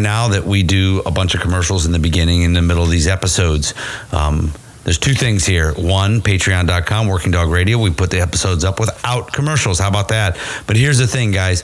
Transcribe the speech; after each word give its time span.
now 0.00 0.28
that 0.28 0.44
we 0.44 0.62
do 0.62 1.02
a 1.06 1.10
bunch 1.10 1.34
of 1.34 1.40
commercials 1.40 1.86
in 1.86 1.92
the 1.92 1.98
beginning 1.98 2.44
and 2.44 2.54
the 2.54 2.62
middle 2.62 2.82
of 2.82 2.90
these 2.90 3.06
episodes. 3.06 3.74
Um, 4.12 4.52
there's 4.84 4.98
two 4.98 5.14
things 5.14 5.44
here. 5.44 5.72
One, 5.74 6.20
patreon.com, 6.20 7.06
Working 7.06 7.30
Dog 7.30 7.50
Radio. 7.50 7.78
We 7.78 7.90
put 7.90 8.10
the 8.10 8.20
episodes 8.20 8.64
up 8.64 8.80
without 8.80 9.32
commercials. 9.32 9.78
How 9.78 9.88
about 9.88 10.08
that? 10.08 10.38
But 10.66 10.76
here's 10.76 10.98
the 10.98 11.06
thing, 11.06 11.30
guys. 11.30 11.62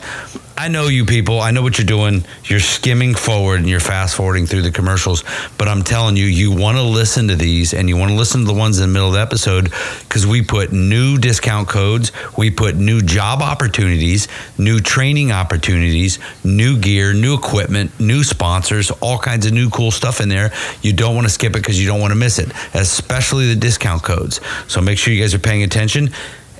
I 0.58 0.68
know 0.68 0.88
you 0.88 1.04
people. 1.04 1.40
I 1.40 1.50
know 1.50 1.60
what 1.60 1.76
you're 1.76 1.86
doing. 1.86 2.24
You're 2.44 2.60
skimming 2.60 3.14
forward 3.14 3.60
and 3.60 3.68
you're 3.68 3.78
fast 3.78 4.16
forwarding 4.16 4.46
through 4.46 4.62
the 4.62 4.70
commercials. 4.70 5.22
But 5.58 5.68
I'm 5.68 5.82
telling 5.82 6.16
you, 6.16 6.24
you 6.24 6.50
want 6.50 6.78
to 6.78 6.82
listen 6.82 7.28
to 7.28 7.36
these 7.36 7.74
and 7.74 7.90
you 7.90 7.96
want 7.98 8.10
to 8.10 8.16
listen 8.16 8.40
to 8.40 8.46
the 8.46 8.54
ones 8.54 8.78
in 8.78 8.88
the 8.88 8.92
middle 8.92 9.08
of 9.08 9.14
the 9.14 9.20
episode 9.20 9.70
because 10.00 10.26
we 10.26 10.40
put 10.40 10.72
new 10.72 11.18
discount 11.18 11.68
codes, 11.68 12.10
we 12.38 12.50
put 12.50 12.76
new 12.76 13.02
job 13.02 13.42
opportunities, 13.42 14.28
new 14.56 14.80
training 14.80 15.30
opportunities, 15.30 16.18
new 16.42 16.78
gear, 16.78 17.12
new 17.12 17.34
equipment, 17.34 17.98
new 18.00 18.24
sponsors, 18.24 18.90
all 19.02 19.18
kinds 19.18 19.44
of 19.44 19.52
new 19.52 19.68
cool 19.68 19.90
stuff 19.90 20.22
in 20.22 20.30
there. 20.30 20.52
You 20.80 20.94
don't 20.94 21.14
want 21.14 21.26
to 21.26 21.32
skip 21.32 21.50
it 21.50 21.58
because 21.58 21.78
you 21.78 21.86
don't 21.86 22.00
want 22.00 22.12
to 22.12 22.18
miss 22.18 22.38
it, 22.38 22.50
especially 22.72 23.46
the 23.48 23.60
discount 23.60 24.02
codes. 24.02 24.40
So 24.68 24.80
make 24.80 24.96
sure 24.96 25.12
you 25.12 25.20
guys 25.20 25.34
are 25.34 25.38
paying 25.38 25.64
attention. 25.64 26.10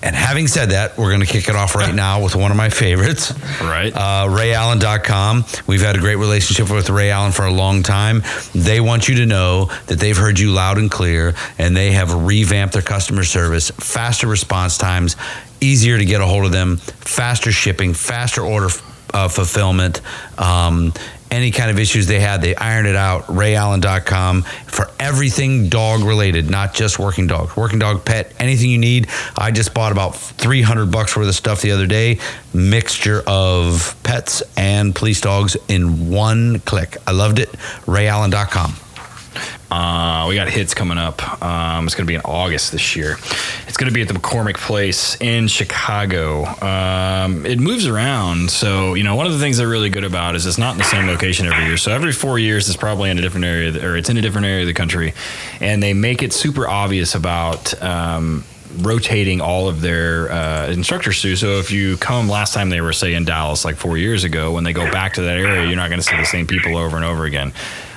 And 0.07 0.15
having 0.15 0.47
said 0.47 0.71
that, 0.71 0.97
we're 0.97 1.09
going 1.09 1.23
to 1.23 1.27
kick 1.27 1.49
it 1.49 1.57
off 1.57 1.75
right 1.75 1.93
now 2.07 2.23
with 2.23 2.37
one 2.37 2.53
of 2.53 2.57
my 2.57 2.69
favorites. 2.69 3.33
Right. 3.61 3.93
Uh, 3.93 4.29
RayAllen.com. 4.29 5.45
We've 5.67 5.83
had 5.83 5.97
a 5.97 5.99
great 5.99 6.15
relationship 6.15 6.71
with 6.71 6.89
Ray 6.89 7.11
Allen 7.11 7.33
for 7.33 7.45
a 7.45 7.51
long 7.51 7.83
time. 7.83 8.23
They 8.55 8.81
want 8.81 9.09
you 9.09 9.17
to 9.17 9.27
know 9.27 9.65
that 9.89 9.99
they've 9.99 10.17
heard 10.17 10.39
you 10.39 10.53
loud 10.53 10.79
and 10.79 10.89
clear 10.89 11.35
and 11.59 11.77
they 11.77 11.91
have 11.91 12.15
revamped 12.15 12.75
their 12.75 12.83
customer 12.83 13.25
service, 13.25 13.73
faster 13.73 14.29
response 14.29 14.79
times, 14.79 15.17
easier 15.61 15.99
to 15.99 16.05
get 16.05 16.21
a 16.21 16.25
hold 16.25 16.45
of 16.45 16.53
them, 16.53 16.77
faster 16.77 17.51
shipping, 17.51 17.93
faster 17.93 18.43
order 18.43 18.69
uh, 19.13 19.27
fulfillment. 19.27 20.03
Um, 20.39 20.93
any 21.31 21.51
kind 21.51 21.71
of 21.71 21.79
issues 21.79 22.07
they 22.07 22.21
had, 22.21 22.41
they 22.41 22.55
ironed 22.57 22.89
it 22.89 22.97
out. 22.97 23.25
RayAllen.com 23.25 24.43
for 24.43 24.91
everything 24.99 25.69
dog 25.69 26.03
related, 26.03 26.51
not 26.51 26.75
just 26.75 26.99
working 26.99 27.27
dog, 27.27 27.57
working 27.57 27.79
dog, 27.79 28.05
pet, 28.05 28.33
anything 28.39 28.71
you 28.71 28.79
need. 28.79 29.09
I 29.37 29.51
just 29.51 29.75
bought 29.75 29.93
about 29.93 30.17
300 30.17 30.91
bucks 30.91 31.17
worth 31.17 31.29
of 31.29 31.35
stuff 31.35 31.63
the 31.63 31.73
other 31.73 31.87
day, 31.87 32.19
mixture 32.55 33.23
of 33.27 33.97
pets 34.03 34.43
and 34.57 34.95
police 34.95 35.21
dogs 35.21 35.57
in 35.69 36.11
one 36.11 36.61
click. 36.61 36.97
I 37.07 37.13
loved 37.13 37.39
it. 37.39 37.51
RayAllen.com. 37.87 38.86
Uh, 39.71 40.27
we 40.29 40.37
got 40.37 40.49
hits 40.49 40.75
coming 40.75 40.99
up. 40.99 41.43
Um, 41.43 41.87
it's 41.87 41.95
going 41.95 42.07
to 42.07 42.11
be 42.11 42.15
in 42.15 42.21
August 42.23 42.73
this 42.73 42.95
year. 42.95 43.17
It's 43.67 43.77
going 43.77 43.89
to 43.89 43.95
be 43.95 44.03
at 44.03 44.09
the 44.09 44.15
McCormick 44.15 44.57
Place 44.57 45.21
in 45.21 45.49
Chicago. 45.49 46.45
Um, 46.65 47.45
it 47.45 47.59
moves 47.59 47.87
around, 47.87 48.51
so 48.51 48.95
you 48.95 49.03
know 49.03 49.17
one 49.17 49.27
of 49.27 49.33
the 49.33 49.39
things 49.39 49.59
they're 49.59 49.69
really 49.69 49.91
good 49.91 50.05
about 50.05 50.37
is 50.37 50.47
it's 50.47 50.59
not 50.59 50.73
in 50.73 50.79
the 50.79 50.85
same 50.85 51.07
location 51.07 51.47
every 51.47 51.65
year. 51.65 51.77
So 51.77 51.93
every 51.93 52.13
four 52.13 52.39
years, 52.39 52.69
it's 52.69 52.77
probably 52.77 53.11
in 53.11 53.19
a 53.19 53.23
different 53.23 53.47
area, 53.47 53.85
or 53.85 53.97
it's 53.97 54.09
in 54.09 54.17
a 54.17 54.23
different 54.23 54.47
area 54.47 54.63
of 54.63 54.69
the 54.69 54.75
country, 54.75 55.15
and 55.61 55.83
they 55.83 55.95
make 55.95 56.23
it 56.23 56.33
super 56.33 56.69
obvious 56.69 57.15
about. 57.15 57.81
Um, 57.83 58.45
rotating 58.79 59.41
all 59.41 59.69
of 59.69 59.81
their 59.81 60.31
uh, 60.31 60.71
instructors 60.71 61.23
too. 61.23 61.35
So 61.37 61.59
if 61.59 61.71
you 61.71 61.97
come 61.97 62.29
last 62.29 62.53
time 62.53 62.69
they 62.69 62.83
were 62.83 62.93
say 62.93 63.15
in 63.15 63.25
Dallas 63.25 63.65
like 63.65 63.77
four 63.77 63.97
years 63.97 64.25
ago, 64.25 64.53
when 64.53 64.65
they 64.65 64.75
go 64.75 64.91
back 64.91 65.15
to 65.15 65.23
that 65.23 65.39
area, 65.39 65.67
you're 65.67 65.77
not 65.77 65.89
going 65.89 66.01
to 66.01 66.07
see 66.07 66.17
the 66.17 66.27
same 66.27 66.47
people 66.47 66.77
over 66.77 66.97
and 66.97 67.05
over 67.05 67.25
again. 67.25 67.55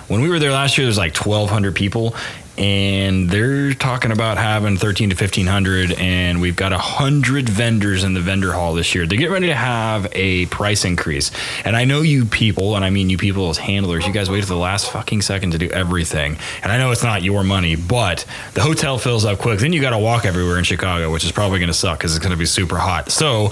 When 0.10 0.22
we 0.22 0.30
were 0.30 0.40
there 0.40 0.52
last 0.52 0.76
year, 0.76 0.86
there 0.86 0.90
was 0.90 0.98
like 0.98 1.16
1,200 1.16 1.76
people, 1.76 2.16
and 2.58 3.30
they're 3.30 3.76
talking 3.76 4.12
about 4.12 4.40
having 4.40 4.76
13 4.76 5.12
to 5.12 5.16
1,500, 5.16 5.92
and 5.94 6.42
we've 6.42 6.56
got 6.56 6.72
100 6.72 7.48
vendors 7.48 8.04
in 8.04 8.16
the 8.16 8.20
vendor 8.20 8.52
hall 8.52 8.74
this 8.74 8.96
year. 8.96 9.06
they're 9.06 9.20
getting 9.20 9.32
ready 9.32 9.48
to 9.48 9.56
have 9.56 10.08
a 10.14 10.48
price 10.48 10.84
increase. 10.84 11.30
And 11.64 11.76
I 11.76 11.86
know 11.86 12.02
you 12.02 12.26
people, 12.26 12.76
and 12.76 12.84
I 12.84 12.90
mean 12.90 13.12
you 13.12 13.20
people 13.20 13.52
as 13.52 13.60
handlers, 13.60 14.08
you 14.08 14.12
guys 14.12 14.32
wait 14.32 14.42
to 14.42 14.48
the 14.48 14.58
last 14.58 14.92
fucking 14.92 15.22
second 15.22 15.52
to 15.52 15.60
do 15.60 15.70
everything. 15.70 16.38
And 16.64 16.72
I 16.72 16.80
know 16.80 16.90
it's 16.90 17.04
not 17.04 17.22
your 17.22 17.44
money, 17.44 17.76
but 17.76 18.26
the 18.56 18.62
hotel 18.62 18.98
fills 18.98 19.26
up 19.26 19.38
quick. 19.38 19.60
Then 19.60 19.74
you 19.74 19.80
got 19.80 19.92
to 19.92 20.00
walk 20.00 20.26
everywhere 20.26 20.58
in 20.58 20.64
Chicago, 20.64 21.12
which 21.12 21.24
is 21.24 21.32
probably 21.32 21.60
going 21.60 21.68
to 21.68 21.74
suck 21.74 22.00
because 22.00 22.16
it's 22.16 22.24
going 22.24 22.32
to 22.34 22.38
be 22.38 22.48
super 22.48 22.78
hot. 22.78 23.12
So 23.12 23.52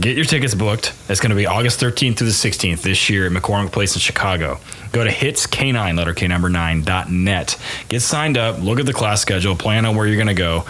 Get 0.00 0.16
your 0.16 0.24
tickets 0.24 0.52
booked. 0.52 0.92
It's 1.08 1.20
going 1.20 1.30
to 1.30 1.36
be 1.36 1.46
August 1.46 1.78
13th 1.78 2.18
through 2.18 2.26
the 2.26 2.32
16th 2.32 2.82
this 2.82 3.08
year 3.08 3.26
at 3.26 3.30
McCormick 3.30 3.70
Place 3.70 3.94
in 3.94 4.00
Chicago. 4.00 4.58
Go 4.92 5.04
to 5.04 5.10
hitsk9, 5.10 5.96
letter 5.96 6.14
K 6.14 6.26
number 6.28 6.48
9.net. 6.48 7.58
Get 7.88 8.00
signed 8.00 8.38
up, 8.38 8.60
look 8.60 8.80
at 8.80 8.86
the 8.86 8.92
class 8.92 9.20
schedule, 9.20 9.56
plan 9.56 9.84
on 9.84 9.96
where 9.96 10.06
you're 10.06 10.16
going 10.16 10.26
to 10.28 10.34
go, 10.34 10.64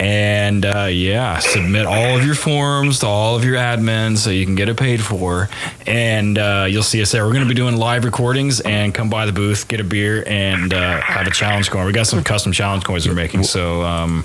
and 0.00 0.64
uh, 0.64 0.88
yeah, 0.90 1.38
submit 1.40 1.84
all 1.84 2.16
of 2.16 2.24
your 2.24 2.34
forms 2.34 3.00
to 3.00 3.06
all 3.06 3.36
of 3.36 3.44
your 3.44 3.56
admins 3.56 4.18
so 4.18 4.30
you 4.30 4.46
can 4.46 4.54
get 4.54 4.70
it 4.70 4.78
paid 4.78 5.02
for. 5.02 5.50
And 5.86 6.38
uh, 6.38 6.66
you'll 6.68 6.82
see 6.82 7.02
us 7.02 7.12
there. 7.12 7.26
We're 7.26 7.34
going 7.34 7.44
to 7.44 7.48
be 7.48 7.54
doing 7.54 7.76
live 7.76 8.04
recordings 8.04 8.60
and 8.60 8.94
come 8.94 9.10
by 9.10 9.26
the 9.26 9.32
booth, 9.32 9.68
get 9.68 9.78
a 9.78 9.84
beer, 9.84 10.24
and 10.26 10.72
uh, 10.72 11.02
have 11.02 11.26
a 11.26 11.30
challenge 11.30 11.70
coin. 11.70 11.84
We 11.84 11.92
got 11.92 12.06
some 12.06 12.24
custom 12.24 12.52
challenge 12.52 12.84
coins 12.84 13.06
we're 13.06 13.14
making. 13.14 13.42
So, 13.42 13.82
um, 13.82 14.24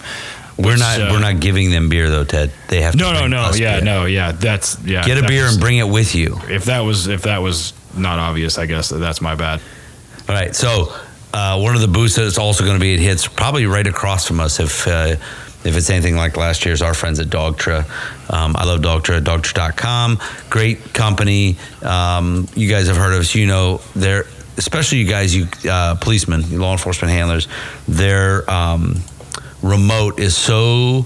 We're 0.57 0.77
not 0.77 0.99
uh, 1.01 1.09
we're 1.11 1.19
not 1.19 1.39
giving 1.41 1.69
them 1.71 1.89
beer 1.89 2.09
though, 2.09 2.23
Ted. 2.23 2.51
They 2.69 2.81
have 2.81 2.93
to 2.93 2.97
No, 2.97 3.11
no, 3.13 3.27
no. 3.27 3.51
Yeah, 3.53 3.75
beer. 3.77 3.85
no, 3.85 4.05
yeah. 4.05 4.31
That's 4.31 4.81
yeah. 4.83 5.03
Get 5.05 5.17
a 5.17 5.27
beer 5.27 5.43
was- 5.43 5.53
and 5.53 5.61
bring 5.61 5.77
it 5.77 5.87
with 5.87 6.15
you. 6.15 6.39
If 6.49 6.65
that 6.65 6.79
was 6.79 7.07
if 7.07 7.23
that 7.23 7.41
was 7.41 7.73
not 7.95 8.19
obvious, 8.19 8.57
I 8.57 8.65
guess 8.65 8.89
that's 8.89 9.21
my 9.21 9.35
bad. 9.35 9.59
All 10.29 10.35
right. 10.35 10.55
So 10.55 10.93
uh, 11.33 11.59
one 11.59 11.75
of 11.75 11.81
the 11.81 11.87
booths 11.87 12.15
that's 12.15 12.37
also 12.37 12.63
going 12.63 12.77
to 12.77 12.81
be 12.81 12.93
at 12.93 12.99
Hits, 12.99 13.27
probably 13.27 13.65
right 13.65 13.85
across 13.85 14.25
from 14.27 14.39
us, 14.39 14.59
if 14.59 14.87
uh, 14.87 15.15
if 15.65 15.75
it's 15.75 15.89
anything 15.89 16.15
like 16.15 16.37
last 16.37 16.63
year's, 16.65 16.81
our 16.81 16.93
friends 16.93 17.19
at 17.19 17.27
Dogtra. 17.27 17.83
Um, 18.33 18.55
I 18.55 18.63
love 18.63 18.79
Dogtra. 18.81 19.19
Dogtra.com. 19.21 20.19
Great 20.49 20.93
company. 20.93 21.57
Um, 21.81 22.47
you 22.55 22.69
guys 22.69 22.87
have 22.87 22.97
heard 22.97 23.13
of 23.13 23.19
us. 23.19 23.35
You 23.35 23.47
know 23.47 23.81
they're 23.95 24.25
especially 24.57 24.99
you 24.99 25.07
guys, 25.07 25.35
you 25.35 25.47
uh, 25.69 25.95
policemen, 25.95 26.59
law 26.59 26.71
enforcement 26.71 27.11
handlers. 27.13 27.47
Their 27.89 28.49
um, 28.49 29.01
remote 29.65 30.19
is 30.19 30.37
so 30.37 31.05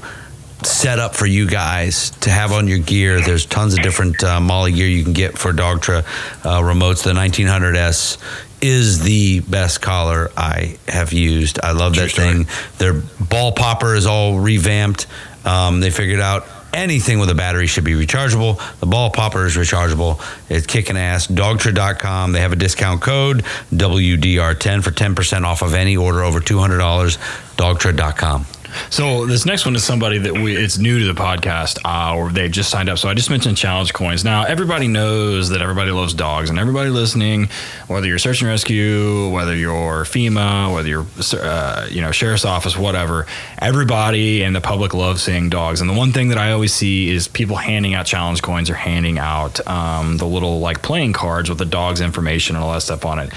set 0.64 1.00
up 1.00 1.16
for 1.16 1.25
you 1.25 1.47
guys 1.47 2.09
to 2.12 2.30
have 2.30 2.52
on 2.52 2.68
your 2.68 2.80
gear. 2.80 3.22
There's 3.22 3.46
tons 3.46 3.74
of 3.74 3.81
different 3.81 4.22
uh, 4.24 4.42
MOLLE 4.42 4.72
gear 4.72 4.88
you 4.88 5.03
can 5.03 5.14
get 5.14 5.38
for 5.38 5.53
Dogtra 5.53 6.00
uh, 6.44 6.59
remotes. 6.59 7.03
The 7.03 7.14
1900S 7.14 8.18
is 8.62 9.02
the 9.02 9.40
best 9.40 9.81
collar 9.81 10.31
I 10.36 10.78
have 10.88 11.14
used. 11.14 11.59
I 11.64 11.72
love 11.72 11.96
that 11.96 12.12
story. 12.12 12.44
thing. 12.44 12.48
Their 12.78 12.94
ball 12.94 13.53
popper 13.53 13.96
is 13.96 14.06
all 14.06 14.38
revamped. 14.38 15.08
Um, 15.46 15.80
they 15.80 15.92
figured 15.92 16.19
out 16.19 16.46
anything 16.74 17.19
with 17.19 17.30
a 17.30 17.35
battery 17.35 17.68
should 17.68 17.84
be 17.84 17.94
rechargeable. 17.94 18.59
The 18.80 18.85
ball 18.85 19.09
popper 19.09 19.46
is 19.46 19.56
rechargeable. 19.56 20.22
It's 20.50 20.68
kicking 20.68 20.97
ass. 20.97 21.28
Dogtra.com. 21.28 22.31
They 22.31 22.41
have 22.41 22.53
a 22.53 22.57
discount 22.57 23.02
code 23.02 23.44
WDR10 23.74 24.84
for 24.84 24.91
10% 24.91 25.44
off 25.44 25.62
of 25.62 25.74
any 25.74 25.97
order 25.97 26.24
over 26.24 26.40
$200. 26.40 27.18
Dogtra.com. 27.56 28.59
So 28.90 29.25
this 29.25 29.46
next 29.46 29.66
one 29.66 29.75
is 29.75 29.84
somebody 29.84 30.18
that 30.19 30.34
we 30.34 30.56
it's 30.56 30.78
new 30.78 31.00
to 31.00 31.06
the 31.06 31.19
podcast, 31.19 31.80
uh, 31.85 32.16
or 32.16 32.31
they 32.31 32.50
just 32.50 32.69
signed 32.69 32.90
up. 32.90 32.97
So 32.97 33.09
I 33.09 33.13
just 33.13 33.30
mentioned 33.30 33.57
challenge 33.57 33.94
coins. 33.94 34.24
Now 34.24 34.44
everybody 34.44 34.88
knows 34.88 35.50
that 35.50 35.62
everybody 35.62 35.91
loves 35.91 36.13
dogs, 36.13 36.50
and 36.50 36.60
everybody 36.60 36.89
listening, 36.89 37.50
whether 37.88 38.07
you're 38.07 38.19
search 38.19 38.42
and 38.42 38.50
rescue, 38.50 39.30
whether 39.30 39.56
you're 39.56 40.04
FEMA, 40.04 40.74
whether 40.74 40.89
you're 40.89 41.06
uh, 41.33 41.88
you 41.89 42.01
know 42.01 42.12
sheriff's 42.12 42.45
office, 42.45 42.77
whatever, 42.77 43.25
everybody 43.60 44.44
and 44.44 44.56
the 44.56 44.62
public 44.62 44.94
loves 44.94 45.24
seeing 45.24 45.50
dogs. 45.50 45.81
And 45.81 45.89
the 45.89 45.94
one 45.94 46.12
thing 46.12 46.30
that 46.30 46.38
I 46.38 46.51
always 46.51 46.74
see 46.74 47.10
is 47.10 47.27
people 47.27 47.56
handing 47.56 47.94
out 47.94 48.06
challenge 48.06 48.42
coins 48.42 48.69
or 48.69 48.75
handing 48.75 49.18
out 49.19 49.65
um, 49.68 50.18
the 50.18 50.25
little 50.25 50.60
like 50.60 50.81
playing 50.81 51.13
cards 51.13 51.50
with 51.50 51.57
the 51.57 51.65
dog's 51.65 52.01
information 52.01 52.56
and 52.56 52.63
all 52.63 52.74
that 52.74 52.81
stuff 52.81 53.06
on 53.06 53.19
it. 53.19 53.31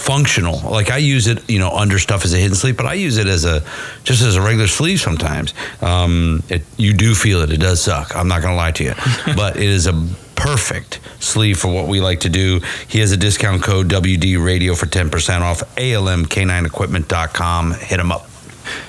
functional. 0.02 0.60
Like 0.70 0.90
I 0.90 0.98
use 0.98 1.28
it, 1.28 1.48
you 1.50 1.60
know, 1.60 1.70
under 1.70 2.00
stuff 2.00 2.26
as 2.26 2.34
a 2.34 2.38
hidden 2.38 2.56
sleeve, 2.56 2.76
but 2.76 2.88
I 2.88 2.96
use 2.96 3.18
it 3.18 3.28
as 3.28 3.46
a 3.46 3.64
just 4.04 4.22
as 4.24 4.36
a 4.36 4.42
regular 4.42 4.68
sleeve 4.68 5.00
sometimes. 5.00 5.54
Um, 5.82 6.44
it, 6.50 6.64
you 6.78 6.94
do 6.94 7.14
feel 7.14 7.42
it. 7.42 7.52
It 7.52 7.60
does 7.60 7.82
suck. 7.82 8.16
I'm 8.16 8.28
not 8.28 8.42
going 8.42 8.54
to 8.54 8.58
lie 8.58 8.72
to 8.72 8.84
you, 8.84 8.94
but 9.36 9.58
it 9.58 9.64
is 9.70 9.88
a 9.88 9.94
perfect 10.36 11.00
sleeve 11.20 11.60
for 11.60 11.68
what 11.72 11.88
we 11.88 12.02
like 12.02 12.22
to 12.22 12.30
do. 12.30 12.62
He 12.88 13.00
has 13.00 13.12
a 13.12 13.18
discount 13.18 13.62
code 13.62 13.90
WD 13.90 14.44
Radio 14.44 14.74
for 14.74 14.88
10% 14.88 15.42
off. 15.42 15.60
ALMK9equipment.com. 15.76 17.74
Hit 17.74 18.00
him 18.00 18.12
up. 18.12 18.31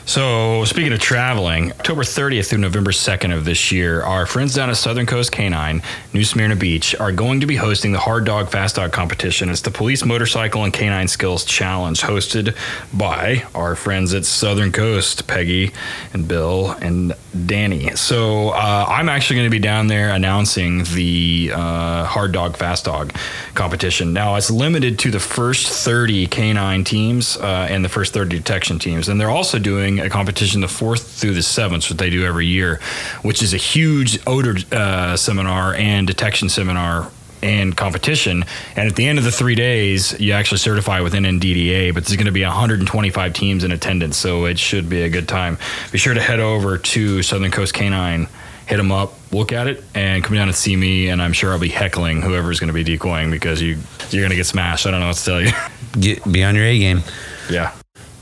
So, 0.05 0.64
speaking 0.64 0.93
of 0.93 1.00
traveling, 1.00 1.73
October 1.73 2.02
30th 2.02 2.49
through 2.49 2.58
November 2.58 2.90
2nd 2.90 3.34
of 3.34 3.44
this 3.44 3.70
year, 3.70 4.02
our 4.02 4.26
friends 4.26 4.55
down 4.55 4.69
at 4.69 4.76
Southern 4.76 5.06
Coast 5.06 5.32
Canine, 5.32 5.82
New 6.12 6.25
Smyrna 6.25 6.56
Beach, 6.56 6.94
are 6.96 7.12
going 7.12 7.40
to 7.40 7.46
be 7.46 7.56
hosting 7.56 7.93
the 7.93 8.00
Hard 8.00 8.25
Dog 8.25 8.50
Fast 8.50 8.76
Dog 8.76 8.93
competition. 8.93 9.49
It's 9.49 9.61
the 9.61 9.70
Police 9.70 10.05
Motorcycle 10.05 10.64
and 10.64 10.73
Canine 10.73 11.08
Skills 11.08 11.44
Challenge, 11.44 12.00
hosted 12.00 12.56
by 12.93 13.44
our 13.55 13.75
friends 13.76 14.12
at 14.12 14.25
Southern 14.25 14.73
Coast, 14.73 15.26
Peggy 15.26 15.73
and 16.12 16.26
Bill 16.26 16.73
and 16.81 17.14
Danny. 17.46 17.94
So, 17.96 18.50
uh, 18.50 18.84
I'm 18.88 19.08
actually 19.08 19.37
going 19.37 19.46
to 19.46 19.50
be 19.50 19.58
down 19.58 19.87
there 19.87 20.11
announcing 20.11 20.84
the 20.94 21.50
uh, 21.55 22.05
Hard 22.05 22.32
Dog 22.32 22.56
Fast 22.56 22.84
Dog 22.84 23.14
competition. 23.55 24.12
Now, 24.12 24.37
it's 24.37 24.50
limited 24.50 24.99
to 25.00 25.11
the 25.11 25.20
first 25.20 25.69
30 25.69 26.26
canine 26.26 26.84
teams 26.84 27.37
uh, 27.37 27.67
and 27.70 27.84
the 27.84 27.88
first 27.88 28.12
30 28.12 28.37
detection 28.37 28.79
teams, 28.79 29.08
and 29.08 29.20
they're 29.20 29.31
also 29.31 29.58
doing 29.58 30.00
a 30.00 30.11
competition 30.11 30.61
the 30.61 30.69
fourth 30.69 31.06
through 31.06 31.34
the 31.34 31.43
seventh, 31.43 31.88
which 31.88 31.99
they 31.99 32.11
do 32.11 32.25
every 32.25 32.46
year, 32.46 32.81
which 33.23 33.43
is 33.43 33.55
a 33.55 33.58
huge 33.58 34.19
odor 34.26 34.56
uh, 34.73 35.17
seminar 35.17 35.75
and 35.75 36.06
detection 36.06 36.49
seminar 36.49 37.11
and 37.43 37.77
competition. 37.77 38.44
And 38.77 38.89
at 38.89 38.97
the 38.97 39.06
end 39.06 39.19
of 39.19 39.25
the 39.25 39.33
three 39.33 39.55
days, 39.55 40.19
you 40.21 40.33
actually 40.33 40.59
certify 40.59 41.00
with 41.00 41.15
NNDDA, 41.15 41.93
but 41.93 42.05
there's 42.05 42.17
going 42.17 42.27
to 42.27 42.33
be 42.33 42.43
125 42.43 43.33
teams 43.33 43.65
in 43.65 43.73
attendance, 43.73 44.17
so 44.17 44.47
it 44.47 44.59
should 44.59 44.89
be 44.89 45.03
a 45.03 45.09
good 45.09 45.29
time. 45.29 45.59
Be 45.91 45.99
sure 45.99 46.15
to 46.15 46.21
head 46.21 46.41
over 46.41 46.79
to 46.79 47.23
Southern 47.23 47.50
Coast 47.50 47.75
Canine, 47.75 48.29
hit 48.67 48.77
them 48.77 48.93
up, 48.93 49.15
look 49.33 49.53
at 49.53 49.67
it, 49.67 49.83
and 49.94 50.23
come 50.23 50.37
down 50.37 50.49
and 50.49 50.56
see 50.56 50.77
me. 50.77 51.09
And 51.09 51.21
I'm 51.21 51.33
sure 51.33 51.53
I'll 51.53 51.59
be 51.59 51.69
heckling 51.69 52.23
whoever's 52.23 52.61
going 52.61 52.69
to 52.69 52.75
be 52.75 52.85
decoying 52.85 53.31
because 53.31 53.61
you 53.61 53.79
you're 54.11 54.23
going 54.23 54.31
to 54.31 54.37
get 54.37 54.47
smashed. 54.47 54.87
I 54.87 54.91
don't 54.91 55.00
know 55.00 55.09
what 55.09 55.17
to 55.17 55.25
tell 55.25 55.41
you. 55.41 55.50
Get, 56.00 56.31
be 56.31 56.43
on 56.43 56.55
your 56.55 56.65
A 56.65 56.79
game. 56.79 57.03
Yeah. 57.50 57.75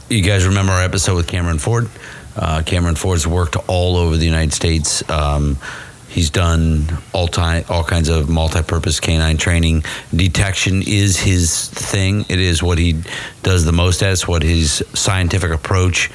You 0.08 0.22
guys 0.22 0.44
remember 0.44 0.72
our 0.72 0.82
episode 0.82 1.14
with 1.14 1.28
Cameron 1.28 1.58
Ford? 1.58 1.88
Uh, 2.34 2.62
Cameron 2.64 2.96
Ford's 2.96 3.26
worked 3.26 3.56
all 3.68 3.96
over 3.96 4.16
the 4.16 4.24
United 4.24 4.52
States. 4.52 5.08
Um, 5.08 5.56
he's 6.10 6.30
done 6.30 6.98
all 7.12 7.28
time, 7.28 7.64
all 7.68 7.84
kinds 7.84 8.08
of 8.08 8.28
multi-purpose 8.28 9.00
canine 9.00 9.36
training. 9.36 9.84
Detection 10.14 10.82
is 10.86 11.18
his 11.18 11.68
thing. 11.68 12.26
It 12.28 12.40
is 12.40 12.62
what 12.62 12.78
he 12.78 13.02
does 13.42 13.64
the 13.64 13.72
most. 13.72 14.02
It's 14.02 14.26
what 14.26 14.42
his 14.42 14.84
scientific 14.94 15.52
approach 15.52 16.10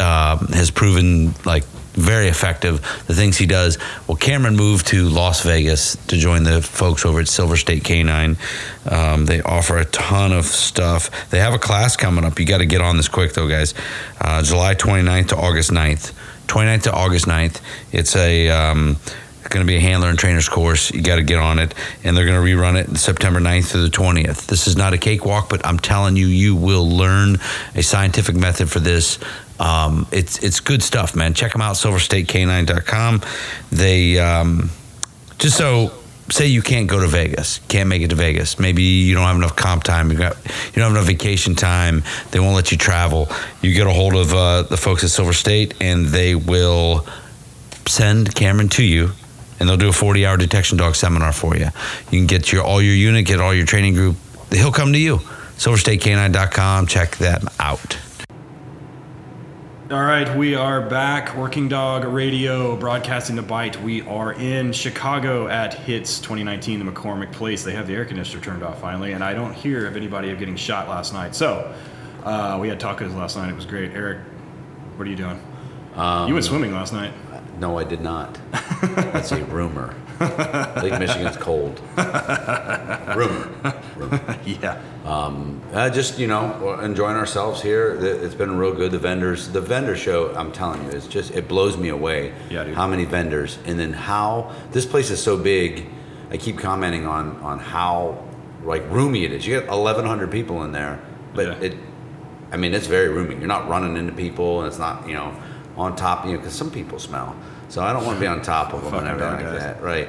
uh, 0.00 0.38
has 0.54 0.70
proven 0.70 1.34
like 1.44 1.64
very 1.94 2.28
effective. 2.28 2.80
The 3.06 3.14
things 3.14 3.36
he 3.36 3.46
does. 3.46 3.78
Well, 4.06 4.16
Cameron 4.16 4.56
moved 4.56 4.86
to 4.88 5.08
Las 5.08 5.42
Vegas 5.42 5.96
to 6.06 6.16
join 6.16 6.44
the 6.44 6.62
folks 6.62 7.04
over 7.04 7.20
at 7.20 7.28
Silver 7.28 7.56
State 7.56 7.84
Canine. 7.84 8.38
Um, 8.88 9.26
they 9.26 9.42
offer 9.42 9.76
a 9.76 9.84
ton 9.84 10.32
of 10.32 10.46
stuff. 10.46 11.28
They 11.30 11.38
have 11.38 11.52
a 11.52 11.58
class 11.58 11.96
coming 11.96 12.24
up. 12.24 12.38
You 12.38 12.46
got 12.46 12.58
to 12.58 12.66
get 12.66 12.80
on 12.80 12.96
this 12.96 13.08
quick, 13.08 13.34
though, 13.34 13.48
guys. 13.48 13.74
Uh, 14.20 14.42
July 14.42 14.74
29th 14.74 15.28
to 15.28 15.36
August 15.36 15.70
9th. 15.70 16.12
29th 16.46 16.82
to 16.84 16.92
August 16.92 17.26
9th. 17.26 17.60
It's 17.92 18.16
a. 18.16 18.48
Um, 18.48 18.96
going 19.50 19.64
to 19.64 19.70
be 19.70 19.76
a 19.76 19.80
handler 19.80 20.08
and 20.08 20.18
trainers 20.18 20.48
course. 20.48 20.90
You 20.90 21.02
got 21.02 21.16
to 21.16 21.22
get 21.22 21.38
on 21.38 21.58
it, 21.58 21.74
and 22.04 22.16
they're 22.16 22.26
going 22.26 22.40
to 22.40 22.46
rerun 22.46 22.80
it 22.80 22.98
September 22.98 23.40
9th 23.40 23.70
through 23.70 23.82
the 23.82 23.96
20th. 23.96 24.46
This 24.46 24.66
is 24.66 24.76
not 24.76 24.92
a 24.92 24.98
cakewalk, 24.98 25.48
but 25.48 25.64
I'm 25.66 25.78
telling 25.78 26.16
you, 26.16 26.26
you 26.26 26.56
will 26.56 26.88
learn 26.88 27.38
a 27.74 27.82
scientific 27.82 28.36
method 28.36 28.70
for 28.70 28.80
this 28.80 29.18
um, 29.62 30.08
it's 30.10 30.38
it's 30.38 30.58
good 30.58 30.82
stuff, 30.82 31.14
man. 31.14 31.34
Check 31.34 31.52
them 31.52 31.60
out, 31.60 31.76
silverstatecanine.com. 31.76 33.22
They 33.70 34.18
um, 34.18 34.70
just 35.38 35.56
so 35.56 35.92
say 36.30 36.46
you 36.46 36.62
can't 36.62 36.88
go 36.88 37.00
to 37.00 37.06
Vegas, 37.06 37.60
can't 37.68 37.88
make 37.88 38.02
it 38.02 38.08
to 38.08 38.16
Vegas. 38.16 38.58
Maybe 38.58 38.82
you 38.82 39.14
don't 39.14 39.24
have 39.24 39.36
enough 39.36 39.54
comp 39.54 39.84
time. 39.84 40.10
You 40.10 40.18
got 40.18 40.36
you 40.36 40.82
don't 40.82 40.84
have 40.84 40.92
enough 40.92 41.06
vacation 41.06 41.54
time. 41.54 42.02
They 42.32 42.40
won't 42.40 42.56
let 42.56 42.72
you 42.72 42.78
travel. 42.78 43.28
You 43.60 43.72
get 43.72 43.86
a 43.86 43.92
hold 43.92 44.14
of 44.14 44.34
uh, 44.34 44.62
the 44.62 44.76
folks 44.76 45.04
at 45.04 45.10
Silver 45.10 45.32
State, 45.32 45.74
and 45.80 46.06
they 46.06 46.34
will 46.34 47.06
send 47.86 48.34
Cameron 48.34 48.68
to 48.70 48.82
you. 48.82 49.12
And 49.62 49.68
they'll 49.68 49.76
do 49.76 49.90
a 49.90 49.92
40 49.92 50.26
hour 50.26 50.36
detection 50.36 50.76
dog 50.76 50.96
seminar 50.96 51.32
for 51.32 51.56
you. 51.56 51.66
You 52.10 52.18
can 52.18 52.26
get 52.26 52.50
your 52.50 52.64
all 52.64 52.82
your 52.82 52.96
unit, 52.96 53.26
get 53.26 53.40
all 53.40 53.54
your 53.54 53.64
training 53.64 53.94
group. 53.94 54.16
He'll 54.50 54.72
come 54.72 54.92
to 54.92 54.98
you. 54.98 55.18
SilverStateCanine.com. 55.18 56.88
Check 56.88 57.16
them 57.18 57.46
out. 57.60 57.96
All 59.92 60.02
right, 60.02 60.36
we 60.36 60.56
are 60.56 60.80
back. 60.80 61.36
Working 61.36 61.68
Dog 61.68 62.02
Radio, 62.02 62.74
broadcasting 62.74 63.36
the 63.36 63.42
bite. 63.42 63.80
We 63.80 64.02
are 64.02 64.32
in 64.32 64.72
Chicago 64.72 65.46
at 65.46 65.74
Hits 65.74 66.18
2019, 66.18 66.84
the 66.84 66.90
McCormick 66.90 67.30
Place. 67.30 67.62
They 67.62 67.74
have 67.74 67.86
the 67.86 67.94
air 67.94 68.04
conditioner 68.04 68.42
turned 68.42 68.64
off 68.64 68.80
finally, 68.80 69.12
and 69.12 69.22
I 69.22 69.32
don't 69.32 69.54
hear 69.54 69.86
of 69.86 69.96
anybody 69.96 70.30
of 70.30 70.40
getting 70.40 70.56
shot 70.56 70.88
last 70.88 71.12
night. 71.12 71.36
So, 71.36 71.72
uh, 72.24 72.58
we 72.60 72.68
had 72.68 72.80
tacos 72.80 73.14
last 73.14 73.36
night. 73.36 73.50
It 73.50 73.54
was 73.54 73.66
great. 73.66 73.92
Eric, 73.92 74.18
what 74.96 75.06
are 75.06 75.10
you 75.10 75.14
doing? 75.14 75.40
Um, 75.94 76.26
you 76.26 76.34
went 76.34 76.46
swimming 76.46 76.72
last 76.72 76.92
night. 76.92 77.12
No, 77.62 77.78
I 77.78 77.84
did 77.84 78.00
not. 78.00 78.40
That's 78.82 79.30
a 79.30 79.44
rumor. 79.44 79.94
Lake 80.82 80.98
Michigan's 80.98 81.36
cold. 81.36 81.80
rumor. 81.96 83.52
rumor. 83.94 84.38
Yeah. 84.44 84.82
Um, 85.04 85.62
uh, 85.72 85.88
just 85.88 86.18
you 86.18 86.26
know, 86.26 86.80
enjoying 86.80 87.16
ourselves 87.16 87.62
here. 87.62 87.96
It's 88.04 88.34
been 88.34 88.58
real 88.58 88.74
good. 88.74 88.90
The 88.90 88.98
vendors, 88.98 89.48
the 89.50 89.60
vendor 89.60 89.94
show. 89.94 90.34
I'm 90.34 90.50
telling 90.50 90.82
you, 90.82 90.90
it's 90.90 91.06
just 91.06 91.30
it 91.36 91.46
blows 91.46 91.76
me 91.76 91.90
away. 91.90 92.34
Yeah, 92.50 92.64
dude. 92.64 92.74
How 92.74 92.88
many 92.88 93.04
vendors, 93.04 93.60
and 93.64 93.78
then 93.78 93.92
how 93.92 94.52
this 94.72 94.84
place 94.84 95.10
is 95.12 95.22
so 95.22 95.38
big. 95.38 95.86
I 96.32 96.38
keep 96.38 96.58
commenting 96.58 97.06
on 97.06 97.36
on 97.42 97.60
how 97.60 98.26
like 98.64 98.82
roomy 98.90 99.24
it 99.24 99.30
is. 99.30 99.46
You 99.46 99.60
get 99.60 99.70
1,100 99.70 100.32
people 100.32 100.64
in 100.64 100.72
there, 100.72 100.98
but 101.32 101.46
yeah. 101.46 101.68
it. 101.68 101.76
I 102.50 102.56
mean, 102.56 102.74
it's 102.74 102.88
very 102.88 103.08
roomy. 103.08 103.36
You're 103.36 103.46
not 103.46 103.68
running 103.68 103.96
into 103.96 104.12
people, 104.14 104.58
and 104.58 104.66
it's 104.66 104.80
not 104.80 105.06
you 105.06 105.14
know 105.14 105.32
on 105.76 105.94
top. 105.94 106.26
You 106.26 106.32
know, 106.32 106.38
because 106.38 106.54
some 106.54 106.72
people 106.72 106.98
smell. 106.98 107.36
So 107.72 107.82
I 107.82 107.94
don't 107.94 108.04
want 108.04 108.16
to 108.16 108.20
be 108.20 108.26
on 108.26 108.42
top 108.42 108.74
of 108.74 108.84
them 108.84 108.92
and 108.92 109.08
everything 109.08 109.32
like 109.32 109.44
guys. 109.46 109.60
that, 109.60 109.82
right? 109.82 110.06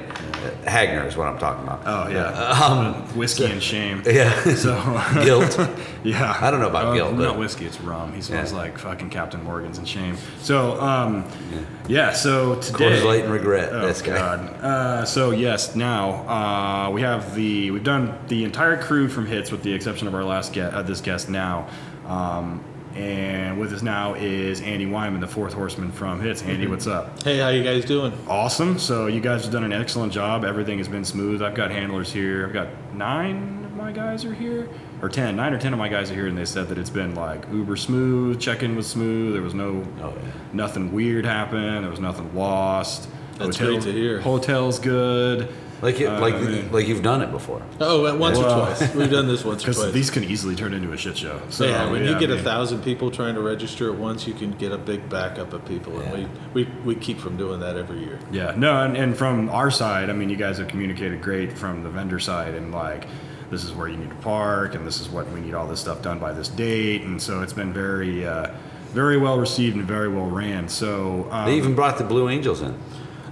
Hagner 0.66 1.06
is 1.06 1.16
what 1.16 1.28
I'm 1.28 1.38
talking 1.38 1.62
about. 1.62 1.80
Oh 1.86 2.10
yeah, 2.10 2.26
um, 2.26 2.94
whiskey 3.16 3.46
so, 3.46 3.52
and 3.52 3.62
shame. 3.62 4.02
Yeah. 4.06 4.54
So 4.54 4.74
guilt. 5.24 5.58
yeah. 6.04 6.36
I 6.42 6.50
don't 6.50 6.60
know 6.60 6.68
about 6.68 6.88
uh, 6.88 6.94
guilt. 6.94 7.14
Not 7.14 7.38
whiskey, 7.38 7.64
it's 7.64 7.80
rum. 7.80 8.12
He 8.12 8.20
smells 8.20 8.52
yeah. 8.52 8.58
like 8.58 8.76
fucking 8.76 9.08
Captain 9.08 9.42
Morgan's 9.42 9.78
and 9.78 9.88
shame. 9.88 10.18
So 10.40 10.78
um, 10.78 11.24
yeah. 11.50 11.60
yeah. 11.88 12.12
So 12.12 12.56
today. 12.56 12.98
Coors 12.98 13.02
Light 13.02 13.24
and 13.24 13.32
regret. 13.32 13.72
Oh 13.72 13.86
this 13.86 14.02
guy. 14.02 14.14
God. 14.14 14.40
Uh, 14.62 15.04
so 15.06 15.30
yes, 15.30 15.74
now 15.74 16.10
uh, 16.28 16.90
we 16.90 17.00
have 17.00 17.34
the 17.34 17.70
we've 17.70 17.82
done 17.82 18.18
the 18.28 18.44
entire 18.44 18.76
crew 18.76 19.08
from 19.08 19.24
hits 19.24 19.50
with 19.50 19.62
the 19.62 19.72
exception 19.72 20.06
of 20.06 20.14
our 20.14 20.22
last 20.22 20.52
guest, 20.52 20.74
uh, 20.74 20.82
this 20.82 21.00
guest 21.00 21.30
now. 21.30 21.66
Um, 22.04 22.62
And 22.94 23.58
with 23.58 23.72
us 23.72 23.82
now 23.82 24.14
is 24.14 24.60
Andy 24.60 24.86
Wyman, 24.86 25.20
the 25.20 25.26
fourth 25.26 25.52
horseman 25.52 25.90
from 25.90 26.20
Hits. 26.20 26.42
Andy, 26.42 26.68
what's 26.68 26.86
up? 26.86 27.22
Hey, 27.24 27.38
how 27.38 27.48
you 27.48 27.64
guys 27.64 27.84
doing? 27.84 28.12
Awesome. 28.28 28.78
So 28.78 29.06
you 29.08 29.20
guys 29.20 29.42
have 29.42 29.52
done 29.52 29.64
an 29.64 29.72
excellent 29.72 30.12
job. 30.12 30.44
Everything 30.44 30.78
has 30.78 30.86
been 30.86 31.04
smooth. 31.04 31.42
I've 31.42 31.54
got 31.56 31.72
handlers 31.72 32.12
here. 32.12 32.46
I've 32.46 32.52
got 32.52 32.68
nine 32.94 33.64
of 33.64 33.72
my 33.74 33.90
guys 33.90 34.24
are 34.24 34.32
here, 34.32 34.68
or 35.02 35.08
ten. 35.08 35.34
Nine 35.34 35.52
or 35.52 35.58
ten 35.58 35.72
of 35.72 35.78
my 35.80 35.88
guys 35.88 36.08
are 36.10 36.14
here, 36.14 36.28
and 36.28 36.38
they 36.38 36.44
said 36.44 36.68
that 36.68 36.78
it's 36.78 36.88
been 36.90 37.16
like 37.16 37.44
uber 37.50 37.76
smooth. 37.76 38.40
Check-in 38.40 38.76
was 38.76 38.86
smooth. 38.86 39.32
There 39.32 39.42
was 39.42 39.54
no, 39.54 39.84
Oh, 40.00 40.10
yeah. 40.14 40.30
nothing 40.52 40.92
weird 40.92 41.24
happened. 41.24 41.82
There 41.82 41.90
was 41.90 42.00
nothing 42.00 42.32
lost. 42.34 43.08
That's 43.38 43.56
great 43.58 43.82
to 43.82 43.90
hear. 43.92 44.20
Hotel's 44.20 44.78
good. 44.78 45.52
Like 45.84 46.00
it, 46.00 46.06
Uh, 46.06 46.18
like 46.20 46.34
I 46.34 46.40
mean- 46.40 46.72
like 46.72 46.88
you've 46.88 47.02
done 47.02 47.20
it 47.20 47.30
before. 47.30 47.60
Oh, 47.80 48.16
once 48.16 48.38
Well- 48.38 48.62
or 48.62 48.66
twice. 48.74 48.94
We've 48.94 49.10
done 49.10 49.28
this 49.28 49.44
once 49.44 49.62
or 49.62 49.66
Because 49.68 49.82
twice. 49.82 49.92
these 49.92 50.10
can 50.10 50.24
easily 50.24 50.56
turn 50.56 50.72
into 50.72 50.90
a 50.92 50.96
shit 50.96 51.16
show. 51.18 51.40
So 51.50 51.66
yeah, 51.66 51.90
when 51.90 52.02
you 52.04 52.18
get 52.18 52.30
I 52.30 52.32
a 52.32 52.36
mean- 52.36 52.44
thousand 52.44 52.82
people 52.82 53.10
trying 53.10 53.34
to 53.34 53.42
register 53.42 53.92
at 53.92 53.98
once, 53.98 54.26
you 54.26 54.32
can 54.34 54.52
get 54.52 54.72
a 54.72 54.78
big 54.78 55.08
backup 55.10 55.52
of 55.52 55.64
people, 55.66 56.00
and 56.00 56.12
we, 56.54 56.64
we, 56.64 56.70
we 56.84 56.94
keep 56.94 57.18
from 57.20 57.36
doing 57.36 57.60
that 57.60 57.76
every 57.76 57.98
year. 57.98 58.18
Yeah, 58.32 58.54
no, 58.56 58.82
and, 58.82 58.96
and 58.96 59.16
from 59.16 59.50
our 59.50 59.70
side, 59.70 60.08
I 60.10 60.14
mean, 60.14 60.30
you 60.30 60.36
guys 60.36 60.56
have 60.58 60.68
communicated 60.68 61.20
great 61.22 61.52
from 61.56 61.82
the 61.82 61.90
vendor 61.90 62.18
side, 62.18 62.54
and 62.54 62.72
like, 62.72 63.06
this 63.50 63.62
is 63.62 63.72
where 63.74 63.86
you 63.88 63.98
need 63.98 64.08
to 64.08 64.16
park, 64.16 64.74
and 64.74 64.86
this 64.86 65.00
is 65.00 65.08
what 65.10 65.30
we 65.32 65.40
need 65.40 65.52
all 65.54 65.66
this 65.68 65.80
stuff 65.80 66.00
done 66.02 66.18
by 66.18 66.32
this 66.32 66.48
date, 66.48 67.02
and 67.02 67.20
so 67.20 67.42
it's 67.42 67.52
been 67.52 67.72
very, 67.74 68.26
uh, 68.26 68.48
very 68.94 69.18
well 69.18 69.38
received 69.38 69.76
and 69.76 69.84
very 69.84 70.08
well 70.08 70.26
ran. 70.30 70.66
So 70.68 71.28
um, 71.30 71.44
They 71.46 71.56
even 71.56 71.74
brought 71.74 71.98
the 71.98 72.04
Blue 72.04 72.28
Angels 72.30 72.62
in. 72.62 72.74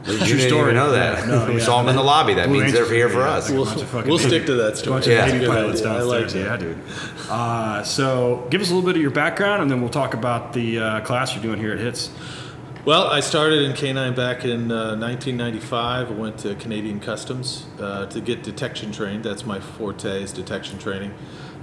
You 0.05 0.19
True 0.19 0.27
didn't 0.27 0.41
story. 0.49 0.63
even 0.63 0.75
know 0.75 0.91
that. 0.93 1.19
Yeah, 1.21 1.27
no, 1.27 1.47
we 1.47 1.59
yeah. 1.59 1.65
saw 1.65 1.79
them 1.79 1.89
in 1.91 1.97
the 1.97 2.03
lobby. 2.03 2.35
That 2.35 2.49
Blue 2.49 2.61
means 2.61 2.73
they're 2.73 2.93
here 2.93 3.09
for 3.09 3.21
yeah, 3.21 3.31
us. 3.31 3.51
We'll, 3.51 3.65
bunch 3.65 3.83
of 3.83 3.89
fucking 3.89 4.09
we'll 4.09 4.19
stick 4.19 4.47
to 4.47 4.55
that 4.55 4.73
a 4.73 4.77
story. 4.77 4.95
bunch 4.95 5.07
of 5.07 5.13
Yeah. 5.13 5.31
baby 5.31 5.47
pilots 5.47 5.81
idea. 5.81 5.93
I 5.93 6.03
like 6.03 6.29
that. 6.29 6.37
yeah, 6.39 6.57
dude. 6.57 6.79
Uh, 7.31 7.83
so 7.85 8.47
give 8.51 8.61
us 8.61 8.71
a 8.71 8.75
little 8.75 8.87
bit 8.87 8.97
of 8.97 9.03
your 9.03 9.13
background, 9.13 9.63
and 9.63 9.71
then 9.71 9.81
we'll 9.81 9.91
talk 9.91 10.15
about 10.15 10.53
the 10.55 10.79
uh, 10.81 11.01
class 11.03 11.35
you're 11.35 11.43
doing 11.43 11.59
here 11.61 11.73
at 11.73 11.79
Hits. 11.79 12.11
Well, 12.85 13.07
I 13.07 13.21
started 13.21 13.63
in 13.63 13.73
K9 13.75 14.17
back 14.17 14.45
in 14.45 14.73
uh, 14.73 14.97
1995. 14.97 16.09
I 16.09 16.13
went 16.13 16.39
to 16.39 16.57
Canadian 16.57 16.99
Customs 16.99 17.67
uh, 17.79 18.07
to 18.07 18.21
get 18.21 18.43
detection 18.43 18.91
trained. 18.91 19.23
That's 19.23 19.47
my 19.47 19.61
forte 19.61 20.21
is 20.21 20.33
detection 20.33 20.79
training. 20.81 21.15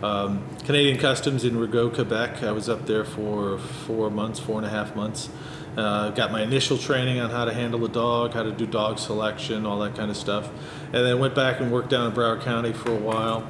Um, 0.02 0.48
Canadian 0.64 0.98
Customs 0.98 1.44
in 1.44 1.56
Rigaud, 1.58 1.94
Quebec. 1.94 2.42
I 2.42 2.54
was 2.54 2.70
up 2.70 2.86
there 2.86 3.04
for 3.04 3.58
four 3.58 4.10
months, 4.10 4.40
four 4.40 4.58
and 4.60 4.66
a 4.66 4.70
half 4.70 4.96
months. 4.96 5.30
Uh, 5.78 6.10
got 6.10 6.32
my 6.32 6.42
initial 6.42 6.78
training 6.78 7.20
on 7.20 7.30
how 7.30 7.46
to 7.46 7.54
handle 7.54 7.84
a 7.86 7.90
dog, 7.90 8.34
how 8.34 8.44
to 8.44 8.52
do 8.52 8.66
dog 8.66 9.00
selection, 9.00 9.66
all 9.66 9.80
that 9.80 9.96
kind 9.96 10.10
of 10.10 10.18
stuff, 10.18 10.50
and 10.86 11.06
then 11.06 11.20
went 11.20 11.36
back 11.36 11.60
and 11.60 11.72
worked 11.72 11.90
down 11.90 12.08
in 12.08 12.12
Broward 12.12 12.42
County 12.42 12.74
for 12.74 12.92
a 12.92 13.00
while. 13.00 13.48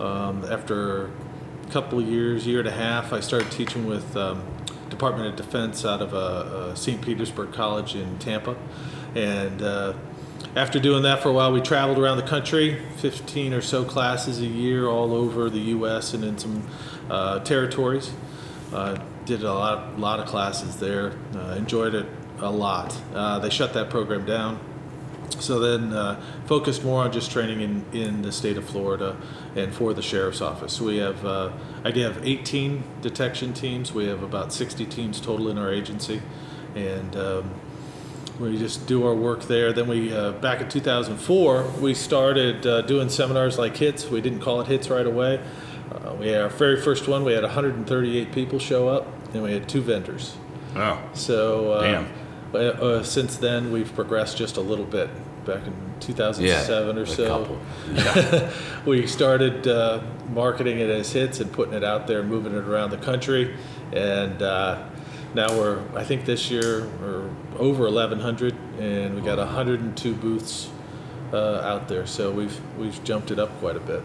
Um, 0.00 0.44
after 0.50 1.06
a 1.06 1.70
couple 1.70 1.98
of 1.98 2.08
years, 2.08 2.46
year 2.46 2.60
and 2.60 2.68
a 2.68 2.72
half, 2.72 3.12
I 3.12 3.20
started 3.20 3.50
teaching 3.52 3.86
with 3.86 4.16
um, 4.16 4.42
Department 4.88 5.28
of 5.28 5.36
Defense 5.36 5.84
out 5.84 6.00
of 6.00 6.14
uh, 6.14 6.16
uh, 6.16 6.74
St. 6.74 7.00
Petersburg 7.00 7.52
College 7.52 7.94
in 7.94 8.18
Tampa. 8.18 8.56
And 9.14 9.62
uh, 9.62 9.94
after 10.56 10.78
doing 10.78 11.02
that 11.02 11.22
for 11.22 11.28
a 11.28 11.32
while, 11.32 11.52
we 11.52 11.60
traveled 11.60 11.98
around 11.98 12.16
the 12.16 12.26
country, 12.26 12.82
15 12.96 13.52
or 13.52 13.60
so 13.60 13.84
classes 13.84 14.40
a 14.40 14.46
year 14.46 14.88
all 14.88 15.12
over 15.12 15.50
the 15.50 15.58
U.S. 15.58 16.14
and 16.14 16.24
in 16.24 16.38
some 16.38 16.66
uh, 17.10 17.40
territories. 17.40 18.10
Did 19.28 19.42
a 19.42 19.52
lot, 19.52 20.00
lot 20.00 20.20
of 20.20 20.26
classes 20.26 20.76
there. 20.76 21.12
Uh, 21.34 21.54
enjoyed 21.58 21.94
it 21.94 22.06
a 22.38 22.50
lot. 22.50 22.98
Uh, 23.12 23.38
they 23.38 23.50
shut 23.50 23.74
that 23.74 23.90
program 23.90 24.24
down. 24.24 24.58
So 25.38 25.60
then 25.60 25.92
uh, 25.92 26.18
focused 26.46 26.82
more 26.82 27.04
on 27.04 27.12
just 27.12 27.30
training 27.30 27.60
in, 27.60 27.84
in 27.92 28.22
the 28.22 28.32
state 28.32 28.56
of 28.56 28.64
Florida 28.64 29.18
and 29.54 29.74
for 29.74 29.92
the 29.92 30.00
sheriff's 30.00 30.40
office. 30.40 30.80
We 30.80 30.96
have, 30.96 31.26
uh, 31.26 31.52
I 31.84 31.90
do 31.90 32.00
have 32.00 32.26
18 32.26 32.82
detection 33.02 33.52
teams. 33.52 33.92
We 33.92 34.06
have 34.06 34.22
about 34.22 34.50
60 34.50 34.86
teams 34.86 35.20
total 35.20 35.50
in 35.50 35.58
our 35.58 35.70
agency. 35.70 36.22
And 36.74 37.14
um, 37.14 37.50
we 38.40 38.56
just 38.56 38.86
do 38.86 39.06
our 39.06 39.14
work 39.14 39.42
there. 39.42 39.74
Then 39.74 39.88
we, 39.88 40.10
uh, 40.10 40.32
back 40.32 40.62
in 40.62 40.70
2004, 40.70 41.72
we 41.82 41.92
started 41.92 42.66
uh, 42.66 42.80
doing 42.80 43.10
seminars 43.10 43.58
like 43.58 43.76
HITS. 43.76 44.08
We 44.08 44.22
didn't 44.22 44.40
call 44.40 44.62
it 44.62 44.68
HITS 44.68 44.88
right 44.88 45.06
away. 45.06 45.44
Uh, 45.90 46.14
we 46.14 46.28
had 46.28 46.42
our 46.42 46.48
very 46.48 46.80
first 46.80 47.08
one, 47.08 47.24
we 47.24 47.32
had 47.32 47.42
138 47.42 48.32
people 48.32 48.58
show 48.58 48.88
up, 48.88 49.06
and 49.32 49.42
we 49.42 49.52
had 49.52 49.68
two 49.68 49.80
vendors. 49.82 50.36
Oh, 50.76 51.00
So 51.14 51.72
uh, 51.72 51.82
Damn. 51.82 52.08
uh, 52.54 52.58
uh, 52.58 53.02
since 53.02 53.36
then, 53.36 53.72
we've 53.72 53.92
progressed 53.94 54.36
just 54.36 54.56
a 54.56 54.60
little 54.60 54.84
bit. 54.84 55.10
Back 55.44 55.66
in 55.66 55.72
2007 56.00 56.98
or 56.98 57.02
a 57.02 57.06
so, 57.06 57.26
couple. 57.26 58.50
we 58.84 59.06
started 59.06 59.66
uh, 59.66 60.02
marketing 60.34 60.78
it 60.78 60.90
as 60.90 61.10
hits 61.10 61.40
and 61.40 61.50
putting 61.50 61.72
it 61.72 61.82
out 61.82 62.06
there, 62.06 62.22
moving 62.22 62.52
it 62.54 62.64
around 62.64 62.90
the 62.90 62.98
country, 62.98 63.56
and 63.92 64.42
uh, 64.42 64.86
now 65.34 65.48
we're 65.56 65.80
I 65.96 66.04
think 66.04 66.26
this 66.26 66.50
year 66.50 66.86
we're 67.00 67.30
over 67.58 67.84
1,100, 67.84 68.54
and 68.78 69.14
we 69.14 69.22
got 69.22 69.38
102 69.38 70.14
booths 70.14 70.68
uh, 71.32 71.60
out 71.60 71.88
there. 71.88 72.06
So 72.06 72.30
we've 72.30 72.60
we've 72.76 73.02
jumped 73.02 73.30
it 73.30 73.38
up 73.38 73.48
quite 73.58 73.76
a 73.76 73.80
bit. 73.80 74.02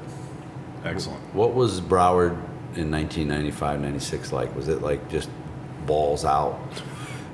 excellent. 0.86 1.22
What 1.36 1.54
was 1.54 1.82
Broward 1.82 2.38
in 2.76 2.92
1995, 2.92 3.82
96 3.82 4.32
like? 4.32 4.56
Was 4.56 4.68
it 4.68 4.82
like 4.82 5.10
just 5.10 5.30
balls 5.86 6.24
out 6.26 6.60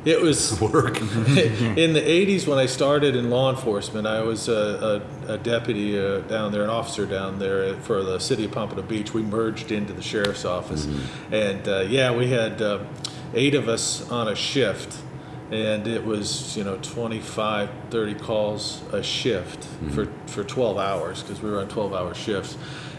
It 0.05 0.22
was 0.22 0.60
work? 0.74 1.00
in 1.01 1.93
the 1.93 2.01
80s 2.01 2.48
when 2.48 2.58
I 2.58 2.65
started 2.65 3.15
in 3.15 3.29
law 3.29 3.50
enforcement, 3.50 4.08
I 4.08 4.22
was 4.22 4.48
a, 4.48 5.03
a, 5.27 5.34
a 5.34 5.38
deputy 5.38 6.00
uh, 6.00 6.19
down 6.22 6.51
there, 6.51 6.63
an 6.63 6.69
officer 6.69 7.05
down 7.05 7.38
there 7.39 7.75
for 7.81 8.01
the 8.03 8.19
city 8.19 8.46
of 8.46 8.51
Pompano 8.51 8.81
Beach. 8.81 9.13
We 9.13 9.22
merged 9.22 9.72
into 9.72 9.93
the 9.93 10.01
sheriff's 10.01 10.46
office. 10.46 10.88
And 11.31 11.67
uh, 11.67 11.81
yeah, 11.81 12.15
we 12.15 12.27
had 12.29 12.62
uh, 12.62 12.79
eight 13.34 13.55
of 13.55 13.67
us 13.67 14.10
on 14.10 14.27
a 14.27 14.36
shift. 14.36 15.01
And 15.51 15.88
it 15.88 16.05
was, 16.05 16.55
you 16.55 16.63
know, 16.63 16.77
25, 16.77 17.69
30 17.89 18.13
calls 18.15 18.84
a 18.93 19.01
shift 19.01 19.65
for, 19.96 20.05
for 20.27 20.43
12 20.43 20.77
hours 20.77 21.24
because 21.24 21.41
we 21.41 21.50
were 21.50 21.60
on 21.60 21.67
12 21.67 21.91
hour 21.91 22.13
shifts. 22.13 22.55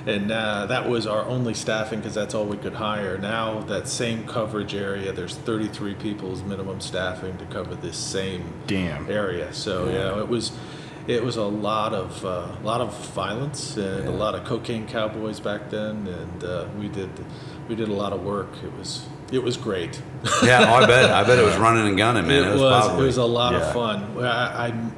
And 0.06 0.32
uh, 0.32 0.66
that 0.66 0.88
was 0.88 1.06
our 1.06 1.24
only 1.26 1.52
staffing 1.54 1.98
because 2.00 2.14
that's 2.14 2.34
all 2.34 2.46
we 2.46 2.56
could 2.56 2.74
hire. 2.74 3.18
Now, 3.18 3.60
that 3.62 3.86
same 3.86 4.26
coverage 4.26 4.74
area, 4.74 5.12
there's 5.12 5.36
33 5.36 5.94
people 5.94 6.32
as 6.32 6.42
minimum 6.42 6.80
staffing 6.80 7.36
to 7.38 7.44
cover 7.46 7.74
this 7.74 7.96
same 7.98 8.44
Damn. 8.66 9.10
area. 9.10 9.52
So 9.52 9.88
yeah, 9.90 10.18
it 10.18 10.28
was 10.28 10.52
it 11.06 11.24
was 11.24 11.36
a 11.36 11.44
lot 11.44 11.92
of 11.92 12.24
uh, 12.24 12.46
a 12.62 12.64
lot 12.64 12.80
of 12.80 12.94
violence 13.14 13.76
and 13.76 14.06
a 14.08 14.10
lot 14.12 14.34
of 14.34 14.44
cocaine 14.44 14.86
cowboys 14.86 15.40
back 15.40 15.68
then, 15.70 16.06
and 16.06 16.44
uh, 16.44 16.66
we 16.78 16.88
did 16.88 17.10
we 17.68 17.74
did 17.74 17.88
a 17.88 17.92
lot 17.94 18.12
of 18.12 18.22
work. 18.22 18.48
It 18.64 18.72
was 18.78 19.06
it 19.32 19.42
was 19.42 19.56
great. 19.56 20.00
yeah, 20.42 20.72
I 20.72 20.86
bet. 20.86 21.10
I 21.10 21.24
bet 21.24 21.38
it 21.38 21.44
was 21.44 21.56
running 21.66 21.86
and 21.88 21.96
gunning, 21.96 22.26
man. 22.26 22.44
It, 22.44 22.52
was, 22.52 22.60
probably. 22.86 23.04
it 23.04 23.06
was 23.06 23.16
a 23.18 23.24
lot 23.24 23.52
Yeah. 23.52 23.60
of 23.60 23.72
fun. 23.72 24.24
I, 24.24 24.68
I 24.68 24.90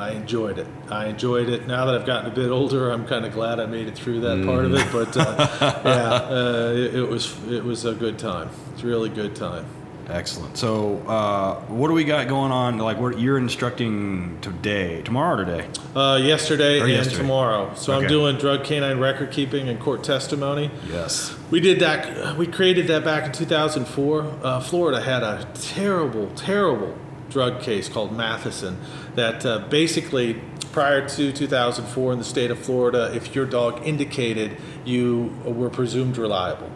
I 0.00 0.12
enjoyed 0.12 0.58
it. 0.58 0.66
I 0.88 1.06
enjoyed 1.08 1.50
it. 1.50 1.66
Now 1.66 1.84
that 1.84 1.94
I've 1.94 2.06
gotten 2.06 2.30
a 2.32 2.34
bit 2.34 2.48
older, 2.48 2.90
I'm 2.90 3.06
kind 3.06 3.26
of 3.26 3.34
glad 3.34 3.60
I 3.60 3.66
made 3.66 3.86
it 3.86 3.94
through 3.94 4.20
that 4.20 4.46
part 4.46 4.64
of 4.64 4.72
it. 4.72 4.86
Mm. 4.86 4.92
But 4.92 5.16
uh, 5.16 5.80
yeah, 5.84 6.14
uh, 6.14 6.72
it, 6.74 6.94
it 6.94 7.08
was 7.08 7.36
it 7.50 7.62
was 7.62 7.84
a 7.84 7.92
good 7.94 8.18
time. 8.18 8.48
It's 8.72 8.82
a 8.82 8.86
really 8.86 9.10
good 9.10 9.36
time. 9.36 9.66
Excellent. 10.08 10.56
So, 10.56 10.96
uh, 11.06 11.60
what 11.66 11.86
do 11.86 11.94
we 11.94 12.02
got 12.02 12.26
going 12.26 12.50
on? 12.50 12.78
Like, 12.78 12.98
what 12.98 13.20
you're 13.20 13.38
instructing 13.38 14.38
today, 14.40 15.02
tomorrow, 15.02 15.40
or 15.42 15.44
today? 15.44 15.68
Uh, 15.94 16.16
yesterday 16.16 16.80
Or 16.80 16.84
and 16.84 16.92
yesterday. 16.92 17.18
tomorrow. 17.18 17.72
So 17.76 17.92
Okay. 17.92 18.02
I'm 18.06 18.08
doing 18.08 18.36
drug 18.36 18.64
canine 18.64 18.98
record 18.98 19.30
keeping 19.30 19.68
and 19.68 19.78
court 19.78 20.02
testimony. 20.02 20.72
Yes. 20.88 21.36
We 21.52 21.60
did 21.60 21.78
that. 21.78 22.36
We 22.36 22.48
created 22.48 22.88
that 22.88 23.04
back 23.04 23.24
in 23.26 23.30
2004. 23.32 24.32
Uh, 24.42 24.58
Florida 24.60 25.00
had 25.00 25.22
a 25.22 25.46
terrible, 25.54 26.28
terrible 26.34 26.96
drug 27.30 27.60
case 27.62 27.88
called 27.88 28.16
Matheson. 28.16 28.78
That 29.14 29.46
uh, 29.46 29.60
basically, 29.68 30.40
prior 30.72 31.08
to 31.08 31.32
2004 31.32 32.12
in 32.12 32.18
the 32.18 32.24
state 32.24 32.50
of 32.50 32.58
Florida, 32.58 33.10
if 33.14 33.34
your 33.34 33.46
dog 33.46 33.86
indicated 33.86 34.56
you 34.84 35.34
were 35.44 35.70
presumed 35.70 36.18
reliable, 36.18 36.70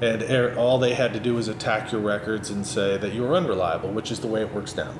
and 0.00 0.22
er- 0.22 0.54
all 0.56 0.78
they 0.78 0.94
had 0.94 1.12
to 1.12 1.20
do 1.20 1.34
was 1.34 1.48
attack 1.48 1.92
your 1.92 2.00
records 2.00 2.50
and 2.50 2.66
say 2.66 2.96
that 2.96 3.12
you 3.12 3.22
were 3.22 3.34
unreliable, 3.34 3.90
which 3.90 4.10
is 4.10 4.20
the 4.20 4.26
way 4.26 4.40
it 4.40 4.54
works 4.54 4.76
now. 4.76 4.94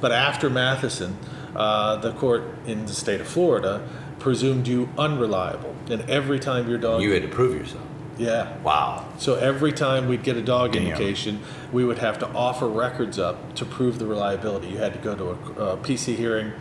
But 0.00 0.12
after 0.12 0.48
Matheson, 0.48 1.18
uh, 1.54 1.96
the 1.96 2.12
court 2.12 2.44
in 2.66 2.86
the 2.86 2.94
state 2.94 3.20
of 3.20 3.28
Florida 3.28 3.86
presumed 4.18 4.66
you 4.66 4.88
unreliable, 4.96 5.74
and 5.90 6.08
every 6.10 6.38
time 6.38 6.68
your 6.68 6.78
dog, 6.78 7.02
you 7.02 7.12
had 7.12 7.22
to 7.22 7.28
prove 7.28 7.54
yourself. 7.54 7.84
Yeah, 8.16 8.56
Wow. 8.62 9.04
so 9.18 9.34
every 9.34 9.72
time 9.72 10.08
we'd 10.08 10.22
get 10.22 10.36
a 10.36 10.42
dog 10.42 10.72
Damn. 10.72 10.84
indication, 10.86 11.40
we 11.72 11.84
would 11.84 11.98
have 11.98 12.18
to 12.20 12.28
offer 12.28 12.68
records 12.68 13.18
up 13.18 13.54
to 13.56 13.64
prove 13.64 13.98
the 13.98 14.06
reliability. 14.06 14.68
You 14.68 14.78
had 14.78 14.92
to 14.94 14.98
go 14.98 15.14
to 15.14 15.24
a, 15.62 15.66
a 15.72 15.76
PC 15.78 16.16
hearing, 16.16 16.52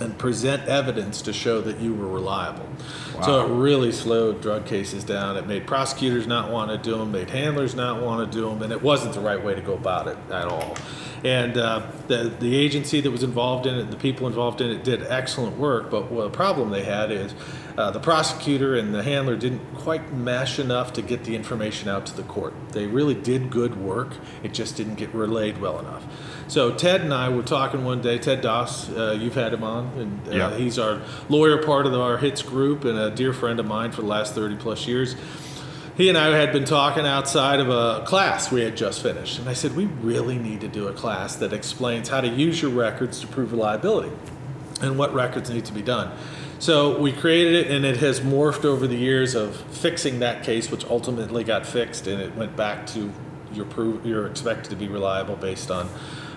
and 0.00 0.16
present 0.18 0.66
evidence 0.68 1.22
to 1.22 1.32
show 1.32 1.60
that 1.60 1.78
you 1.78 1.94
were 1.94 2.08
reliable. 2.08 2.66
Wow. 3.14 3.22
So 3.22 3.46
it 3.46 3.56
really 3.56 3.92
slowed 3.92 4.40
drug 4.40 4.66
cases 4.66 5.04
down. 5.04 5.36
It 5.36 5.46
made 5.46 5.66
prosecutors 5.66 6.26
not 6.26 6.50
want 6.50 6.70
to 6.70 6.78
do 6.78 6.98
them, 6.98 7.12
made 7.12 7.30
handlers 7.30 7.74
not 7.74 8.02
want 8.02 8.30
to 8.30 8.36
do 8.38 8.48
them, 8.48 8.62
and 8.62 8.72
it 8.72 8.82
wasn't 8.82 9.14
the 9.14 9.20
right 9.20 9.42
way 9.42 9.54
to 9.54 9.60
go 9.60 9.74
about 9.74 10.08
it 10.08 10.16
at 10.30 10.46
all. 10.46 10.76
And 11.22 11.56
uh, 11.56 11.86
the 12.08 12.34
the 12.38 12.56
agency 12.56 13.00
that 13.00 13.10
was 13.10 13.22
involved 13.22 13.66
in 13.66 13.76
it, 13.76 13.82
and 13.82 13.92
the 13.92 13.96
people 13.96 14.26
involved 14.26 14.60
in 14.60 14.70
it, 14.70 14.84
did 14.84 15.02
excellent 15.04 15.56
work. 15.56 15.90
But 15.90 16.10
what 16.10 16.24
the 16.24 16.36
problem 16.36 16.70
they 16.70 16.84
had 16.84 17.10
is 17.10 17.34
uh, 17.76 17.90
the 17.90 17.98
prosecutor 17.98 18.76
and 18.76 18.94
the 18.94 19.02
handler 19.02 19.36
didn't 19.36 19.60
quite 19.74 20.12
mash 20.12 20.58
enough 20.58 20.92
to 20.92 21.02
get 21.02 21.24
the 21.24 21.34
information 21.34 21.88
out 21.88 22.06
to 22.06 22.16
the 22.16 22.22
court. 22.22 22.54
They 22.70 22.86
really 22.86 23.14
did 23.14 23.50
good 23.50 23.76
work. 23.80 24.14
It 24.42 24.54
just 24.54 24.76
didn't 24.76 24.94
get 24.94 25.12
relayed 25.12 25.60
well 25.60 25.80
enough. 25.80 26.04
So 26.46 26.72
Ted 26.72 27.00
and 27.00 27.12
I 27.12 27.28
were 27.30 27.42
talking 27.42 27.84
one 27.84 28.00
day. 28.00 28.18
Ted 28.18 28.42
Doss, 28.42 28.90
uh, 28.90 29.16
you've 29.18 29.34
had 29.34 29.52
him 29.52 29.64
on, 29.64 29.86
and 29.96 30.28
uh, 30.28 30.36
Yeah. 30.36 30.54
he's 30.56 30.78
our 30.78 31.00
lawyer 31.28 31.62
part 31.62 31.86
of 31.86 31.94
our 31.94 32.16
hits 32.18 32.42
group 32.42 32.84
and 32.84 32.96
a 32.98 33.10
dear 33.10 33.32
friend 33.32 33.58
of 33.58 33.66
mine 33.66 33.90
for 33.90 34.02
the 34.02 34.08
last 34.08 34.34
30 34.34 34.56
plus 34.56 34.86
years. 34.86 35.16
He 35.96 36.08
and 36.08 36.18
I 36.18 36.36
had 36.36 36.52
been 36.52 36.64
talking 36.64 37.06
outside 37.06 37.60
of 37.60 37.68
a 37.70 38.04
class 38.04 38.50
we 38.50 38.62
had 38.62 38.76
just 38.76 39.00
finished, 39.02 39.38
and 39.38 39.48
I 39.48 39.52
said 39.52 39.76
we 39.76 39.84
really 39.86 40.38
need 40.38 40.60
to 40.62 40.68
do 40.68 40.88
a 40.88 40.92
class 40.92 41.36
that 41.36 41.52
explains 41.52 42.08
how 42.08 42.20
to 42.20 42.28
use 42.28 42.60
your 42.60 42.72
records 42.72 43.20
to 43.20 43.28
prove 43.28 43.52
reliability 43.52 44.10
and 44.80 44.98
what 44.98 45.14
records 45.14 45.50
need 45.50 45.64
to 45.66 45.72
be 45.72 45.82
done. 45.82 46.10
So 46.58 46.98
we 46.98 47.12
created 47.12 47.66
it, 47.66 47.70
and 47.70 47.84
it 47.84 47.98
has 47.98 48.20
morphed 48.20 48.64
over 48.64 48.86
the 48.86 48.96
years 48.96 49.34
of 49.34 49.56
fixing 49.56 50.20
that 50.20 50.44
case, 50.44 50.70
which 50.70 50.84
ultimately 50.86 51.44
got 51.44 51.66
fixed, 51.66 52.06
and 52.06 52.20
it 52.20 52.34
went 52.36 52.56
back 52.56 52.86
to 52.88 53.12
you're, 53.52 53.66
prove, 53.66 54.04
you're 54.04 54.26
expected 54.26 54.70
to 54.70 54.76
be 54.76 54.88
reliable 54.88 55.36
based 55.36 55.70
on 55.70 55.88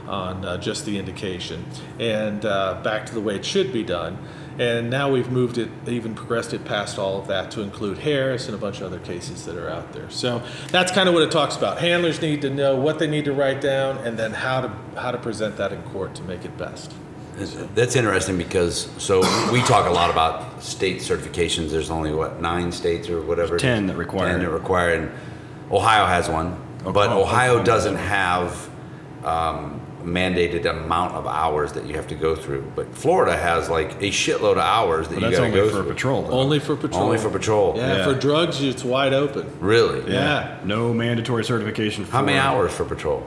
on 0.07 0.45
uh, 0.45 0.57
just 0.57 0.85
the 0.85 0.97
indication, 0.97 1.65
and 1.99 2.45
uh, 2.45 2.79
back 2.81 3.05
to 3.05 3.13
the 3.13 3.19
way 3.19 3.35
it 3.35 3.43
should 3.43 3.73
be 3.73 3.83
done. 3.83 4.17
And 4.57 4.89
now 4.89 5.11
we've 5.11 5.29
moved 5.29 5.59
it, 5.59 5.69
even 5.85 6.15
progressed 6.15 6.53
it 6.53 6.65
past 6.65 6.97
all 6.97 7.19
of 7.19 7.27
that 7.27 7.51
to 7.51 7.61
include 7.61 7.99
Harris 7.99 8.47
and 8.47 8.55
a 8.55 8.57
bunch 8.57 8.77
of 8.77 8.87
other 8.87 8.99
cases 8.99 9.45
that 9.45 9.55
are 9.55 9.69
out 9.69 9.93
there. 9.93 10.09
So 10.09 10.41
that's 10.69 10.91
kind 10.91 11.07
of 11.07 11.13
what 11.13 11.21
it 11.21 11.29
talks 11.29 11.55
about. 11.55 11.77
Handlers 11.77 12.21
need 12.21 12.41
to 12.41 12.49
know 12.49 12.75
what 12.75 12.97
they 12.97 13.05
need 13.05 13.25
to 13.25 13.33
write 13.33 13.61
down, 13.61 13.97
and 13.97 14.17
then 14.17 14.31
how 14.31 14.61
to 14.61 14.71
how 14.95 15.11
to 15.11 15.17
present 15.17 15.57
that 15.57 15.73
in 15.73 15.81
court 15.83 16.15
to 16.15 16.23
make 16.23 16.45
it 16.45 16.57
best. 16.57 16.93
That's 17.37 17.95
interesting 17.95 18.37
because 18.37 18.89
so 18.97 19.19
we 19.51 19.61
talk 19.61 19.85
a 19.87 19.91
lot 19.91 20.09
about 20.09 20.63
state 20.63 20.97
certifications. 21.01 21.69
There's 21.69 21.91
only 21.91 22.11
what 22.13 22.41
nine 22.41 22.71
states 22.71 23.09
or 23.09 23.21
whatever. 23.21 23.55
it 23.55 23.57
is? 23.57 23.61
Ten 23.61 23.87
that 23.87 23.95
require 23.95 24.31
Ten 24.31 24.39
that 24.39 24.49
require, 24.49 24.93
and 24.93 25.11
Ohio 25.71 26.05
has 26.05 26.27
one, 26.29 26.59
but 26.83 27.09
Ohio 27.11 27.51
Oklahoma 27.51 27.63
doesn't 27.63 27.95
have 27.97 28.69
um, 29.23 29.79
mandated 30.03 30.65
amount 30.65 31.13
of 31.13 31.27
hours 31.27 31.73
that 31.73 31.85
you 31.85 31.93
have 31.95 32.07
to 32.07 32.15
go 32.15 32.35
through. 32.35 32.71
But 32.75 32.93
Florida 32.95 33.37
has 33.37 33.69
like 33.69 33.93
a 34.01 34.09
shitload 34.09 34.53
of 34.53 34.57
hours 34.59 35.07
that 35.09 35.15
But 35.15 35.23
you 35.23 35.29
that's 35.29 35.37
got 35.39 35.43
to 35.45 35.47
only 35.51 35.59
go 35.59 35.69
for 35.69 35.83
through. 35.83 35.93
patrol. 35.93 36.21
though. 36.23 36.31
Only 36.31 36.59
for 36.59 36.75
patrol. 36.75 37.03
Only 37.03 37.17
for 37.19 37.29
patrol. 37.29 37.75
Yeah, 37.77 37.97
Yeah. 37.97 38.03
for 38.05 38.13
drugs, 38.15 38.61
it's 38.63 38.83
wide 38.83 39.13
open. 39.13 39.45
Really? 39.59 40.11
Yeah. 40.11 40.57
No 40.63 40.93
mandatory 40.93 41.43
certification. 41.43 42.05
How 42.05 42.21
many 42.21 42.37
hours 42.39 42.71
for 42.73 42.85
patrol? 42.85 43.21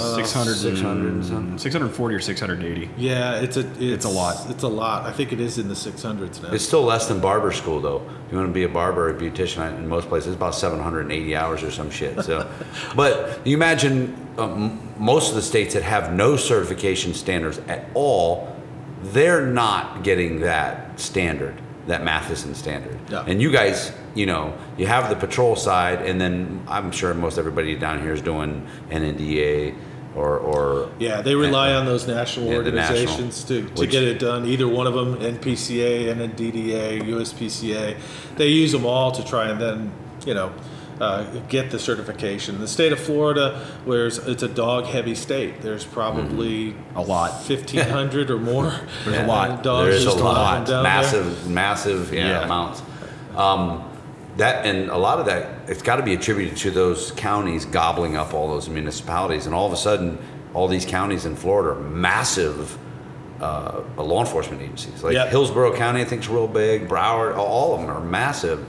Like 0.00 0.24
600, 0.26 0.54
600 0.54 1.12
and 1.12 1.24
something? 1.24 1.58
640 1.58 2.14
or 2.14 2.20
680. 2.20 2.90
Yeah, 2.96 3.40
it's 3.40 3.56
a 3.56 3.66
it's, 3.82 4.04
a 4.04 4.08
lot. 4.08 4.50
It's 4.50 4.62
a 4.62 4.68
lot. 4.68 5.06
I 5.06 5.12
think 5.12 5.32
it 5.32 5.40
is 5.40 5.58
in 5.58 5.68
the 5.68 5.76
six 5.76 6.02
hundreds 6.02 6.42
now. 6.42 6.52
It's 6.52 6.64
still 6.64 6.82
less 6.82 7.08
than 7.08 7.20
barber 7.20 7.52
school, 7.52 7.80
though. 7.80 8.02
If 8.26 8.32
you 8.32 8.38
want 8.38 8.50
to 8.50 8.54
be 8.54 8.64
a 8.64 8.68
barber 8.68 9.08
or 9.08 9.16
a 9.16 9.20
beautician, 9.20 9.78
in 9.78 9.88
most 9.88 10.08
places, 10.08 10.28
it's 10.28 10.36
about 10.36 10.54
780 10.54 11.36
hours 11.36 11.62
or 11.62 11.70
some 11.70 11.90
shit. 11.90 12.22
So, 12.24 12.50
but 12.96 13.46
you 13.46 13.56
imagine 13.56 14.16
um, 14.38 14.92
most 14.98 15.30
of 15.30 15.34
the 15.36 15.42
states 15.42 15.74
that 15.74 15.82
have 15.82 16.12
no 16.12 16.36
certification 16.36 17.14
standards 17.14 17.58
at 17.68 17.86
all, 17.94 18.54
they're 19.02 19.46
not 19.46 20.02
getting 20.02 20.40
that 20.40 20.98
standard, 20.98 21.54
that 21.86 22.04
Matheson 22.04 22.54
standard. 22.54 22.98
Yeah. 23.10 23.24
And 23.26 23.42
you 23.42 23.50
guys, 23.50 23.92
you 24.14 24.26
know, 24.26 24.56
you 24.78 24.86
have 24.86 25.10
the 25.10 25.16
patrol 25.16 25.56
side, 25.56 26.02
and 26.02 26.20
then 26.20 26.64
I'm 26.68 26.90
sure 26.90 27.12
most 27.14 27.38
everybody 27.38 27.74
down 27.76 28.00
here 28.00 28.12
is 28.12 28.22
doing 28.22 28.66
NNDA 28.90 29.74
or 30.14 30.38
or 30.38 30.90
yeah, 30.98 31.20
they 31.22 31.34
rely 31.34 31.74
on 31.74 31.86
those 31.86 32.06
national 32.06 32.46
Yeah, 32.46 32.60
the 32.60 32.70
national, 32.72 33.00
organizations 33.00 33.44
to, 33.44 33.68
to 33.68 33.80
which- 33.80 33.90
get 33.90 34.02
it 34.04 34.18
done. 34.18 34.46
Either 34.46 34.68
one 34.68 34.86
of 34.86 34.94
them, 34.94 35.16
NPCA, 35.16 36.14
NNDDA, 36.14 37.02
USPCA, 37.02 37.96
they 38.36 38.48
use 38.48 38.72
them 38.72 38.86
all 38.86 39.10
to 39.12 39.24
try 39.24 39.48
and 39.48 39.60
then, 39.60 39.92
you 40.24 40.34
know, 40.34 40.52
uh, 41.00 41.24
get 41.48 41.70
the 41.70 41.78
certification. 41.78 42.60
The 42.60 42.68
state 42.68 42.92
of 42.92 43.00
Florida, 43.00 43.58
where 43.84 44.06
it's 44.06 44.18
a 44.42 44.48
dog-heavy 44.48 45.14
state, 45.14 45.60
there's 45.60 45.84
probably 45.84 46.74
A 46.94 47.02
lot. 47.02 47.32
1,500 47.48 48.30
or 48.30 48.38
more. 48.38 48.72
There's 49.04 49.18
a 49.18 49.26
lot. 49.26 49.62
Dogs 49.62 49.86
There 49.86 49.94
is 49.94 50.06
a 50.06 50.12
lot, 50.24 50.66
down 50.66 50.66
there. 50.66 50.82
massive, 50.82 51.50
massive 51.50 52.14
yeah, 52.14 52.28
Yeah. 52.28 52.44
amounts. 52.44 52.82
Um, 53.36 53.90
that 54.36 54.66
and 54.66 54.90
a 54.90 54.96
lot 54.96 55.18
of 55.20 55.26
that, 55.26 55.68
it's 55.70 55.82
got 55.82 55.96
to 55.96 56.02
be 56.02 56.14
attributed 56.14 56.56
to 56.58 56.70
those 56.70 57.12
counties 57.12 57.64
gobbling 57.64 58.16
up 58.16 58.34
all 58.34 58.48
those 58.48 58.68
municipalities, 58.68 59.46
and 59.46 59.54
all 59.54 59.66
of 59.66 59.72
a 59.72 59.76
sudden, 59.76 60.18
all 60.54 60.68
these 60.68 60.84
counties 60.86 61.24
in 61.26 61.34
Florida 61.36 61.70
are 61.78 61.82
massive 61.82 62.76
uh, 63.40 63.82
law 63.96 64.20
enforcement 64.20 64.62
agencies. 64.62 65.02
Like 65.02 65.14
Yep. 65.14 65.28
Hillsborough 65.28 65.76
County, 65.76 66.00
I 66.00 66.04
think 66.04 66.22
is 66.22 66.28
real 66.28 66.46
big. 66.48 66.88
Broward, 66.88 67.36
all 67.36 67.74
of 67.74 67.80
them 67.80 67.90
are 67.90 68.00
massive, 68.00 68.64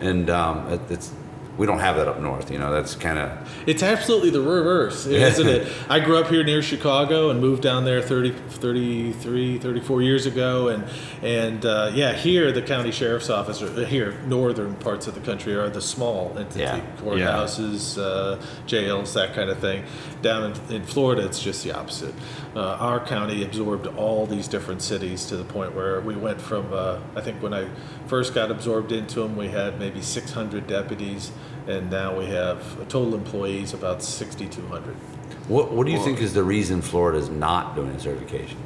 and 0.00 0.28
um, 0.30 0.68
it, 0.72 0.80
it's 0.90 1.12
we 1.58 1.66
don't 1.66 1.80
have 1.80 1.96
that 1.96 2.08
up 2.08 2.20
north. 2.20 2.50
You 2.50 2.58
know, 2.58 2.72
that's 2.72 2.94
kind 2.94 3.18
of 3.18 3.30
It's 3.66 3.82
absolutely 3.82 4.30
the 4.30 4.40
reverse, 4.40 5.04
isn't 5.06 5.46
it? 5.46 5.70
I 5.90 6.00
grew 6.00 6.16
up 6.16 6.28
here 6.28 6.42
near 6.44 6.62
Chicago 6.62 7.30
and 7.30 7.40
moved 7.40 7.62
down 7.62 7.84
there 7.84 8.00
30, 8.00 8.30
33, 8.32 9.58
34 9.58 10.02
years 10.02 10.26
ago. 10.26 10.68
And, 10.68 10.84
and 11.22 11.66
uh, 11.66 11.90
yeah, 11.94 12.12
here, 12.12 12.52
the 12.52 12.62
county 12.62 12.92
sheriff's 12.92 13.28
office, 13.30 13.60
or 13.60 13.84
here, 13.86 14.18
northern 14.26 14.74
parts 14.76 15.06
of 15.06 15.14
the 15.14 15.20
country 15.20 15.54
are 15.54 15.68
the 15.68 15.82
small 15.82 16.32
entity 16.38 16.60
Yeah. 16.60 16.80
courthouses, 17.02 17.98
uh, 17.98 18.40
jails, 18.66 19.14
that 19.14 19.34
kind 19.34 19.50
of 19.50 19.58
thing. 19.58 19.84
Down 20.22 20.52
in, 20.70 20.74
in 20.76 20.82
Florida, 20.84 21.24
it's 21.24 21.40
just 21.42 21.64
the 21.64 21.72
opposite. 21.72 22.14
Uh, 22.58 22.76
our 22.80 22.98
county 22.98 23.44
absorbed 23.44 23.86
all 23.86 24.26
these 24.26 24.48
different 24.48 24.82
cities 24.82 25.26
to 25.26 25.36
the 25.36 25.44
point 25.44 25.72
where 25.76 26.00
we 26.00 26.16
went 26.16 26.40
from, 26.40 26.72
uh, 26.72 26.98
I 27.14 27.20
think 27.20 27.40
when 27.40 27.54
I 27.54 27.68
first 28.08 28.34
got 28.34 28.50
absorbed 28.50 28.90
into 28.90 29.20
them, 29.20 29.36
we 29.36 29.46
had 29.46 29.78
maybe 29.78 30.02
600 30.02 30.66
deputies, 30.66 31.30
and 31.68 31.88
now 31.88 32.18
we 32.18 32.26
have 32.26 32.60
total 32.88 33.14
employees 33.14 33.74
about 33.74 34.02
6,200. 34.02 34.96
what. 35.46 35.70
What 35.70 35.86
do 35.86 35.92
you 35.92 36.02
think 36.02 36.20
is 36.20 36.34
the 36.34 36.42
reason 36.42 36.82
Florida 36.82 37.18
is 37.18 37.28
not 37.28 37.76
doing 37.76 37.90
a 37.90 38.00
certification 38.00 38.58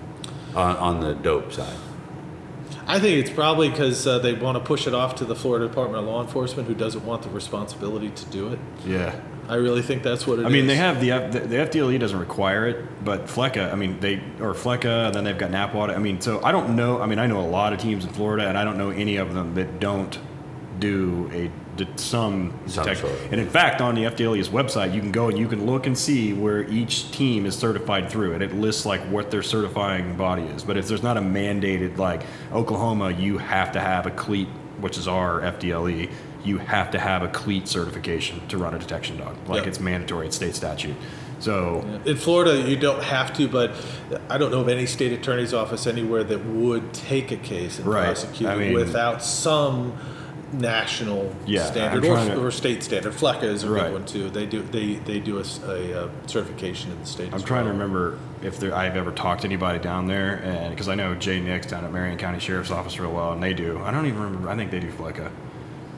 on, 0.54 0.74
on 0.78 1.00
the 1.00 1.12
dope 1.12 1.52
side? 1.52 1.76
I 2.86 2.98
think 2.98 3.26
it's 3.26 3.34
probably 3.34 3.68
because 3.68 4.06
uh, 4.06 4.20
they 4.20 4.32
want 4.32 4.56
to 4.56 4.64
push 4.64 4.86
it 4.86 4.94
off 4.94 5.16
to 5.16 5.26
the 5.26 5.36
Florida 5.36 5.68
Department 5.68 6.02
of 6.02 6.08
Law 6.08 6.22
Enforcement, 6.22 6.66
who 6.66 6.74
doesn't 6.74 7.04
want 7.04 7.24
the 7.24 7.28
responsibility 7.28 8.08
to 8.08 8.24
do 8.30 8.48
it. 8.54 8.58
Yeah. 8.86 9.20
I 9.52 9.56
really 9.56 9.82
think 9.82 10.02
that's 10.02 10.26
what 10.26 10.38
it 10.38 10.42
is. 10.42 10.46
I 10.46 10.48
mean, 10.48 10.66
they 10.66 10.76
have 10.76 10.98
the 11.00 11.10
F- 11.12 11.30
the 11.32 11.40
the 11.40 11.56
FDLE 11.56 12.00
doesn't 12.00 12.18
require 12.18 12.66
it, 12.66 13.04
but 13.04 13.26
FLECA, 13.26 13.70
I 13.70 13.76
mean, 13.76 14.00
they 14.00 14.14
or 14.40 14.54
FLECA, 14.54 15.06
and 15.06 15.14
then 15.14 15.24
they've 15.24 15.36
got 15.36 15.50
NAPWDA. 15.50 15.94
I 15.94 15.98
mean, 15.98 16.20
so 16.22 16.42
I 16.42 16.52
don't 16.52 16.74
know. 16.74 17.02
I 17.02 17.06
mean, 17.06 17.18
I 17.18 17.26
know 17.26 17.38
a 17.38 17.46
lot 17.46 17.74
of 17.74 17.78
teams 17.78 18.06
in 18.06 18.12
Florida, 18.12 18.48
and 18.48 18.56
I 18.56 18.64
don't 18.64 18.78
know 18.78 18.88
any 18.88 19.16
of 19.16 19.34
them 19.34 19.54
that 19.56 19.78
don't 19.78 20.18
do 20.78 21.30
a 21.34 21.50
some 21.96 22.52
Some 22.66 22.84
detection. 22.84 23.08
sort 23.08 23.32
And 23.32 23.40
in 23.40 23.48
fact, 23.48 23.80
on 23.80 23.94
the 23.94 24.04
FDLE's 24.04 24.48
website, 24.48 24.94
you 24.94 25.00
can 25.00 25.10
go 25.12 25.28
and 25.28 25.38
you 25.38 25.48
can 25.48 25.66
look 25.66 25.86
and 25.86 25.96
see 25.96 26.32
where 26.32 26.68
each 26.70 27.10
team 27.12 27.46
is 27.46 27.54
certified 27.56 28.10
through, 28.10 28.34
and 28.34 28.42
it 28.42 28.54
lists 28.54 28.86
like 28.86 29.00
what 29.10 29.30
their 29.30 29.42
certifying 29.42 30.16
body 30.16 30.42
is. 30.42 30.62
But 30.64 30.76
if 30.76 30.86
there's 30.88 31.02
not 31.02 31.16
a 31.16 31.20
mandated 31.20 31.96
like 31.98 32.22
Oklahoma, 32.52 33.10
you 33.10 33.38
have 33.38 33.72
to 33.72 33.80
have 33.80 34.06
a 34.06 34.10
CLEET, 34.10 34.48
which 34.80 34.98
is 34.98 35.08
our 35.08 35.40
FDLE. 35.40 36.10
You 36.44 36.58
have 36.58 36.90
to 36.92 36.98
have 36.98 37.22
a 37.22 37.28
CLEET 37.28 37.68
certification 37.68 38.40
to 38.48 38.58
run 38.58 38.74
a 38.74 38.78
detection 38.78 39.16
dog. 39.18 39.36
Like 39.48 39.58
Yep. 39.60 39.66
it's 39.68 39.80
mandatory, 39.80 40.26
it's 40.26 40.36
state 40.36 40.54
statute. 40.54 40.96
So 41.38 41.84
In 42.04 42.16
Florida, 42.16 42.60
you 42.68 42.76
don't 42.76 43.02
have 43.02 43.32
to, 43.34 43.48
but 43.48 43.72
I 44.30 44.38
don't 44.38 44.50
know 44.52 44.60
of 44.60 44.68
any 44.68 44.86
state 44.86 45.12
attorney's 45.12 45.52
office 45.54 45.86
anywhere 45.86 46.22
that 46.24 46.44
would 46.44 46.92
take 46.92 47.32
a 47.32 47.36
case 47.36 47.78
and 47.78 47.86
Right. 47.88 48.04
prosecute 48.04 48.48
I 48.48 48.56
mean- 48.56 48.74
without 48.74 49.22
some 49.24 49.92
national 50.52 51.34
Yeah, 51.46 51.64
standard 51.64 52.04
or, 52.04 52.16
to- 52.16 52.38
or 52.46 52.50
state 52.50 52.82
standard. 52.82 53.12
FLECA 53.14 53.44
is 53.44 53.64
a 53.64 53.70
Right. 53.70 53.84
big 53.84 53.92
one 53.92 54.04
too. 54.04 54.28
They 54.30 54.44
do 54.46 54.62
they 54.70 54.94
they 55.04 55.18
do 55.18 55.38
a, 55.38 55.40
s- 55.40 55.60
a, 55.66 56.04
uh, 56.04 56.08
certification 56.26 56.90
in 56.92 57.00
the 57.00 57.06
state. 57.06 57.30
I'm 57.32 57.42
trying 57.42 57.64
to 57.64 57.70
remember 57.70 58.18
if 58.42 58.60
there, 58.60 58.74
I've 58.74 58.96
ever 58.96 59.10
talked 59.12 59.42
to 59.42 59.46
anybody 59.48 59.78
down 59.78 60.06
there, 60.08 60.42
and 60.44 60.70
because 60.70 60.88
I 60.88 60.94
know 60.94 61.14
Jay 61.14 61.40
Nix 61.40 61.66
down 61.68 61.84
at 61.84 61.92
Marion 61.92 62.18
County 62.18 62.38
Sheriff's 62.38 62.70
Office 62.70 62.98
real 63.00 63.12
well, 63.12 63.32
and 63.32 63.42
they 63.42 63.54
do. 63.54 63.80
I 63.84 63.90
don't 63.90 64.06
even 64.06 64.20
remember. 64.22 64.50
I 64.50 64.54
think 64.56 64.70
they 64.70 64.80
do 64.80 64.90
FLECA, 64.90 65.30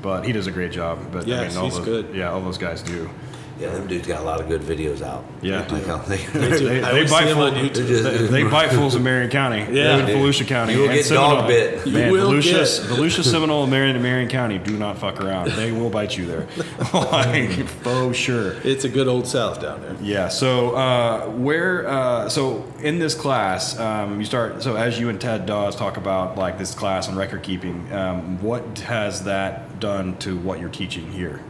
but 0.05 0.27
he 0.27 0.33
does 0.33 0.47
a 0.47 0.53
great 0.53 0.71
job. 0.71 0.99
But 1.11 1.25
I 1.25 1.49
mean, 1.49 1.57
all 1.57 1.65
he's 1.65 1.77
those, 1.77 1.85
good. 1.85 2.15
Yeah, 2.15 2.31
all 2.31 2.43
those 2.43 2.59
guys 2.59 2.83
do. 2.83 3.11
Yeah, 3.59 3.71
them 3.71 3.87
dudes 3.87 4.09
got 4.09 4.21
a 4.21 4.25
lot 4.25 4.41
of 4.41 4.49
good 4.49 4.63
videos 4.63 5.01
out. 5.01 5.25
Yeah. 5.41 5.61
Like, 5.71 5.87
how 5.87 5.99
they- 5.99 6.17
They, 6.17 6.59
they 6.81 7.03
bite 7.05 7.07
see 7.07 7.17
'em 7.31 7.35
full, 7.37 7.43
on 7.45 7.55
YouTube. 7.55 7.87
Just- 7.87 8.03
they, 8.03 8.17
they 8.27 8.43
bite 8.43 8.71
fools 8.73 8.97
in 8.97 9.03
Marion 9.05 9.31
County. 9.31 9.59
Yeah. 9.73 9.99
in 9.99 10.07
Volusia 10.07 10.45
County. 10.47 10.73
You 10.73 10.81
will 10.81 10.87
and 10.89 10.95
get 10.97 11.05
Seminole. 11.05 11.37
dog 11.37 11.47
bit. 11.49 11.87
You 11.87 11.93
Man, 11.93 12.11
will 12.11 12.31
Volusia, 12.33 12.53
get- 12.53 12.91
Volusia, 12.99 13.23
Seminole, 13.25 13.63
and 13.63 13.71
Marion, 13.71 14.03
Marion 14.03 14.29
County 14.29 14.59
do 14.59 14.77
not 14.77 14.99
fuck 14.99 15.21
around. 15.21 15.53
They 15.53 15.71
will 15.71 15.89
bite 15.91 16.17
you 16.17 16.27
there, 16.27 16.49
like 16.93 17.53
for 17.69 18.13
sure. 18.13 18.55
It's 18.65 18.85
a 18.85 18.89
good 18.89 19.07
old 19.09 19.27
South 19.29 19.61
down 19.63 19.81
there. 19.83 19.97
Yeah. 20.03 20.29
So 20.29 20.75
uh, 20.75 21.27
where? 21.31 21.87
Uh, 21.89 22.29
so 22.29 22.65
in 22.83 22.99
this 22.99 23.15
class, 23.15 23.79
um, 23.79 24.19
you 24.19 24.27
start. 24.27 24.63
So 24.63 24.75
as 24.77 24.99
you 24.99 25.09
and 25.11 25.21
Ted 25.21 25.47
Dawes 25.47 25.77
talk 25.77 25.97
about 25.97 26.37
like 26.37 26.59
this 26.59 26.75
class 26.75 27.09
on 27.09 27.15
record 27.17 27.43
keeping, 27.43 27.93
um, 27.93 28.43
what 28.43 28.81
has 28.81 29.25
that 29.25 29.79
done 29.81 30.17
to 30.19 30.37
what 30.39 30.59
you're 30.61 30.69
teaching 30.69 31.11
here? 31.13 31.41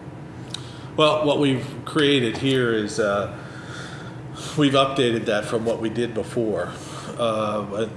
Well, 0.96 1.26
what 1.26 1.40
we've 1.40 1.66
created 1.84 2.36
here 2.36 2.72
is 2.72 3.00
uh, 3.00 3.36
we've 4.56 4.74
updated 4.74 5.24
that 5.24 5.44
from 5.44 5.64
what 5.64 5.80
we 5.80 5.88
did 5.88 6.14
before. 6.14 6.72
Uh, 7.18 7.88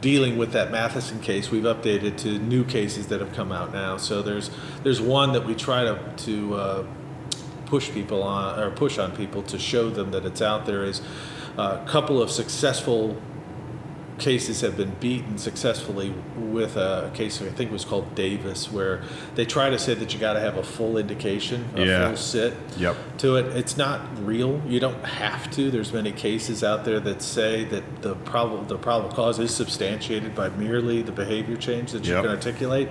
dealing 0.00 0.38
with 0.38 0.52
that 0.52 0.70
Matheson 0.70 1.20
case, 1.20 1.50
we've 1.50 1.64
updated 1.64 2.16
to 2.18 2.38
new 2.38 2.64
cases 2.64 3.08
that 3.08 3.20
have 3.20 3.34
come 3.34 3.52
out 3.52 3.74
now. 3.74 3.98
So 3.98 4.22
there's 4.22 4.48
there's 4.82 5.02
one 5.02 5.34
that 5.34 5.44
we 5.44 5.54
try 5.54 5.84
to 5.84 6.14
to 6.16 6.54
uh, 6.54 6.86
push 7.66 7.90
people 7.90 8.22
on 8.22 8.58
or 8.58 8.70
push 8.70 8.96
on 8.96 9.14
people 9.14 9.42
to 9.42 9.58
show 9.58 9.90
them 9.90 10.10
that 10.12 10.24
it's 10.24 10.40
out 10.40 10.64
there. 10.64 10.82
Is 10.82 11.02
a 11.58 11.84
couple 11.86 12.22
of 12.22 12.30
successful 12.30 13.20
cases 14.18 14.60
have 14.60 14.76
been 14.76 14.92
beaten 15.00 15.36
successfully 15.38 16.14
with 16.38 16.76
a 16.76 17.10
case 17.14 17.42
I 17.42 17.46
think 17.46 17.72
was 17.72 17.84
called 17.84 18.14
Davis, 18.14 18.70
where 18.70 19.02
they 19.34 19.44
try 19.44 19.70
to 19.70 19.78
say 19.78 19.94
that 19.94 20.14
you 20.14 20.20
got 20.20 20.34
to 20.34 20.40
have 20.40 20.56
a 20.56 20.62
full 20.62 20.96
indication, 20.98 21.64
a 21.74 21.84
Yeah. 21.84 22.08
full 22.08 22.16
sit 22.16 22.54
Yep. 22.78 22.96
to 23.18 23.36
it. 23.36 23.46
It's 23.56 23.76
not 23.76 24.00
real. 24.24 24.62
You 24.68 24.78
don't 24.78 25.04
have 25.04 25.50
to. 25.52 25.70
There's 25.70 25.92
many 25.92 26.12
cases 26.12 26.62
out 26.62 26.84
there 26.84 27.00
that 27.00 27.22
say 27.22 27.64
that 27.64 28.02
the 28.02 28.14
problem 28.14 28.68
the 28.68 28.76
probable 28.78 29.14
cause 29.14 29.38
is 29.40 29.52
substantiated 29.52 30.34
by 30.34 30.48
merely 30.50 31.02
the 31.02 31.12
behavior 31.12 31.56
change 31.56 31.90
that 31.92 32.04
you 32.04 32.12
Yep. 32.14 32.22
can 32.22 32.30
articulate. 32.30 32.88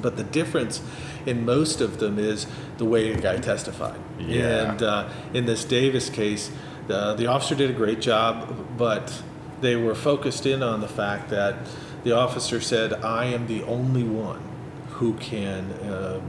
But 0.00 0.16
the 0.16 0.24
difference 0.24 0.80
in 1.26 1.44
most 1.44 1.80
of 1.80 1.98
them 1.98 2.18
is 2.18 2.46
the 2.78 2.84
way 2.84 3.10
a 3.12 3.16
guy 3.16 3.36
testified. 3.38 3.98
Yeah. 4.18 4.70
And 4.72 4.82
uh, 4.82 5.08
in 5.34 5.46
this 5.46 5.64
Davis 5.64 6.08
case, 6.08 6.50
the, 6.88 7.14
the 7.14 7.26
officer 7.26 7.54
did 7.54 7.70
a 7.70 7.72
great 7.72 8.00
job, 8.00 8.52
but 8.76 9.22
they 9.62 9.76
were 9.76 9.94
focused 9.94 10.44
in 10.44 10.62
on 10.62 10.80
the 10.80 10.88
fact 10.88 11.30
that 11.30 11.56
the 12.04 12.12
officer 12.12 12.60
said, 12.60 12.92
I 12.92 13.26
am 13.26 13.46
the 13.46 13.62
only 13.62 14.04
one 14.04 14.42
who 14.90 15.14
can 15.14 15.72
uh, 15.72 16.20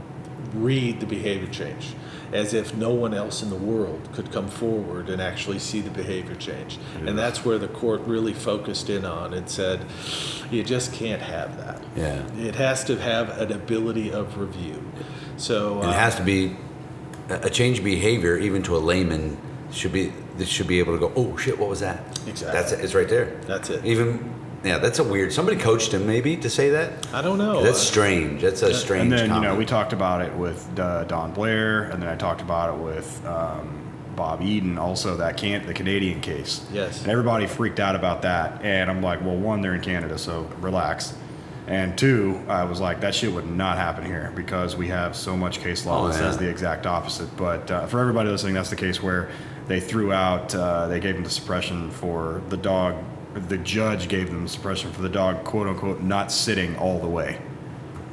read 0.54 1.00
the 1.00 1.06
behavior 1.06 1.50
change, 1.50 1.94
as 2.32 2.54
if 2.54 2.74
no 2.74 2.94
one 2.94 3.12
else 3.12 3.42
in 3.42 3.50
the 3.50 3.56
world 3.56 4.08
could 4.12 4.32
come 4.32 4.48
forward 4.48 5.08
and 5.08 5.20
actually 5.20 5.58
see 5.58 5.80
the 5.80 5.90
behavior 5.90 6.36
change. 6.36 6.78
And 7.06 7.18
that's 7.18 7.44
where 7.44 7.58
the 7.58 7.68
court 7.68 8.00
really 8.02 8.32
focused 8.32 8.88
in 8.88 9.04
on 9.04 9.34
and 9.34 9.48
said, 9.50 9.84
you 10.50 10.62
just 10.62 10.92
can't 10.92 11.22
have 11.22 11.56
that. 11.58 11.82
Yeah. 11.96 12.26
It 12.38 12.54
has 12.54 12.84
to 12.84 12.96
have 12.96 13.40
an 13.40 13.52
ability 13.52 14.12
of 14.12 14.38
review. 14.38 14.82
So 15.36 15.82
uh, 15.82 15.90
it 15.90 15.94
has 15.94 16.16
to 16.16 16.22
be 16.22 16.56
a 17.28 17.34
a 17.46 17.50
change 17.50 17.78
of 17.78 17.84
behavior, 17.84 18.36
even 18.36 18.62
to 18.62 18.76
a 18.76 18.78
layman, 18.78 19.38
should 19.72 19.92
be 19.92 20.12
that 20.38 20.48
should 20.48 20.66
be 20.66 20.78
able 20.78 20.94
to 20.94 20.98
go, 20.98 21.12
oh 21.16 21.36
shit, 21.36 21.58
what 21.58 21.68
was 21.68 21.80
that? 21.80 21.98
Exactly. 22.26 22.58
That's 22.60 22.72
it. 22.72 22.80
It's 22.84 22.94
right 22.94 23.08
there. 23.08 23.38
That's 23.46 23.70
it. 23.70 23.84
Even 23.84 24.32
yeah, 24.64 24.78
that's 24.78 24.98
a 24.98 25.04
weird. 25.04 25.32
Somebody 25.32 25.58
coached 25.58 25.92
him 25.92 26.06
maybe 26.06 26.36
to 26.38 26.48
say 26.48 26.70
that. 26.70 27.06
I 27.12 27.20
don't 27.20 27.36
know. 27.38 27.62
That's 27.62 27.76
Uh, 27.78 27.80
strange. 27.82 28.40
That's 28.42 28.62
a 28.62 28.72
strange. 28.74 29.02
and 29.02 29.12
then 29.12 29.34
you 29.34 29.40
know 29.42 29.54
we 29.54 29.64
talked 29.66 29.92
about 29.92 30.22
it 30.22 30.34
with 30.34 30.66
uh, 30.78 31.04
Don 31.04 31.32
Blair, 31.32 31.84
and 31.90 32.02
then 32.02 32.08
I 32.08 32.16
talked 32.16 32.40
about 32.40 32.74
it 32.74 32.82
with 32.82 33.24
um, 33.26 33.82
Bob 34.16 34.40
Eden, 34.42 34.78
also 34.78 35.16
that 35.18 35.36
can 35.36 35.66
the 35.66 35.74
Canadian 35.74 36.20
case. 36.22 36.64
Yes. 36.72 37.02
And 37.02 37.10
everybody 37.10 37.46
freaked 37.46 37.78
out 37.78 37.94
about 37.94 38.22
that, 38.22 38.62
and 38.62 38.90
I'm 38.90 39.02
like, 39.02 39.20
well, 39.20 39.36
one, 39.36 39.60
they're 39.60 39.74
in 39.74 39.80
Canada, 39.82 40.16
so 40.18 40.48
relax. 40.60 41.14
And 41.66 41.96
two, 41.98 42.40
I 42.48 42.64
was 42.64 42.78
like, 42.80 43.00
that 43.00 43.14
shit 43.14 43.32
would 43.32 43.50
not 43.50 43.76
happen 43.78 44.04
here 44.04 44.32
because 44.36 44.76
we 44.76 44.88
have 44.88 45.16
so 45.16 45.34
much 45.36 45.60
case 45.60 45.84
law 45.86 46.04
Oh, 46.04 46.08
that 46.08 46.14
yeah. 46.14 46.20
says 46.30 46.36
the 46.38 46.48
exact 46.48 46.86
opposite. 46.86 47.34
But 47.38 47.70
uh, 47.70 47.86
for 47.86 48.00
everybody 48.00 48.28
listening, 48.28 48.52
that's 48.54 48.68
the 48.70 48.76
case 48.76 49.02
where 49.02 49.30
they 49.66 49.80
threw 49.80 50.12
out, 50.12 50.54
uh, 50.54 50.88
they 50.88 51.00
gave 51.00 51.14
them 51.14 51.24
the 51.24 51.30
suppression 51.30 51.90
for 51.90 52.42
the 52.48 52.56
dog. 52.56 52.96
The 53.34 53.58
judge 53.58 54.08
gave 54.08 54.30
them 54.30 54.46
suppression 54.46 54.92
for 54.92 55.02
the 55.02 55.08
dog, 55.08 55.44
quote 55.44 55.66
unquote, 55.66 56.00
not 56.02 56.30
sitting 56.30 56.76
all 56.76 57.00
the 57.00 57.08
way 57.08 57.40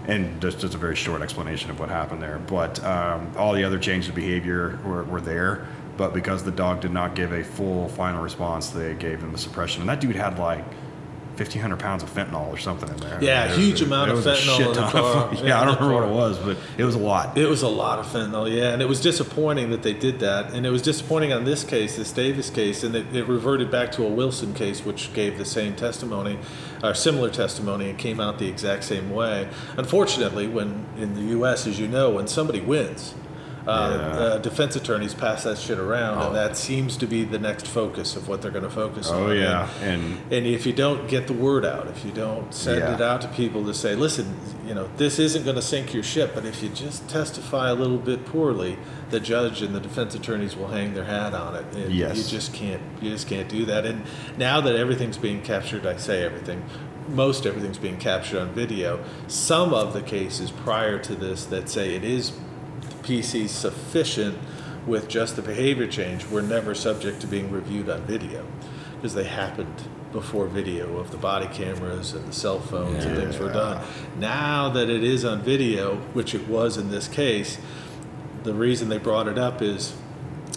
and 0.07 0.41
just, 0.41 0.59
just 0.59 0.73
a 0.73 0.77
very 0.77 0.95
short 0.95 1.21
explanation 1.21 1.69
of 1.69 1.79
what 1.79 1.89
happened 1.89 2.21
there. 2.21 2.39
But 2.39 2.83
um, 2.83 3.31
all 3.37 3.53
the 3.53 3.63
other 3.63 3.79
changes 3.79 4.09
of 4.09 4.15
behavior 4.15 4.79
were, 4.83 5.03
were 5.03 5.21
there, 5.21 5.67
but 5.97 6.13
because 6.13 6.43
the 6.43 6.51
dog 6.51 6.81
did 6.81 6.91
not 6.91 7.15
give 7.15 7.31
a 7.31 7.43
full 7.43 7.87
final 7.89 8.21
response, 8.21 8.69
they 8.69 8.93
gave 8.95 9.21
him 9.21 9.31
the 9.31 9.37
suppression. 9.37 9.81
And 9.81 9.89
that 9.89 9.99
dude 9.99 10.15
had 10.15 10.39
like 10.39 10.65
1,500 11.37 11.79
pounds 11.79 12.03
of 12.03 12.09
fentanyl 12.13 12.47
or 12.49 12.57
something 12.57 12.89
in 12.89 12.97
there. 12.97 13.17
Yeah, 13.23 13.45
It 13.45 13.57
huge 13.57 13.73
was- 13.73 13.81
amount 13.83 14.11
of 14.11 14.19
fentanyl 14.19 14.59
in 14.67 14.73
the 14.73 14.81
car. 14.81 15.29
Yeah, 15.33 15.43
yeah, 15.43 15.61
I 15.61 15.65
don't 15.65 15.75
remember 15.79 15.95
what 16.01 16.09
it 16.09 16.13
was, 16.13 16.37
but 16.39 16.57
it 16.77 16.83
was 16.83 16.95
a 16.95 16.99
lot. 16.99 17.37
It 17.37 17.47
was 17.47 17.61
a 17.63 17.67
lot 17.67 17.99
of 17.99 18.05
fentanyl, 18.05 18.53
yeah, 18.53 18.73
and 18.73 18.81
it 18.81 18.87
was 18.87 19.01
disappointing 19.01 19.71
that 19.71 19.81
they 19.83 19.93
did 19.93 20.19
that. 20.19 20.53
And 20.53 20.65
it 20.65 20.69
was 20.69 20.81
disappointing 20.81 21.31
on 21.33 21.43
this 21.45 21.63
case, 21.63 21.95
this 21.95 22.11
Davis 22.11 22.49
case, 22.49 22.83
and 22.83 22.95
it, 22.95 23.15
it 23.15 23.27
reverted 23.27 23.71
back 23.71 23.91
to 23.93 24.05
a 24.05 24.09
Wilson 24.09 24.53
case, 24.53 24.85
which 24.85 25.13
gave 25.13 25.37
the 25.37 25.45
same 25.45 25.75
testimony, 25.75 26.37
or 26.83 26.93
similar 26.93 27.29
testimony, 27.29 27.89
and 27.89 27.97
came 27.97 28.19
out 28.19 28.37
the 28.39 28.47
exact 28.47 28.83
same 28.83 29.09
way. 29.09 29.47
Unfortunately, 29.77 30.47
when 30.47 30.85
in 30.97 31.15
the 31.15 31.21
U.S., 31.37 31.65
as 31.67 31.79
you 31.79 31.87
know, 31.87 32.09
when 32.11 32.27
somebody 32.27 32.59
wins, 32.61 33.13
uh, 33.67 33.89
Yeah. 33.91 34.19
uh, 34.19 34.37
defense 34.39 34.75
attorneys 34.75 35.13
pass 35.13 35.43
that 35.43 35.57
shit 35.57 35.77
around, 35.77 36.17
Oh. 36.19 36.27
and 36.27 36.35
that 36.35 36.57
seems 36.57 36.97
to 36.97 37.05
be 37.05 37.23
the 37.23 37.37
next 37.39 37.67
focus 37.67 38.15
of 38.15 38.27
what 38.27 38.41
they're 38.41 38.51
going 38.51 38.63
to 38.63 38.69
focus 38.71 39.09
on. 39.09 39.23
oh, 39.23 39.31
yeah. 39.31 39.67
And- 39.83 39.91
And 39.91 40.17
and 40.31 40.47
if 40.47 40.65
you 40.65 40.73
don't 40.73 41.07
get 41.07 41.27
the 41.27 41.33
word 41.33 41.63
out, 41.65 41.87
if 41.87 42.03
you 42.03 42.11
don't 42.11 42.53
send 42.53 42.79
Yeah. 42.79 42.95
it 42.95 43.01
out 43.01 43.21
to 43.21 43.27
people 43.27 43.63
to 43.65 43.73
say, 43.73 43.95
listen, 43.95 44.35
you 44.67 44.73
know, 44.73 44.87
this 44.97 45.19
isn't 45.19 45.43
going 45.43 45.55
to 45.57 45.61
sink 45.61 45.93
your 45.93 46.03
ship, 46.03 46.31
but 46.33 46.45
if 46.45 46.63
you 46.63 46.69
just 46.69 47.07
testify 47.07 47.69
a 47.69 47.75
little 47.75 47.97
bit 47.97 48.25
poorly, 48.25 48.77
the 49.11 49.19
judge 49.19 49.61
and 49.61 49.75
the 49.75 49.79
defense 49.79 50.15
attorneys 50.15 50.55
will 50.55 50.67
hang 50.69 50.93
their 50.93 51.03
hat 51.05 51.33
on 51.33 51.55
it. 51.55 51.65
And 51.75 51.91
Yes. 51.93 52.17
You 52.17 52.23
just 52.23 52.53
can't, 52.53 52.81
you 53.01 53.11
just 53.11 53.27
can't 53.27 53.47
do 53.49 53.65
that. 53.65 53.85
And 53.85 54.03
now 54.37 54.59
that 54.61 54.75
everything's 54.75 55.17
being 55.17 55.41
captured, 55.41 55.85
I 55.85 55.97
say 55.97 56.23
everything, 56.23 56.63
most 57.09 57.45
everything's 57.45 57.77
being 57.77 57.97
captured 57.97 58.39
on 58.39 58.49
video. 58.53 58.99
Some 59.27 59.73
of 59.73 59.93
the 59.93 60.01
cases 60.01 60.49
prior 60.49 60.97
to 60.99 61.13
this 61.15 61.43
that 61.45 61.67
say 61.69 61.95
it 61.95 62.03
is 62.03 62.31
PC 63.03 63.47
sufficient 63.49 64.37
with 64.87 65.07
just 65.07 65.35
the 65.35 65.41
behavior 65.41 65.87
change 65.87 66.25
were 66.27 66.41
never 66.41 66.73
subject 66.73 67.21
to 67.21 67.27
being 67.27 67.51
reviewed 67.51 67.89
on 67.89 68.01
video 68.03 68.45
because 68.95 69.13
they 69.13 69.23
happened 69.25 69.83
before 70.11 70.47
video 70.47 70.97
of 70.97 71.11
the 71.11 71.17
body 71.17 71.47
cameras 71.47 72.13
and 72.13 72.27
the 72.27 72.33
cell 72.33 72.59
phones 72.59 73.05
and 73.05 73.15
things 73.15 73.37
were 73.39 73.51
done. 73.51 73.81
Now 74.19 74.69
that 74.69 74.89
it 74.89 75.03
is 75.03 75.23
on 75.23 75.41
video, 75.41 75.95
which 76.13 76.33
it 76.35 76.47
was 76.47 76.77
in 76.77 76.89
this 76.91 77.07
case, 77.07 77.57
the 78.43 78.53
reason 78.53 78.89
they 78.89 78.97
brought 78.97 79.27
it 79.27 79.37
up 79.37 79.61
is 79.61 79.95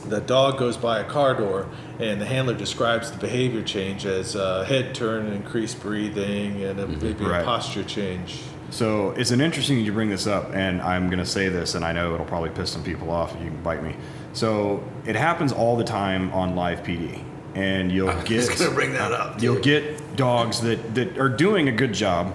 the 0.07 0.20
dog 0.20 0.59
goes 0.59 0.76
by 0.76 0.98
a 1.00 1.04
car 1.04 1.35
door 1.35 1.68
and 1.98 2.20
the 2.20 2.26
handler 2.26 2.54
describes 2.54 3.11
the 3.11 3.18
behavior 3.18 3.62
change 3.62 4.04
as 4.04 4.35
a 4.35 4.64
head 4.64 4.94
turn 4.94 5.26
and 5.26 5.35
increased 5.35 5.80
breathing 5.80 6.62
and 6.64 6.80
a, 6.80 6.87
maybe 6.87 7.24
Right. 7.24 7.42
a 7.42 7.44
posture 7.44 7.85
change. 7.85 8.40
So 8.70 9.11
it's 9.12 9.31
an 9.31 9.40
interesting 9.40 9.79
you 9.79 9.92
bring 9.92 10.11
this 10.11 10.27
up, 10.27 10.50
and 10.53 10.83
I'm 10.83 11.07
going 11.07 11.18
to 11.18 11.27
say 11.27 11.48
this, 11.48 11.74
and 11.74 11.85
I 11.85 11.92
know 11.92 12.14
it'll 12.14 12.27
probably 12.27 12.50
piss 12.50 12.70
some 12.70 12.83
people 12.83 13.11
off. 13.11 13.35
If 13.35 13.42
you 13.42 13.50
can 13.50 13.62
bite 13.62 13.83
me. 13.83 13.94
So 14.33 14.83
it 15.07 15.14
happens 15.14 15.53
all 15.53 15.77
the 15.77 15.85
time 15.85 16.33
on 16.33 16.57
live 16.57 16.83
PD, 16.83 17.22
and 17.55 17.92
you'll 17.92 18.11
I 18.11 18.22
get 18.24 18.59
gonna 18.59 18.70
bring 18.72 18.92
that 18.92 19.12
up. 19.12 19.40
you'll 19.40 19.61
get 19.61 20.16
dogs 20.16 20.61
that 20.62 20.94
that 20.94 21.18
are 21.18 21.29
doing 21.29 21.68
a 21.68 21.72
good 21.72 21.92
job, 21.92 22.35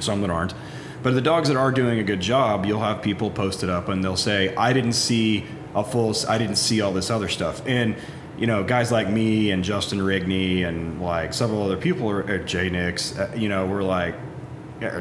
some 0.00 0.20
that 0.20 0.30
aren't. 0.30 0.54
But 1.02 1.14
the 1.14 1.20
dogs 1.20 1.48
that 1.48 1.56
are 1.56 1.70
doing 1.70 1.98
a 1.98 2.04
good 2.04 2.20
job, 2.20 2.64
you'll 2.64 2.80
have 2.80 3.02
people 3.02 3.30
post 3.30 3.62
it 3.62 3.68
up, 3.68 3.88
and 3.88 4.02
they'll 4.02 4.16
say, 4.16 4.54
"I 4.54 4.72
didn't 4.72 4.94
see 4.94 5.44
a 5.74 5.82
full, 5.82 6.14
I 6.28 6.38
didn't 6.38 6.56
see 6.56 6.80
all 6.80 6.92
this 6.92 7.10
other 7.10 7.28
stuff," 7.28 7.62
and 7.66 7.96
you 8.38 8.46
know, 8.46 8.64
guys 8.64 8.90
like 8.90 9.08
me 9.08 9.50
and 9.50 9.62
Justin 9.62 10.00
Rigney 10.00 10.66
and 10.66 11.00
like 11.00 11.32
several 11.32 11.62
other 11.62 11.76
people, 11.76 12.08
uh, 12.08 12.38
Jay 12.38 12.68
Nix, 12.68 13.16
uh, 13.16 13.30
you 13.36 13.48
know, 13.48 13.66
we're 13.66 13.82
like, 13.82 14.14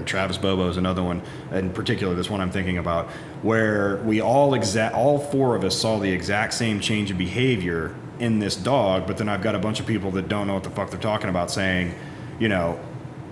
Travis 0.06 0.38
Bobo 0.38 0.70
is 0.70 0.78
another 0.78 1.04
one, 1.04 1.22
in 1.52 1.72
particular, 1.72 2.14
this 2.14 2.30
one 2.30 2.42
I'm 2.42 2.52
thinking 2.52 2.78
about, 2.78 3.10
where 3.42 3.98
we 3.98 4.22
all 4.22 4.54
exact, 4.54 4.96
all 4.96 5.20
four 5.20 5.56
of 5.56 5.64
us 5.64 5.80
saw 5.80 6.00
the 6.00 6.12
exact 6.12 6.54
same 6.54 6.80
change 6.80 7.12
in 7.12 7.18
behavior 7.18 7.96
in 8.20 8.40
this 8.40 8.56
dog, 8.56 9.08
but 9.08 9.18
then 9.18 9.28
I've 9.28 9.42
got 9.42 9.56
a 9.56 9.60
bunch 9.60 9.80
of 9.80 9.86
people 9.86 10.12
that 10.12 10.30
don't 10.30 10.48
know 10.48 10.54
what 10.54 10.64
the 10.64 10.70
fuck 10.70 10.92
they're 10.92 11.00
talking 11.00 11.30
about 11.30 11.52
saying, 11.52 11.94
you 12.40 12.50
know, 12.50 12.80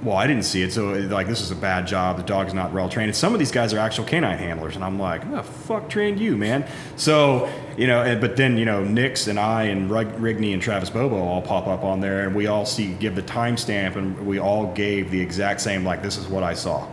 well, 0.04 0.18
I 0.18 0.26
didn't 0.26 0.46
see 0.46 0.64
it, 0.64 0.74
so 0.74 0.94
like 0.94 1.28
this 1.28 1.42
is 1.42 1.52
a 1.52 1.56
bad 1.56 1.86
job. 1.86 2.18
The 2.18 2.24
dog's 2.24 2.56
not 2.56 2.74
well 2.74 2.90
trained. 2.90 3.10
And 3.10 3.16
some 3.16 3.34
of 3.34 3.40
these 3.40 3.52
guys 3.52 3.72
are 3.72 3.78
actual 3.78 4.04
canine 4.06 4.40
handlers, 4.40 4.76
and 4.76 4.84
I'm 4.84 4.98
like, 5.00 5.30
the 5.30 5.44
fuck 5.44 5.90
trained 5.90 6.20
you, 6.20 6.36
man? 6.38 6.68
So 6.96 7.52
you 7.78 7.86
know, 7.86 8.02
and, 8.02 8.20
but 8.20 8.36
then 8.36 8.58
you 8.58 8.66
know, 8.66 8.84
Nix 8.84 9.28
and 9.28 9.40
I 9.40 9.64
and 9.64 9.92
Rig- 9.92 10.16
Rigney 10.16 10.54
and 10.54 10.62
Travis 10.62 10.90
Bobo 10.90 11.18
all 11.18 11.42
pop 11.42 11.68
up 11.68 11.84
on 11.84 12.02
there, 12.02 12.26
and 12.26 12.36
we 12.36 12.48
all 12.48 12.66
see 12.66 12.94
give 12.96 13.16
the 13.16 13.22
timestamp, 13.22 13.96
and 13.96 14.26
we 14.26 14.40
all 14.40 14.74
gave 14.74 15.12
the 15.12 15.22
exact 15.22 15.62
same 15.62 15.86
like 15.86 16.02
this 16.02 16.18
is 16.18 16.28
what 16.28 16.42
I 16.42 16.56
saw, 16.56 16.88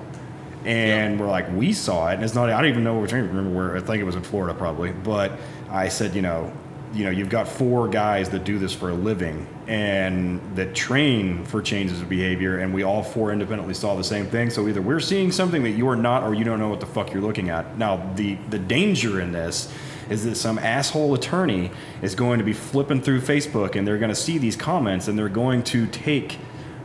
and 0.66 1.18
we're 1.18 1.29
like 1.29 1.51
we 1.53 1.73
saw 1.73 2.09
it, 2.11 2.14
and 2.14 2.25
it's 2.25 2.35
not. 2.35 2.51
I 2.51 2.61
don't 2.61 2.71
even 2.71 2.85
know 2.85 3.07
don't 3.07 3.27
remember 3.27 3.57
where. 3.57 3.77
I 3.77 3.81
think 3.81 4.01
it 4.01 4.05
was 4.05 4.16
in 4.16 4.23
Florida 4.23 4.53
probably, 4.53 4.92
but 4.92 5.33
I 5.71 5.88
said, 5.88 6.14
you 6.14 6.23
know, 6.23 6.53
you 6.92 7.05
know, 7.05 7.11
you've 7.11 7.29
got 7.29 7.48
four 7.48 7.88
guys 7.88 8.31
that 8.31 8.44
do 8.44 8.59
this 8.59 8.74
for 8.74 8.90
a 8.90 8.94
living 8.94 9.46
and 9.66 10.40
that 10.57 10.74
train 10.74 11.44
for 11.44 11.61
changes 11.61 12.01
of 12.01 12.09
behavior, 12.09 12.59
and 12.59 12.72
we 12.72 12.83
all 12.83 13.03
four 13.03 13.33
independently 13.33 13.74
saw 13.74 13.94
the 13.94 14.05
same 14.05 14.27
thing. 14.27 14.51
So 14.51 14.68
either 14.68 14.81
we're 14.81 15.01
seeing 15.01 15.31
something 15.31 15.62
that 15.64 15.70
you 15.70 15.88
are 15.88 15.96
not, 15.96 16.22
or 16.22 16.35
you 16.35 16.44
don't 16.44 16.59
know 16.59 16.68
what 16.68 16.81
the 16.81 16.87
fuck 16.87 17.12
you're 17.12 17.22
looking 17.22 17.51
at. 17.51 17.79
Now, 17.79 18.12
the 18.14 18.37
the 18.51 18.59
danger 18.59 19.20
in 19.20 19.33
this 19.33 19.72
is 20.11 20.24
that 20.24 20.37
some 20.37 20.59
asshole 20.59 21.14
attorney 21.14 21.70
is 22.03 22.14
going 22.14 22.38
to 22.38 22.44
be 22.44 22.53
flipping 22.53 23.03
through 23.03 23.20
Facebook 23.20 23.77
and 23.77 23.87
they're 23.87 23.98
going 23.98 24.09
to 24.09 24.14
see 24.14 24.38
these 24.38 24.57
comments 24.57 25.09
and 25.09 25.18
they're 25.18 25.29
going 25.29 25.62
to 25.62 25.87
take 25.87 26.38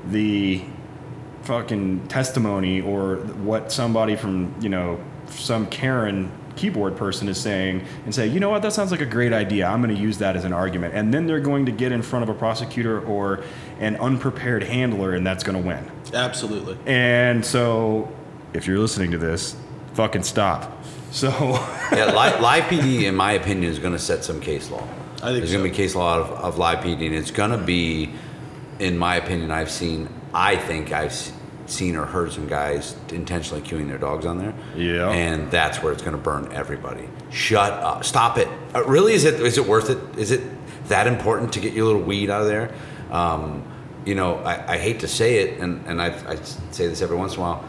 the 0.10 0.62
fucking 1.44 2.08
testimony 2.08 2.82
or 2.82 3.18
what 3.18 3.72
somebody 3.72 4.16
from 4.16 4.54
you 4.62 4.70
know 4.70 5.00
some 5.30 5.68
Karen 5.68 6.32
keyboard 6.56 6.96
person 6.96 7.28
is 7.28 7.40
saying 7.40 7.86
and 8.06 8.14
say, 8.14 8.28
you 8.28 8.40
know 8.40 8.50
what, 8.50 8.62
that 8.62 8.74
sounds 8.74 8.92
like 8.92 9.02
a 9.02 9.06
great 9.06 9.34
idea. 9.34 9.68
I'm 9.68 9.82
going 9.82 9.96
to 9.96 10.02
use 10.02 10.18
that 10.20 10.36
as 10.36 10.46
an 10.46 10.54
argument. 10.54 10.94
And 10.94 11.14
then 11.14 11.26
they're 11.28 11.40
going 11.40 11.66
to 11.66 11.72
get 11.72 11.92
in 11.92 12.02
front 12.02 12.24
of 12.24 12.30
a 12.30 12.34
prosecutor 12.38 13.02
or 13.06 13.44
an 13.80 13.96
unprepared 13.98 14.64
handler, 14.64 15.14
and 15.14 15.26
that's 15.26 15.44
going 15.44 15.62
to 15.62 15.68
win. 15.68 15.90
Absolutely. 16.14 16.78
And 16.86 17.46
so, 17.46 18.12
if 18.54 18.68
you're 18.68 18.80
listening 18.80 19.12
to 19.12 19.18
this, 19.18 19.56
fucking 19.94 20.24
stop. 20.24 20.84
So, 21.12 21.30
yeah, 21.92 22.12
live, 22.14 22.40
live 22.42 22.64
PD, 22.64 23.04
in 23.04 23.16
my 23.16 23.34
opinion, 23.34 23.72
is 23.72 23.80
going 23.80 23.94
to 23.94 24.00
set 24.00 24.24
some 24.24 24.40
case 24.40 24.70
law. 24.72 24.84
I 25.22 25.28
think 25.28 25.38
There's 25.38 25.52
so. 25.52 25.58
going 25.58 25.64
to 25.66 25.70
be 25.72 25.76
case 25.76 25.96
law 25.96 26.20
of, 26.20 26.32
of 26.32 26.58
live 26.58 26.80
PD, 26.80 27.06
and 27.08 27.16
it's 27.16 27.32
going 27.32 27.52
to 27.52 27.58
be, 27.58 28.12
in 28.80 28.98
my 28.98 29.16
opinion, 29.16 29.52
I've 29.52 29.72
seen, 29.72 30.10
I 30.34 30.56
think 30.58 30.92
I've 30.92 31.12
s- 31.12 31.32
seen 31.66 31.96
or 31.96 32.06
heard 32.06 32.32
some 32.32 32.48
guys 32.48 32.96
intentionally 33.10 33.62
cueing 33.62 33.88
their 33.88 33.98
dogs 33.98 34.26
on 34.26 34.38
there. 34.38 34.54
Yeah. 34.76 35.10
And 35.10 35.50
that's 35.50 35.82
where 35.82 35.94
it's 35.94 36.02
going 36.02 36.16
to 36.16 36.22
burn 36.22 36.52
everybody. 36.52 37.08
Shut 37.32 37.72
up. 37.72 38.04
Stop 38.04 38.38
it. 38.38 38.48
Uh, 38.76 38.84
really, 38.86 39.14
is 39.14 39.26
it 39.26 39.40
is 39.40 39.58
it 39.58 39.66
worth 39.66 39.90
it? 39.90 39.98
Is 40.18 40.32
it 40.32 40.42
that 40.90 41.08
important 41.08 41.54
to 41.54 41.60
get 41.60 41.74
your 41.74 41.86
little 41.86 42.02
weed 42.02 42.30
out 42.30 42.42
of 42.42 42.48
there? 42.48 42.74
Um, 43.12 43.64
you 44.06 44.16
know, 44.16 44.36
I, 44.38 44.74
I 44.74 44.78
hate 44.78 45.00
to 45.02 45.08
say 45.08 45.36
it, 45.36 45.60
and, 45.60 45.86
and 45.86 46.02
I, 46.02 46.08
I 46.28 46.36
say 46.72 46.88
this 46.88 47.02
every 47.02 47.16
once 47.16 47.34
in 47.34 47.40
a 47.40 47.42
while. 47.42 47.64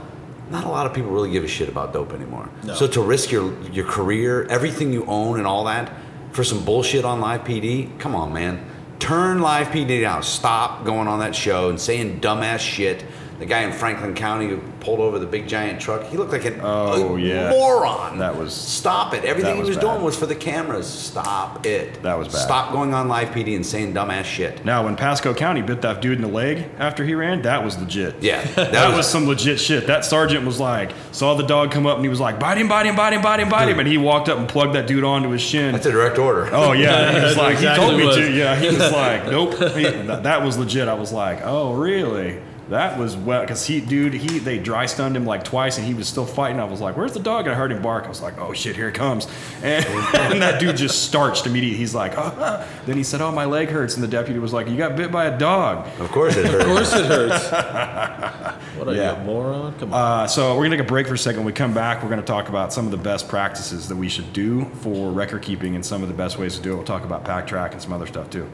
Not 0.51 0.65
a 0.65 0.69
lot 0.69 0.87
of 0.87 0.93
people 0.93 1.11
really 1.11 1.31
give 1.31 1.45
a 1.45 1.49
shit 1.49 1.69
about 1.69 1.93
dope 1.93 2.13
anymore. 2.13 2.49
No. 2.65 2.75
So 2.75 2.87
to 2.89 3.01
risk 3.01 3.31
your 3.31 3.59
your 3.71 3.87
career, 3.87 4.45
everything 4.45 4.93
you 4.93 5.05
own, 5.07 5.39
and 5.39 5.47
all 5.47 5.65
that 5.65 5.93
for 6.33 6.45
some 6.45 6.65
bullshit 6.65 7.05
on 7.05 7.21
live 7.21 7.43
PD, 7.43 7.99
come 7.99 8.15
on, 8.15 8.33
man. 8.33 8.65
Turn 8.99 9.41
live 9.41 9.69
PD 9.69 10.01
down. 10.01 10.23
Stop 10.23 10.85
going 10.85 11.09
on 11.09 11.21
that 11.21 11.35
show 11.35 11.71
and 11.71 11.81
saying 11.81 12.21
dumbass 12.21 12.59
shit. 12.59 13.05
The 13.39 13.47
guy 13.47 13.63
in 13.63 13.73
Franklin 13.73 14.15
County 14.15 14.47
who 14.49 14.59
pulled 14.79 15.01
over 15.01 15.19
the 15.19 15.27
big 15.27 15.49
giant 15.49 15.81
truck, 15.81 16.05
he 16.05 16.17
looked 16.17 16.31
like 16.33 16.45
an 16.45 16.61
Oh, 16.63 17.17
a 17.17 17.21
yeah. 17.21 17.51
moron. 17.51 18.19
That 18.19 18.37
was- 18.39 18.55
stop 18.55 19.13
it. 19.13 19.25
Everything 19.25 19.51
that 19.51 19.55
he 19.57 19.61
was 19.61 19.69
was 19.71 19.77
bad. 19.79 19.83
doing 19.93 20.03
was 20.03 20.17
for 20.17 20.27
the 20.27 20.37
cameras. 20.37 20.87
Stop 20.87 21.67
it. 21.67 22.03
That 22.05 22.17
was 22.19 22.29
bad. 22.29 22.37
Stop 22.43 22.73
going 22.73 22.95
on 22.95 23.09
live 23.09 23.29
PD 23.31 23.57
and 23.57 23.67
saying 23.67 23.93
dumbass 23.93 24.25
shit. 24.25 24.65
now 24.65 24.85
when 24.85 24.95
Pasco 24.95 25.35
County 25.35 25.63
bit 25.63 25.83
that 25.83 26.01
dude 26.01 26.17
in 26.17 26.23
the 26.23 26.29
leg 26.29 26.65
after 26.79 27.05
he 27.05 27.15
ran, 27.15 27.43
that 27.43 27.65
was 27.65 27.77
legit. 27.79 28.15
Yeah, 28.21 28.43
That, 28.55 28.73
that 28.73 28.89
was, 28.89 28.99
was- 28.99 29.09
some 29.11 29.27
legit 29.27 29.59
shit. 29.59 29.89
That 29.89 30.05
sergeant 30.05 30.47
was 30.47 30.61
like, 30.61 30.93
saw 31.11 31.35
the 31.35 31.43
dog 31.43 31.73
come 31.73 31.87
up 31.87 31.97
and 31.97 32.05
he 32.05 32.09
was 32.11 32.21
like, 32.21 32.39
bite 32.39 32.59
him, 32.59 32.69
bite 32.69 32.87
him, 32.87 32.95
bite 32.95 33.13
him, 33.15 33.23
bite 33.23 33.41
him, 33.41 33.49
bite 33.49 33.69
him. 33.69 33.79
And 33.81 33.89
he 33.89 33.99
walked 33.99 34.29
up 34.29 34.39
and 34.39 34.49
plugged 34.49 34.75
that 34.77 34.87
dude 34.87 35.03
onto 35.03 35.31
his 35.31 35.43
shin. 35.43 35.73
That's 35.73 35.87
a 35.87 35.91
direct 35.93 36.19
order. 36.19 36.45
Oh 36.55 36.71
yeah, 36.73 37.19
he 37.19 37.25
was 37.25 37.37
like, 37.39 37.55
exactly 37.55 37.85
he 37.85 37.89
told 37.91 37.99
me 38.01 38.07
what 38.07 38.19
it 38.19 38.29
to. 38.31 38.33
Yeah, 38.33 38.55
he 38.55 38.69
was 38.69 38.93
like, 38.93 39.27
nope. 39.27 39.55
He, 39.75 39.83
that, 39.83 40.23
that 40.23 40.43
was 40.45 40.57
legit. 40.57 40.87
I 40.87 40.95
was 40.95 41.13
like, 41.13 41.41
oh 41.43 41.75
really? 41.75 42.39
That 42.71 42.99
was 42.99 43.15
well, 43.15 43.43
because 43.43 43.67
he, 43.67 43.81
dude, 43.81 44.15
he 44.15 44.39
they 44.39 44.59
dry 44.59 44.87
stunned 44.87 45.15
him 45.17 45.27
like 45.27 45.45
twice, 45.45 45.77
and 45.77 45.87
he 45.87 45.93
was 45.93 46.09
still 46.09 46.25
fighting. 46.25 46.59
I 46.59 46.65
was 46.65 46.81
like, 46.81 46.97
"Where's 46.97 47.13
the 47.13 47.21
dog?" 47.21 47.45
And 47.47 47.55
I 47.55 47.59
heard 47.59 47.71
him 47.71 47.83
bark. 47.83 48.05
I 48.07 48.09
was 48.09 48.23
like, 48.23 48.39
"Oh 48.39 48.55
shit, 48.55 48.75
here 48.75 48.89
it 48.89 48.95
comes!" 48.95 49.27
And, 49.63 49.85
and 50.15 50.41
that 50.41 50.61
dude 50.61 50.75
just 50.77 51.03
starched 51.05 51.47
immediately. 51.47 51.77
He's 51.77 51.95
like, 51.95 52.15
oh. 52.17 52.67
Then 52.87 52.97
he 52.97 53.03
said, 53.05 53.21
"Oh, 53.21 53.31
my 53.31 53.45
leg 53.45 53.69
hurts," 53.69 53.97
and 53.97 54.03
the 54.03 54.09
deputy 54.09 54.39
was 54.41 54.55
like, 54.55 54.67
"You 54.69 54.79
got 54.79 54.97
bit 54.97 55.13
by 55.13 55.27
a 55.27 55.39
dog." 55.39 55.87
Of 56.01 56.11
course 56.11 56.37
it 56.37 56.47
hurts. 56.51 56.65
Of 56.65 56.71
course 56.71 56.93
it 56.95 57.05
hurts. 57.05 57.51
what 58.79 58.89
are 58.89 58.95
Yeah. 58.95 59.15
you, 59.17 59.21
a 59.21 59.25
moron? 59.25 59.75
Come 59.79 59.93
on. 59.93 60.23
Uh, 60.23 60.27
so 60.27 60.57
we're 60.57 60.65
gonna 60.65 60.77
take 60.79 60.87
a 60.87 60.89
break 60.89 61.07
for 61.07 61.15
a 61.15 61.19
second. 61.19 61.41
When 61.41 61.47
we 61.47 61.53
come 61.53 61.75
back, 61.75 62.03
we're 62.03 62.09
gonna 62.09 62.23
talk 62.23 62.49
about 62.49 62.73
some 62.73 62.87
of 62.87 62.91
the 62.93 62.97
best 62.97 63.29
practices 63.29 63.89
that 63.89 63.97
we 63.97 64.09
should 64.09 64.33
do 64.33 64.65
for 64.77 65.11
record 65.13 65.43
keeping 65.43 65.75
and 65.75 65.85
some 65.85 66.01
of 66.03 66.09
the 66.09 66.15
best 66.15 66.39
ways 66.39 66.57
to 66.57 66.63
do 66.63 66.73
it. 66.73 66.77
We'll 66.77 66.85
talk 66.85 67.05
about 67.05 67.25
pack 67.25 67.47
track 67.47 67.73
and 67.73 67.83
some 67.83 67.93
other 67.93 68.07
stuff 68.07 68.31
too. 68.31 68.51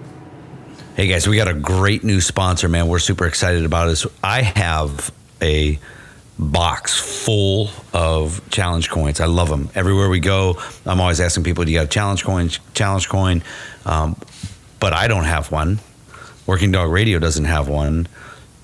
Hey 0.97 1.07
guys, 1.07 1.27
we 1.27 1.37
got 1.37 1.47
a 1.47 1.55
great 1.55 2.03
new 2.03 2.21
sponsor, 2.21 2.69
man. 2.69 2.89
We're 2.89 2.99
super 2.99 3.25
excited 3.25 3.65
about 3.65 3.87
this. 3.87 4.07
I 4.25 4.43
have 4.43 5.13
a 5.41 5.79
box 6.37 6.99
full 7.25 7.71
of 7.95 8.43
challenge 8.51 8.91
coins. 8.91 9.21
I 9.21 9.27
love 9.27 9.49
them. 9.49 9.71
Everywhere 9.77 10.09
we 10.09 10.19
go, 10.19 10.61
I'm 10.85 11.01
always 11.01 11.21
asking 11.21 11.45
people, 11.45 11.65
"Do 11.65 11.71
you 11.71 11.79
got 11.79 11.85
a 11.85 11.89
challenge 11.89 12.25
coin? 12.25 12.51
Challenge 12.75 13.09
coin?" 13.09 13.43
Um, 13.87 14.17
but 14.81 14.93
I 14.93 15.07
don't 15.07 15.25
have 15.25 15.53
one. 15.53 15.79
Working 16.45 16.73
Dog 16.73 16.91
Radio 16.91 17.21
doesn't 17.21 17.45
have 17.45 17.69
one. 17.69 18.09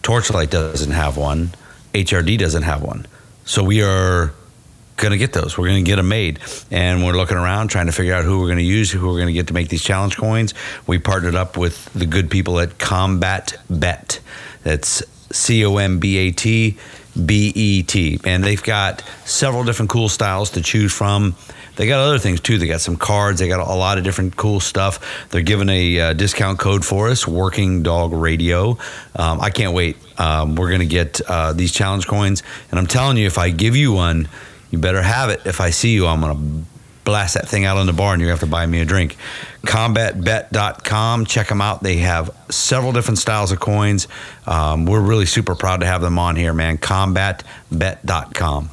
Torchlight 0.03 0.51
doesn't 0.51 0.91
have 0.91 1.17
one. 1.17 1.55
HRD 1.95 2.37
doesn't 2.37 2.65
have 2.65 2.83
one. 2.83 3.07
So 3.45 3.63
we 3.63 3.83
are 3.83 4.35
going 4.97 5.13
to 5.13 5.19
get 5.19 5.33
those. 5.33 5.57
We're 5.57 5.69
going 5.69 5.85
to 5.85 5.89
get 5.89 5.97
them 5.97 6.09
made. 6.09 6.41
And 6.71 7.05
we're 7.05 7.13
looking 7.17 7.37
around 7.37 7.69
trying 7.69 7.87
to 7.87 7.93
figure 7.93 8.15
out 8.15 8.25
who 8.25 8.41
we're 8.41 8.47
going 8.47 8.59
to 8.59 8.65
use, 8.65 8.91
who 8.91 9.07
we're 9.07 9.15
going 9.15 9.29
to 9.29 9.33
get 9.33 9.49
to 9.49 9.55
make 9.55 9.69
these 9.69 9.83
challenge 9.83 10.17
coins. 10.17 10.55
We 10.87 10.99
partnered 10.99 11.35
up 11.35 11.57
with 11.57 11.93
the 11.93 12.07
good 12.07 12.31
people 12.31 12.59
at 12.59 12.79
Combat 12.79 13.57
Bet. 13.69 14.21
That's 14.63 15.03
C 15.31 15.65
O 15.65 15.77
M 15.77 15.99
B 15.99 16.17
A 16.19 16.31
T 16.33 16.79
B 17.25 17.53
E 17.55 17.83
T. 17.83 18.21
And 18.25 18.43
they've 18.43 18.63
got 18.63 19.03
several 19.25 19.65
different 19.65 19.91
cool 19.91 20.09
styles 20.09 20.51
to 20.53 20.63
choose 20.63 20.93
from. 20.93 21.37
They 21.77 21.87
got 21.87 22.01
other 22.01 22.19
things 22.19 22.41
too. 22.41 22.57
They 22.57 22.67
got 22.67 22.81
some 22.81 22.97
cards. 22.97 23.39
They 23.39 23.49
got 23.49 23.61
a 23.61 23.75
lot 23.75 23.99
of 23.99 24.05
different 24.05 24.35
cool 24.37 24.61
stuff. 24.61 25.29
They're 25.31 25.43
giving 25.43 25.69
a 25.69 26.01
uh, 26.01 26.13
discount 26.15 26.59
code 26.59 26.85
for 26.87 27.09
us, 27.09 27.29
Working 27.29 27.83
Dog 27.83 28.13
Radio. 28.13 28.79
Um, 29.15 29.41
I 29.41 29.51
can't 29.51 29.75
wait. 29.75 29.99
Um, 30.19 30.55
we're 30.55 30.69
going 30.69 30.81
to 30.81 30.87
get 30.87 31.21
uh, 31.29 31.53
these 31.53 31.73
challenge 31.73 32.07
coins. 32.07 32.43
And 32.71 32.81
I'm 32.81 32.87
telling 32.87 33.19
you, 33.19 33.27
if 33.27 33.37
I 33.37 33.51
give 33.51 33.77
you 33.77 33.93
one, 33.93 34.29
you 34.71 34.79
better 34.79 35.03
have 35.03 35.31
it. 35.31 35.41
If 35.45 35.61
I 35.61 35.71
see 35.71 35.95
you, 35.95 36.07
I'm 36.07 36.21
going 36.21 36.35
to 36.35 36.67
blast 37.05 37.35
that 37.35 37.49
thing 37.49 37.65
out 37.65 37.77
on 37.77 37.87
the 37.87 37.93
bar 37.93 38.13
and 38.13 38.21
you 38.21 38.29
have 38.29 38.41
to 38.41 38.47
buy 38.47 38.67
me 38.67 38.81
a 38.81 38.85
drink. 38.85 39.17
Combatbet.com. 39.63 41.25
Check 41.25 41.49
them 41.49 41.63
out. 41.63 41.83
They 41.83 41.99
have 41.99 42.31
several 42.51 42.93
different 42.93 43.19
styles 43.19 43.53
of 43.53 43.61
coins. 43.61 44.09
Um, 44.47 44.87
we're 44.87 45.01
really 45.01 45.27
super 45.27 45.55
proud 45.55 45.81
to 45.81 45.87
have 45.87 46.03
them 46.03 46.19
on 46.19 46.37
here, 46.37 46.53
man. 46.53 46.79
Combatbet.com. 46.79 48.71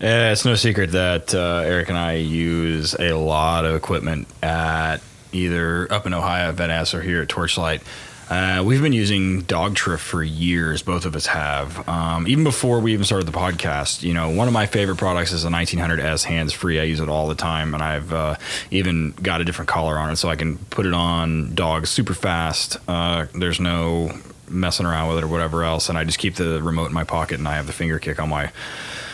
Yeah, 0.00 0.32
it's 0.32 0.44
no 0.44 0.54
secret 0.54 0.92
that 0.92 1.34
uh, 1.34 1.62
Eric 1.64 1.88
and 1.88 1.98
I 1.98 2.14
use 2.14 2.94
a 2.98 3.12
lot 3.12 3.64
of 3.64 3.74
equipment 3.74 4.26
at 4.42 4.98
either 5.32 5.90
up 5.92 6.06
in 6.06 6.14
Ohio 6.14 6.50
at 6.50 6.56
VetAss 6.56 6.94
or 6.94 7.02
here 7.02 7.22
at 7.22 7.28
Torchlight. 7.28 7.82
Uh, 8.30 8.62
we've 8.62 8.82
been 8.82 8.92
using 8.92 9.42
Dogtra 9.44 9.98
for 9.98 10.22
years. 10.22 10.82
Both 10.82 11.06
of 11.06 11.16
us 11.16 11.26
have. 11.26 11.88
Um, 11.88 12.28
even 12.28 12.44
before 12.44 12.80
we 12.80 12.92
even 12.92 13.06
started 13.06 13.26
the 13.26 13.32
podcast, 13.32 14.02
you 14.02 14.12
know, 14.12 14.28
one 14.28 14.46
of 14.46 14.52
my 14.52 14.66
favorite 14.66 14.98
products 14.98 15.32
is 15.32 15.44
the 15.44 15.48
1900S 15.48 16.24
hands 16.24 16.52
free. 16.52 16.78
I 16.78 16.82
use 16.82 17.00
it 17.00 17.08
all 17.08 17.28
the 17.28 17.34
time, 17.34 17.72
and 17.72 17.82
I've 17.82 18.12
uh, 18.12 18.36
even 18.70 19.12
got 19.12 19.40
a 19.40 19.44
different 19.44 19.70
collar 19.70 19.98
on 19.98 20.10
it 20.10 20.16
so 20.16 20.28
I 20.28 20.36
can 20.36 20.58
put 20.58 20.84
it 20.84 20.92
on 20.92 21.54
dogs 21.54 21.88
super 21.88 22.12
fast. 22.12 22.76
Uh, 22.86 23.26
there's 23.34 23.60
no 23.60 24.10
messing 24.46 24.84
around 24.84 25.08
with 25.08 25.18
it 25.18 25.24
or 25.24 25.28
whatever 25.28 25.64
else, 25.64 25.88
and 25.88 25.96
I 25.96 26.04
just 26.04 26.18
keep 26.18 26.34
the 26.34 26.62
remote 26.62 26.86
in 26.86 26.92
my 26.92 27.04
pocket 27.04 27.38
and 27.38 27.48
I 27.48 27.56
have 27.56 27.66
the 27.66 27.72
finger 27.72 27.98
kick 27.98 28.20
on 28.20 28.28
my 28.28 28.50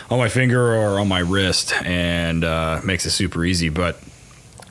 on 0.09 0.19
my 0.19 0.29
finger 0.29 0.75
or 0.75 0.99
on 0.99 1.07
my 1.07 1.19
wrist 1.19 1.73
and 1.83 2.43
uh, 2.43 2.79
makes 2.83 3.05
it 3.05 3.11
super 3.11 3.43
easy. 3.43 3.69
But 3.69 3.97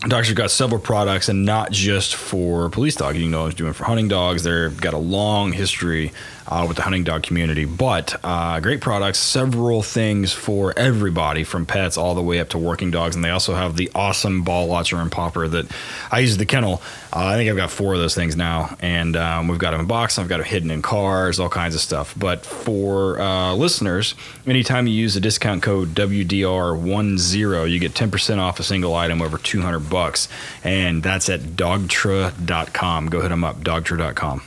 Dogtra's 0.09 0.35
got 0.35 0.51
several 0.51 0.81
products 0.81 1.29
and 1.29 1.45
not 1.45 1.71
just 1.71 2.15
for 2.15 2.69
police 2.69 2.95
dogs. 2.97 3.19
You 3.19 3.29
know, 3.29 3.47
he's 3.47 3.55
doing 3.55 3.73
for 3.73 3.85
hunting 3.85 4.09
dogs. 4.09 4.43
They've 4.43 4.79
got 4.81 4.95
a 4.95 4.99
long 4.99 5.53
history 5.53 6.13
uh, 6.47 6.65
with 6.67 6.77
the 6.77 6.83
hunting 6.83 7.05
dog 7.05 7.23
community, 7.23 7.65
but 7.65 8.15
uh, 8.23 8.61
great 8.61 8.81
products, 8.81 9.19
several 9.19 9.83
things 9.83 10.33
for 10.33 10.73
everybody 10.77 11.45
from 11.45 11.67
pets 11.67 11.97
all 11.97 12.15
the 12.15 12.23
way 12.23 12.41
up 12.41 12.51
to 12.51 12.59
working 12.59 12.91
dogs. 12.91 13.17
And 13.17 13.25
they 13.25 13.31
also 13.31 13.55
have 13.55 13.77
the 13.77 13.91
awesome 13.95 14.43
ball 14.43 14.69
watcher 14.69 14.97
and 14.97 15.11
popper 15.11 15.49
that 15.49 15.67
I 16.11 16.21
use 16.21 16.37
the 16.37 16.47
kennel. 16.47 16.83
Uh, 17.13 17.27
I 17.27 17.37
think 17.37 17.51
I've 17.51 17.57
got 17.57 17.71
four 17.71 17.95
of 17.95 18.01
those 18.01 18.15
things 18.15 18.37
now, 18.37 18.77
and 18.81 19.17
um, 19.17 19.49
we've 19.49 19.59
got 19.59 19.71
them 19.71 19.81
in 19.81 19.87
box. 19.87 20.19
I've 20.19 20.29
got 20.29 20.39
them 20.39 20.47
hidden 20.47 20.71
in 20.71 20.83
cars, 20.83 21.41
all 21.41 21.49
kinds 21.49 21.75
of 21.75 21.81
stuff. 21.81 22.15
But 22.17 22.45
for 22.45 23.21
uh, 23.21 23.55
listeners, 23.55 24.15
anytime 24.47 24.87
you 24.87 24.95
use 24.95 25.15
the 25.15 25.21
discount 25.21 25.63
code 25.63 25.91
WDR10, 25.91 27.71
you 27.71 27.79
get 27.79 27.95
10% 27.95 28.39
off 28.39 28.61
a 28.61 28.63
single 28.63 28.95
item 28.95 29.23
over 29.23 29.39
200 29.39 29.81
bucks, 29.89 30.29
and 30.63 31.03
that's 31.03 31.29
at 31.29 31.41
dogtra.com. 31.41 33.07
Go 33.09 33.21
hit 33.21 33.29
them 33.29 33.45
up, 33.45 33.61
dogtra.com. 33.61 34.43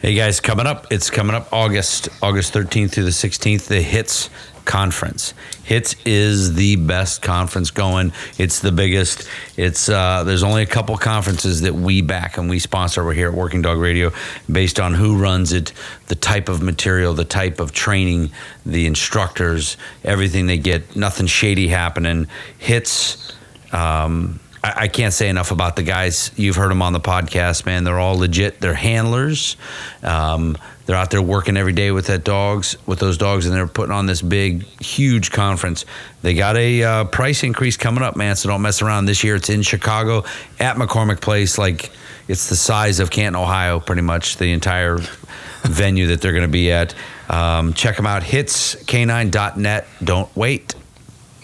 Hey 0.00 0.14
guys, 0.14 0.38
coming 0.38 0.68
up, 0.68 0.92
it's 0.92 1.10
coming 1.10 1.34
up 1.34 1.52
August, 1.52 2.08
August 2.22 2.54
13th 2.54 2.92
through 2.92 3.02
the 3.02 3.10
16th, 3.10 3.66
the 3.66 3.82
HITS 3.82 4.30
conference. 4.64 5.34
HITS 5.64 5.96
is 6.06 6.54
the 6.54 6.76
best 6.76 7.20
conference 7.20 7.72
going. 7.72 8.12
It's 8.38 8.60
the 8.60 8.70
biggest. 8.70 9.28
It's 9.56 9.88
uh, 9.88 10.22
there's 10.22 10.44
only 10.44 10.62
a 10.62 10.66
couple 10.66 10.96
conferences 10.98 11.62
that 11.62 11.74
we 11.74 12.00
back 12.00 12.38
and 12.38 12.48
we 12.48 12.60
sponsor 12.60 13.00
over 13.00 13.12
here 13.12 13.26
at 13.26 13.34
Working 13.34 13.60
Dog 13.60 13.78
Radio 13.78 14.12
based 14.48 14.78
on 14.78 14.94
who 14.94 15.18
runs 15.18 15.52
it, 15.52 15.72
the 16.06 16.14
type 16.14 16.48
of 16.48 16.62
material, 16.62 17.12
the 17.12 17.24
type 17.24 17.58
of 17.58 17.72
training, 17.72 18.30
the 18.64 18.86
instructors, 18.86 19.76
everything 20.04 20.46
they 20.46 20.58
get. 20.58 20.94
Nothing 20.94 21.26
shady 21.26 21.66
happening. 21.66 22.28
HITS 22.58 23.32
Um, 23.72 24.38
I, 24.62 24.74
I 24.76 24.88
can't 24.88 25.12
say 25.12 25.28
enough 25.28 25.50
about 25.50 25.76
the 25.76 25.82
guys. 25.82 26.30
You've 26.36 26.56
heard 26.56 26.70
them 26.70 26.82
on 26.82 26.92
the 26.92 27.00
podcast, 27.00 27.66
man. 27.66 27.84
They're 27.84 27.98
all 27.98 28.16
legit. 28.16 28.60
They're 28.60 28.74
handlers. 28.74 29.56
Um, 30.02 30.56
they're 30.86 30.96
out 30.96 31.10
there 31.10 31.20
working 31.20 31.58
every 31.58 31.74
day 31.74 31.90
with 31.90 32.06
that 32.06 32.24
dogs, 32.24 32.76
with 32.86 32.98
those 32.98 33.18
dogs, 33.18 33.44
and 33.44 33.54
they're 33.54 33.66
putting 33.66 33.92
on 33.92 34.06
this 34.06 34.22
big, 34.22 34.62
huge 34.80 35.30
conference. 35.30 35.84
They 36.22 36.32
got 36.32 36.56
a 36.56 36.82
uh, 36.82 37.04
price 37.04 37.42
increase 37.42 37.76
coming 37.76 38.02
up, 38.02 38.16
man. 38.16 38.36
So 38.36 38.48
don't 38.48 38.62
mess 38.62 38.80
around. 38.80 39.04
This 39.04 39.22
year, 39.22 39.36
it's 39.36 39.50
in 39.50 39.60
Chicago 39.60 40.24
at 40.58 40.76
McCormick 40.76 41.20
Place. 41.20 41.58
Like 41.58 41.90
it's 42.26 42.48
the 42.48 42.56
size 42.56 43.00
of 43.00 43.10
Canton, 43.10 43.40
Ohio, 43.40 43.80
pretty 43.80 44.00
much 44.00 44.38
the 44.38 44.50
entire 44.52 44.96
venue 45.62 46.06
that 46.06 46.22
they're 46.22 46.32
going 46.32 46.42
to 46.42 46.48
be 46.48 46.72
at. 46.72 46.94
Um, 47.28 47.74
check 47.74 47.96
them 47.96 48.06
out. 48.06 48.22
Hitscanine.net. 48.22 49.86
Don't 50.02 50.34
wait. 50.34 50.74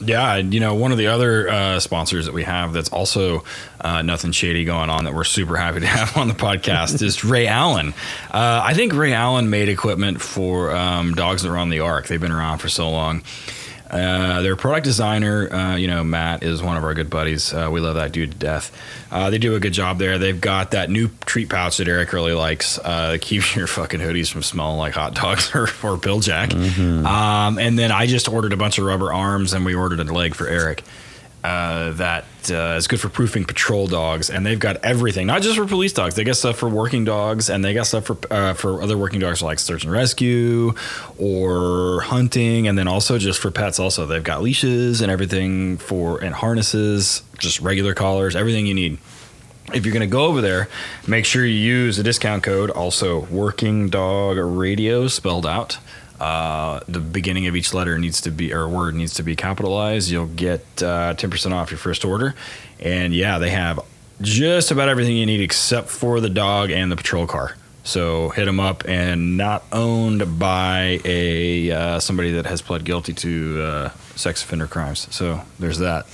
Yeah, 0.07 0.37
you 0.37 0.61
know, 0.61 0.75
one 0.75 0.93
of 0.93 0.99
the 0.99 1.07
other 1.09 1.49
uh, 1.49 1.81
sponsors 1.81 2.27
that 2.27 2.35
we 2.35 2.45
have 2.45 2.73
that's 2.73 2.89
also 2.91 3.45
uh, 3.81 4.03
nothing 4.03 4.33
shady 4.33 4.65
going 4.65 4.91
on 4.91 5.05
that 5.05 5.15
we're 5.15 5.25
super 5.25 5.57
happy 5.57 5.81
to 5.81 5.87
have 5.99 6.17
on 6.17 6.29
the 6.29 6.35
podcast 6.35 7.03
is 7.03 7.25
Ray 7.25 7.47
Allen. 7.47 7.95
Uh, 8.31 8.61
I 8.65 8.75
think 8.75 8.93
Ray 8.95 9.13
Allen 9.13 9.51
made 9.51 9.69
equipment 9.69 10.21
for 10.21 10.75
um, 10.75 11.15
dogs 11.15 11.43
that 11.43 11.51
are 11.51 11.59
on 11.59 11.69
the 11.71 11.81
Ark. 11.81 12.07
They've 12.07 12.21
been 12.21 12.33
around 12.33 12.59
for 12.59 12.69
so 12.69 12.91
long. 12.91 13.23
Uh, 13.91 14.43
their 14.43 14.57
product 14.57 14.85
designer, 14.85 15.53
uh, 15.53 15.77
you 15.77 15.87
know, 15.87 16.03
Matt 16.03 16.43
is 16.43 16.63
one 16.63 16.77
of 16.77 16.85
our 16.85 16.95
good 16.95 17.11
buddies. 17.11 17.53
Uh, 17.53 17.69
we 17.71 17.81
love 17.81 17.97
that 17.97 18.13
dude 18.13 18.33
to 18.33 18.39
death. 18.39 18.73
Uh, 19.11 19.31
they 19.31 19.39
do 19.39 19.55
a 19.55 19.61
good 19.61 19.73
job 19.73 19.99
there. 19.99 20.19
They've 20.19 20.41
got 20.41 20.73
that 20.73 20.91
new 20.91 21.11
treat 21.27 21.49
pouch 21.49 21.77
that 21.77 21.87
Eric 21.87 22.13
really 22.13 22.33
likes. 22.33 22.79
Uh, 22.79 23.19
keeps 23.21 23.55
your 23.57 23.67
fucking 23.67 24.01
hoodies 24.01 24.31
from 24.31 24.43
smelling 24.43 24.79
like 24.79 24.95
hot 24.95 25.15
dogs 25.15 25.51
or, 25.55 25.69
or 25.83 25.97
Bil-Jac. 25.97 26.51
Mm-hmm. 26.51 27.07
Um, 27.07 27.59
and 27.59 27.79
then 27.79 27.93
I 27.93 28.07
just 28.07 28.29
ordered 28.29 28.53
a 28.53 28.57
bunch 28.57 28.79
of 28.79 28.85
rubber 28.87 29.13
arms 29.13 29.53
and 29.53 29.65
we 29.65 29.75
ordered 29.75 30.01
a 30.01 30.05
leg 30.05 30.35
for 30.35 30.49
Eric. 30.49 30.83
Uh, 31.45 31.93
that 31.93 32.25
uh, 32.51 32.77
is 32.79 32.87
good 32.87 32.99
for 32.99 33.11
proofing 33.11 33.45
patrol 33.45 33.87
dogs, 33.87 34.31
and 34.31 34.47
they've 34.47 34.59
got 34.59 34.83
everything, 34.83 35.27
not 35.27 35.43
just 35.43 35.59
for 35.59 35.67
police 35.67 35.93
dogs. 35.93 36.15
They 36.15 36.25
got 36.25 36.37
stuff 36.37 36.57
for 36.57 36.71
working 36.71 37.05
dogs, 37.05 37.51
and 37.51 37.63
they 37.63 37.75
got 37.75 37.87
stuff 37.87 38.07
for 38.07 38.17
uh, 38.31 38.55
for 38.55 38.81
other 38.81 38.97
working 38.97 39.21
dogs 39.21 39.43
like 39.43 39.59
search 39.59 39.85
and 39.85 39.93
rescue 39.93 40.73
or 41.19 42.01
hunting, 42.01 42.67
and 42.67 42.79
then 42.79 42.89
also 42.89 43.19
just 43.19 43.39
for 43.41 43.51
pets. 43.51 43.79
Also, 43.79 44.07
they've 44.07 44.25
got 44.25 44.43
leashes 44.43 45.03
and 45.03 45.13
everything 45.13 45.77
for 45.77 46.17
and 46.17 46.35
harnesses, 46.35 47.23
just 47.39 47.61
regular 47.61 47.93
collars, 47.93 48.35
everything 48.35 48.65
you 48.65 48.75
need. 48.75 48.97
If 49.75 49.85
you're 49.85 49.93
going 49.93 50.01
to 50.01 50.07
go 50.07 50.25
over 50.25 50.41
there, 50.41 50.69
make 51.07 51.27
sure 51.27 51.45
you 51.45 51.59
use 51.59 51.99
the 51.99 52.03
discount 52.03 52.43
code. 52.43 52.71
Also, 52.71 53.27
working 53.27 53.91
dog 53.91 54.39
radio 54.39 55.09
spelled 55.09 55.45
out. 55.45 55.77
Uh, 56.21 56.81
the 56.87 57.01
beginning 57.01 57.47
of 57.47 57.57
each 57.57 57.75
letter 57.75 57.99
needs 57.99 58.21
to 58.21 58.31
be 58.31 58.53
or 58.53 58.69
word 58.69 58.95
needs 58.95 59.15
to 59.15 59.23
be 59.23 59.35
capitalized. 59.35 60.11
You'll 60.11 60.27
get 60.27 60.83
uh, 60.83 61.15
ten 61.15 61.31
percent 61.31 61.55
off 61.55 61.71
your 61.71 61.79
first 61.79 62.05
order, 62.05 62.35
and 62.79 63.13
yeah, 63.13 63.39
they 63.39 63.51
have 63.51 63.81
just 64.21 64.71
about 64.71 64.89
everything 64.89 65.17
you 65.17 65.27
need 65.27 65.41
except 65.41 65.89
for 65.89 66.21
the 66.21 66.31
dog 66.31 66.71
and 66.71 66.91
the 66.91 66.97
patrol 66.97 67.27
car. 67.27 67.57
So 67.83 68.31
hit 68.31 68.47
them 68.47 68.61
up, 68.61 68.85
and 68.87 69.37
not 69.37 69.65
owned 69.73 70.39
by 70.39 71.01
a 71.05 71.71
uh, 71.71 72.01
somebody 72.01 72.33
that 72.33 72.47
has 72.47 72.63
pled 72.63 72.85
guilty 72.85 73.13
to 73.13 73.63
uh, 73.63 73.89
sex 74.15 74.43
offender 74.43 74.67
crimes. 74.67 75.13
So 75.15 75.43
there's 75.59 75.79
that. 75.79 76.07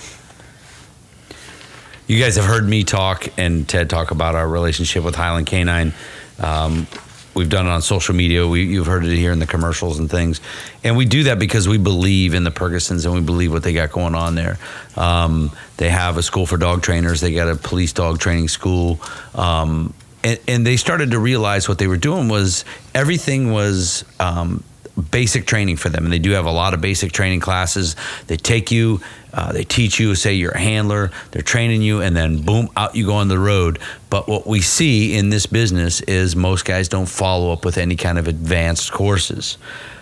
You 2.07 2.19
guys 2.19 2.35
have 2.35 2.45
heard 2.45 2.69
me 2.69 2.83
talk 2.83 3.29
and 3.39 3.69
Ted 3.69 3.89
talk 3.89 4.11
about 4.11 4.35
our 4.35 4.49
relationship 4.49 5.05
with 5.05 5.15
Highland 5.15 5.47
Canine. 5.47 5.93
Um, 6.41 6.89
we've 7.35 7.49
done 7.49 7.67
it 7.67 7.71
on 7.71 7.83
social 7.83 8.15
media. 8.15 8.47
We, 8.47 8.65
you've 8.65 8.87
heard 8.87 9.05
it 9.05 9.17
here 9.17 9.33
in 9.33 9.39
the 9.39 9.47
commercials 9.47 9.99
and 9.99 10.11
things. 10.11 10.41
And 10.83 10.97
we 10.97 11.05
do 11.05 11.25
that 11.25 11.39
because 11.39 11.69
we 11.69 11.79
believe 11.79 12.35
in 12.35 12.45
the 12.45 12.51
Purgasons 12.51 13.05
and 13.05 13.15
we 13.15 13.21
believe 13.21 13.53
what 13.53 13.63
they 13.63 13.73
got 13.73 13.93
going 13.93 14.15
on 14.15 14.35
there. 14.35 14.59
Um, 14.97 15.51
they 15.77 15.89
have 15.89 16.17
a 16.17 16.23
school 16.23 16.47
for 16.47 16.57
dog 16.57 16.83
trainers, 16.83 17.21
they 17.21 17.33
got 17.33 17.49
a 17.49 17.57
police 17.57 17.93
dog 17.93 18.19
training 18.19 18.49
school. 18.49 19.01
Um, 19.35 19.95
and, 20.23 20.39
and 20.47 20.67
they 20.67 20.77
started 20.77 21.13
to 21.13 21.19
realize 21.19 21.69
what 21.69 21.79
they 21.79 21.87
were 21.87 21.97
doing 21.97 22.29
was 22.29 22.65
everything 22.95 23.53
was 23.53 24.05
um, 24.19 24.63
basic 25.11 25.47
training 25.47 25.77
for 25.77 25.89
them. 25.89 26.05
And 26.05 26.13
they 26.13 26.19
do 26.19 26.33
have 26.33 26.45
a 26.45 26.53
lot 26.53 26.75
of 26.75 26.81
basic 26.81 27.13
training 27.13 27.41
classes. 27.41 27.97
They 28.27 28.37
take 28.37 28.71
you, 28.71 29.01
uh, 29.33 29.53
they 29.53 29.65
teach 29.65 29.99
you, 30.01 30.15
say 30.15 30.35
you're 30.35 30.53
a 30.53 30.59
handler, 30.59 31.11
they're 31.31 31.43
training 31.43 31.83
you, 31.83 32.01
and 32.01 32.17
then 32.17 32.43
boom, 32.43 32.69
out 32.77 32.95
you 32.95 33.07
go 33.07 33.15
on 33.15 33.29
the 33.29 33.39
road. 33.39 33.79
But 34.09 34.29
what 34.29 34.47
we 34.47 34.61
see 34.61 35.17
in 35.17 35.31
this 35.31 35.47
business 35.47 36.01
is 36.03 36.35
most 36.35 36.65
guys 36.65 36.89
don't 36.89 37.09
follow 37.09 37.53
up 37.53 37.65
with 37.65 37.79
any 37.79 37.97
kind 37.97 38.19
of 38.19 38.29
advanced 38.29 38.93
courses. 38.93 39.59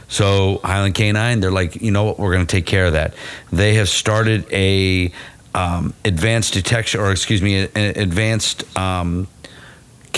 So 0.09 0.61
Highland 0.65 0.95
Canine, 0.95 1.41
they're 1.41 1.51
like, 1.51 1.77
you 1.77 1.91
know 1.91 2.05
what, 2.05 2.19
we're 2.19 2.33
going 2.33 2.47
to 2.47 2.51
take 2.51 2.67
care 2.67 2.87
of 2.87 2.95
that. 2.95 3.15
They 3.53 3.75
have 3.75 3.89
started 3.89 4.47
a 4.51 5.13
um, 5.55 5.93
advanced 6.05 6.55
detection, 6.55 7.01
or 7.01 7.11
excuse 7.11 7.43
me, 7.43 7.69
an 7.75 8.01
advanced 8.01 8.65
um, 8.77 9.29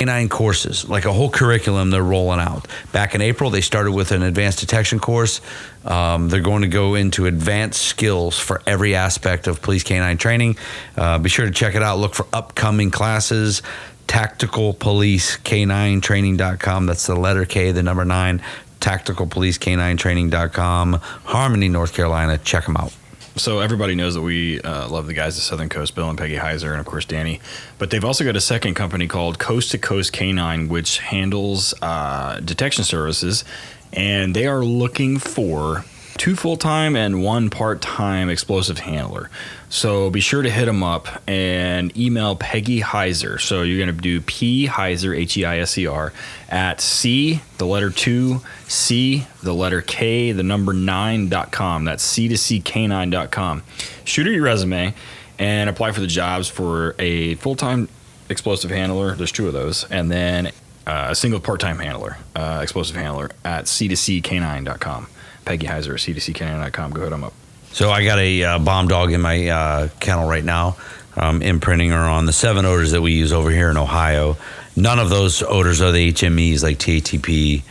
canine 0.00 0.30
courses, 0.30 0.88
like 0.88 1.04
a 1.04 1.12
whole 1.12 1.28
curriculum 1.28 1.90
they're 1.90 2.02
rolling 2.02 2.40
out. 2.40 2.66
Back 2.90 3.14
in 3.14 3.20
April, 3.20 3.50
they 3.50 3.60
started 3.60 3.92
with 3.92 4.12
an 4.12 4.22
advanced 4.22 4.60
detection 4.60 4.98
course. 4.98 5.42
Um, 5.84 6.30
they're 6.30 6.40
going 6.40 6.62
to 6.62 6.68
go 6.68 6.94
into 6.94 7.26
advanced 7.26 7.82
skills 7.82 8.38
for 8.38 8.62
every 8.66 8.94
aspect 8.94 9.46
of 9.46 9.60
police 9.60 9.82
canine 9.82 10.16
training. 10.16 10.56
Uh, 10.96 11.18
be 11.18 11.28
sure 11.28 11.44
to 11.44 11.52
check 11.52 11.74
it 11.74 11.82
out. 11.82 11.98
Look 11.98 12.14
for 12.14 12.26
upcoming 12.32 12.90
classes. 12.90 13.60
Tactical 14.06 14.72
Police 14.72 15.36
Canine 15.36 16.00
Training.com. 16.00 16.86
That's 16.86 17.06
the 17.06 17.14
letter 17.14 17.44
K, 17.44 17.70
the 17.70 17.82
number 17.82 18.04
nine. 18.04 18.42
Tactical 18.80 19.26
Police 19.26 19.58
Canine 19.58 19.98
Training.com. 19.98 20.94
Harmony, 20.94 21.68
North 21.68 21.92
Carolina. 21.92 22.38
Check 22.38 22.64
them 22.64 22.76
out 22.76 22.96
so 23.40 23.60
everybody 23.60 23.94
knows 23.94 24.14
that 24.14 24.22
we 24.22 24.60
uh, 24.60 24.88
love 24.88 25.06
the 25.06 25.14
guys 25.14 25.36
at 25.36 25.42
Southern 25.42 25.68
Coast, 25.68 25.94
Bill 25.94 26.08
and 26.08 26.18
Peggy 26.18 26.36
Heiser, 26.36 26.70
and 26.70 26.80
of 26.80 26.86
course 26.86 27.04
Danny. 27.04 27.40
But 27.78 27.90
they've 27.90 28.04
also 28.04 28.24
got 28.24 28.36
a 28.36 28.40
second 28.40 28.74
company 28.74 29.06
called 29.06 29.38
Coast 29.38 29.70
to 29.70 29.78
Coast 29.78 30.12
Canine, 30.12 30.68
which 30.68 30.98
handles 30.98 31.72
uh, 31.80 32.40
detection 32.40 32.84
services, 32.84 33.44
and 33.92 34.36
they 34.36 34.46
are 34.46 34.64
looking 34.64 35.18
for 35.18 35.84
two 36.18 36.36
full 36.36 36.56
time 36.58 36.94
and 36.94 37.22
one 37.22 37.48
part 37.48 37.80
time 37.80 38.28
explosive 38.28 38.80
handler. 38.80 39.30
So 39.70 40.10
be 40.10 40.20
sure 40.20 40.42
to 40.42 40.50
hit 40.50 40.66
them 40.66 40.82
up 40.82 41.06
and 41.28 41.96
email 41.96 42.34
Peggy 42.34 42.80
Heiser. 42.80 43.40
So 43.40 43.62
you're 43.62 43.78
going 43.78 43.96
to 43.96 44.02
do 44.02 44.20
P 44.20 44.66
Heiser, 44.66 45.16
H 45.16 45.36
E 45.36 45.44
I 45.44 45.60
S 45.60 45.78
E 45.78 45.86
R, 45.86 46.12
at 46.48 46.80
C, 46.80 47.40
the 47.58 47.66
letter 47.66 47.88
two, 47.88 48.40
C, 48.66 49.26
the 49.44 49.54
letter 49.54 49.80
K, 49.80 50.32
the 50.32 50.42
number 50.42 50.72
nine 50.72 51.28
dot 51.28 51.52
com. 51.52 51.84
That's 51.84 52.02
C 52.02 52.26
to 52.28 52.36
C 52.36 52.60
K9 52.60 53.12
dot 53.12 53.30
com. 53.30 53.62
Shoot 54.04 54.26
her 54.26 54.32
your 54.32 54.42
resume 54.42 54.92
and 55.38 55.70
apply 55.70 55.92
for 55.92 56.00
the 56.00 56.08
jobs 56.08 56.48
for 56.48 56.96
a 56.98 57.36
full 57.36 57.54
time 57.54 57.88
explosive 58.28 58.72
handler. 58.72 59.14
There's 59.14 59.32
two 59.32 59.46
of 59.46 59.52
those. 59.52 59.84
And 59.84 60.10
then 60.10 60.48
uh, 60.84 61.08
a 61.10 61.14
single 61.14 61.38
part 61.38 61.60
time 61.60 61.78
handler, 61.78 62.18
uh, 62.34 62.58
explosive 62.60 62.96
handler 62.96 63.30
at 63.44 63.68
C 63.68 63.86
to 63.86 63.96
C 63.96 64.20
K9 64.20 64.64
dot 64.64 64.80
com. 64.80 65.06
Peggy 65.44 65.68
Heiser 65.68 65.92
at 65.92 66.00
cdccanine.com. 66.00 66.90
Go 66.90 67.02
ahead, 67.02 67.12
I'm 67.12 67.24
up. 67.24 67.32
So 67.72 67.90
I 67.90 68.04
got 68.04 68.18
a 68.18 68.42
uh, 68.42 68.58
bomb 68.58 68.88
dog 68.88 69.12
in 69.12 69.20
my 69.20 69.48
uh, 69.48 69.88
kennel 70.00 70.28
right 70.28 70.44
now. 70.44 70.76
Imprinting 71.16 71.90
her 71.90 71.98
on 71.98 72.24
the 72.24 72.32
seven 72.32 72.64
odors 72.64 72.92
that 72.92 73.02
we 73.02 73.12
use 73.12 73.32
over 73.32 73.50
here 73.50 73.68
in 73.68 73.76
Ohio. 73.76 74.38
None 74.74 74.98
of 74.98 75.10
those 75.10 75.42
odors 75.42 75.82
are 75.82 75.92
the 75.92 76.12
HMEs 76.12 76.62
like 76.62 76.78
TATP, 76.78 77.62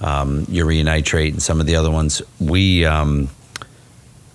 um, 0.00 0.46
urea 0.48 0.84
nitrate, 0.84 1.32
and 1.32 1.42
some 1.42 1.60
of 1.60 1.66
the 1.66 1.74
other 1.76 1.90
ones. 1.90 2.22
We 2.38 2.84
um, 2.84 3.28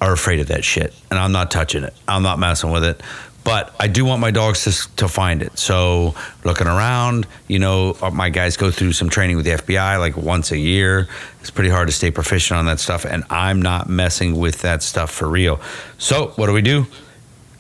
are 0.02 0.12
afraid 0.12 0.42
of 0.42 0.48
that 0.48 0.66
shit, 0.66 0.94
and 1.10 1.18
I'm 1.18 1.32
not 1.32 1.50
touching 1.50 1.84
it. 1.84 1.94
I'm 2.10 2.24
not 2.24 2.40
messing 2.40 2.72
with 2.72 2.84
it. 2.84 3.02
But 3.48 3.74
I 3.80 3.88
do 3.88 4.04
want 4.04 4.20
my 4.20 4.32
dogs 4.32 4.66
to, 4.66 4.96
to 4.98 5.08
find 5.08 5.42
it. 5.42 5.58
So 5.58 6.16
looking 6.44 6.68
around, 6.68 7.26
you 7.48 7.60
know, 7.60 7.96
uh, 8.02 8.10
my 8.10 8.30
guys 8.30 8.58
go 8.58 8.72
through 8.72 8.92
some 8.92 9.10
training 9.10 9.38
with 9.38 9.46
the 9.46 9.52
FBI 9.52 9.98
like 10.00 10.18
once 10.18 10.52
a 10.52 10.58
year. 10.58 11.08
It's 11.40 11.50
pretty 11.50 11.70
hard 11.70 11.88
to 11.88 11.94
stay 11.94 12.12
proficient 12.12 12.58
on 12.58 12.66
that 12.66 12.82
stuff, 12.82 13.06
and 13.06 13.24
I'm 13.30 13.62
not 13.62 13.88
messing 13.88 14.36
with 14.38 14.64
that 14.64 14.84
stuff 14.84 15.12
for 15.12 15.30
real. 15.30 15.62
So 15.98 16.34
what 16.36 16.48
do 16.48 16.52
we 16.52 16.62
do? 16.62 16.88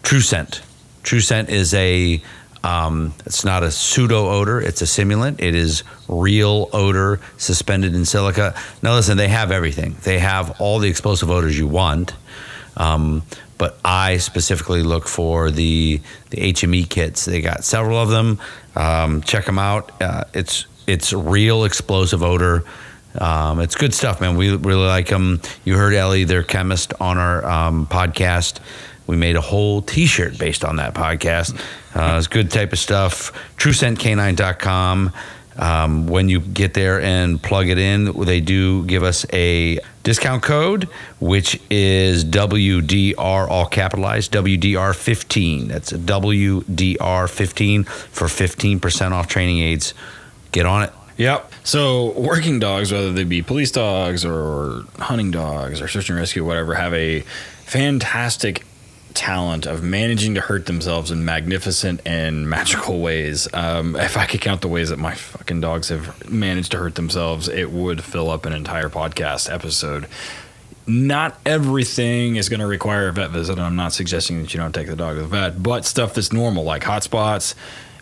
True 0.04 0.19
Scent. 0.19 0.62
True 1.04 1.21
Scent 1.21 1.47
is 1.47 1.73
a 1.73 2.21
um, 2.65 3.13
it's 3.26 3.45
not 3.45 3.63
a 3.63 3.71
pseudo 3.71 4.28
odor, 4.28 4.60
it's 4.60 4.82
a 4.82 4.86
simulant. 4.86 5.39
It 5.39 5.56
is 5.56 5.86
real 6.10 6.69
odor 6.73 7.21
suspended 7.38 7.95
in 7.95 8.04
silica. 8.04 8.56
Now, 8.84 8.93
listen, 8.93 9.15
they 9.15 9.30
have 9.30 9.52
everything. 9.52 9.95
They 10.04 10.19
have 10.19 10.60
all 10.60 10.80
the 10.80 10.89
explosive 10.89 11.32
odors 11.32 11.58
you 11.58 11.67
want. 11.67 12.13
Um, 12.76 13.23
but 13.58 13.80
I 13.84 14.17
specifically 14.17 14.84
look 14.84 15.08
for 15.08 15.52
the 15.52 16.02
the 16.30 16.38
HME 16.54 16.89
kits. 16.89 17.26
They 17.26 17.41
got 17.41 17.63
several 17.63 17.98
of 17.98 18.10
them. 18.10 18.39
Um, 18.76 19.22
check 19.22 19.46
them 19.46 19.60
out. 19.60 20.02
Uh, 20.02 20.26
it's 20.34 20.65
it's 20.86 21.13
real 21.13 21.63
explosive 21.65 22.24
odor. 22.24 22.63
Um, 23.20 23.60
it's 23.62 23.76
good 23.76 23.93
stuff, 23.93 24.22
man. 24.22 24.38
We 24.38 24.56
really 24.56 24.86
like 24.86 25.08
them. 25.08 25.41
You 25.65 25.76
heard 25.76 25.93
Ellie, 25.93 26.24
their 26.24 26.43
chemist, 26.43 26.93
on 27.00 27.17
our 27.17 27.43
um, 27.46 27.88
podcast. 27.88 28.60
We 29.08 29.15
made 29.15 29.36
a 29.36 29.41
whole 29.41 29.82
T-shirt 29.82 30.38
based 30.38 30.65
on 30.65 30.76
that 30.76 30.94
podcast. 30.94 31.60
Uh, 31.96 32.17
it's 32.17 32.27
good 32.27 32.52
type 32.52 32.73
of 32.73 32.79
stuff. 32.79 33.32
TrueScentK9.com. 33.58 35.13
Um, 35.58 36.08
when 36.08 36.30
you 36.30 36.40
get 36.40 36.74
there 36.74 37.02
and 37.02 37.42
plug 37.42 37.68
it 37.70 37.78
in, 37.78 38.12
they 38.22 38.42
do 38.42 38.86
give 38.86 39.04
us 39.04 39.26
a 39.34 39.80
discount 40.04 40.44
code, 40.44 40.88
which 41.20 41.60
is 41.70 42.24
WDR, 42.24 43.18
all 43.50 43.66
capitalized, 43.66 44.32
WDR15. 44.32 45.68
That's 45.68 45.92
WDR15 45.92 47.88
for 47.88 48.28
15% 48.28 49.12
off 49.12 49.28
training 49.28 49.60
aids. 49.60 49.94
Get 50.52 50.66
on 50.66 50.84
it. 50.84 50.94
Yep. 51.18 51.52
So 51.64 52.12
working 52.20 52.60
dogs, 52.60 52.92
whether 52.92 53.12
they 53.12 53.24
be 53.24 53.42
police 53.42 53.72
dogs 53.72 54.24
or 54.24 54.84
hunting 55.00 55.32
dogs 55.32 55.82
or 55.82 55.88
search 55.88 56.10
and 56.10 56.20
rescue, 56.20 56.46
whatever, 56.46 56.76
have 56.76 56.94
a 56.94 57.22
fantastic 57.66 58.64
talent 59.18 59.65
of 59.65 59.84
managing 59.84 60.36
to 60.36 60.42
hurt 60.42 60.68
themselves 60.68 61.10
in 61.10 61.26
magnificent 61.26 62.00
and 62.06 62.48
magical 62.48 63.00
ways. 63.00 63.48
Um, 63.52 63.96
if 63.96 64.15
I 64.15 64.28
could 64.28 64.42
count 64.42 64.62
the 64.62 64.68
ways 64.68 64.90
that 64.90 65.00
my 65.00 65.15
fucking 65.15 65.60
dogs 65.60 65.90
have 65.90 66.30
managed 66.30 66.72
to 66.72 66.78
hurt 66.78 66.94
themselves, 66.94 67.50
it 67.50 67.72
would 67.72 68.04
fill 68.04 68.30
up 68.30 68.46
an 68.46 68.54
entire 68.54 68.90
podcast 68.90 69.52
episode. 69.52 70.08
Not 70.86 71.40
everything 71.46 72.36
is 72.36 72.48
going 72.48 72.60
to 72.60 72.68
require 72.68 73.08
a 73.08 73.12
vet 73.12 73.32
visit. 73.32 73.58
I'm 73.58 73.76
not 73.76 73.92
suggesting 73.92 74.42
that 74.44 74.54
you 74.54 74.60
don't 74.60 74.72
take 74.72 74.88
the 74.88 74.96
dog 74.96 75.15
to 75.15 75.24
the 75.24 75.28
vet, 75.28 75.62
but 75.62 75.84
stuff 75.84 76.13
that's 76.13 76.32
normal, 76.32 76.63
like 76.63 76.84
hot 76.84 77.04
spots, 77.04 77.56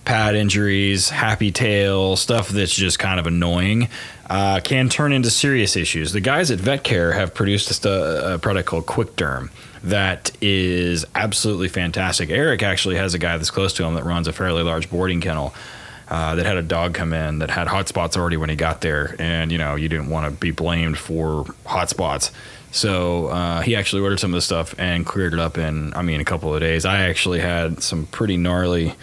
pad 0.03 0.35
injuries, 0.35 1.09
happy 1.09 1.51
tail, 1.51 2.17
stuff 2.17 2.49
that's 2.49 2.75
just 2.75 2.99
kind 2.99 3.21
of 3.21 3.25
annoying, 3.25 3.87
uh, 4.29 4.59
can 4.61 4.89
turn 4.89 5.13
into 5.13 5.31
serious 5.31 5.77
issues. 5.77 6.11
The 6.11 6.19
guys 6.19 6.51
at 6.51 6.59
Vet 6.59 6.83
Care 6.83 7.13
have 7.13 7.33
produced 7.33 7.85
a, 7.85 8.35
a 8.35 8.37
product 8.37 8.67
called 8.67 8.85
Quick 8.85 9.15
Derm 9.15 9.49
that 9.85 10.31
is 10.41 11.05
absolutely 11.15 11.67
fantastic. 11.67 12.29
Eric 12.29 12.63
actually 12.63 12.95
has 12.95 13.13
a 13.13 13.19
guy 13.19 13.37
that's 13.37 13.51
close 13.51 13.73
to 13.73 13.85
him 13.85 13.95
that 13.95 14.03
runs 14.03 14.27
a 14.27 14.33
fairly 14.33 14.63
large 14.63 14.89
boarding 14.89 15.21
kennel. 15.21 15.53
Uh, 16.07 16.35
that 16.35 16.45
had 16.45 16.55
a 16.55 16.61
dog 16.61 16.93
come 16.93 17.13
in 17.13 17.39
that 17.39 17.49
had 17.49 17.67
hot 17.67 17.87
spots 17.87 18.15
already 18.15 18.37
when 18.37 18.47
he 18.47 18.55
got 18.55 18.79
there, 18.81 19.15
and 19.17 19.51
you 19.51 19.57
know 19.57 19.73
you 19.73 19.89
didn't 19.89 20.07
want 20.07 20.31
to 20.31 20.39
be 20.39 20.51
blamed 20.51 20.99
for 20.99 21.45
hot 21.65 21.89
spots. 21.89 22.31
So 22.69 23.27
uh, 23.27 23.61
he 23.61 23.75
actually 23.75 24.03
ordered 24.03 24.19
some 24.19 24.31
of 24.31 24.35
this 24.35 24.45
stuff 24.45 24.75
and 24.77 25.03
cleared 25.03 25.33
it 25.33 25.39
up 25.39 25.57
in, 25.57 25.93
I 25.95 26.01
mean, 26.01 26.19
a 26.19 26.25
couple 26.25 26.53
of 26.53 26.59
days. 26.59 26.85
I 26.85 27.07
actually 27.09 27.39
had 27.39 27.81
some 27.81 28.05
pretty 28.05 28.37
gnarly 28.37 28.93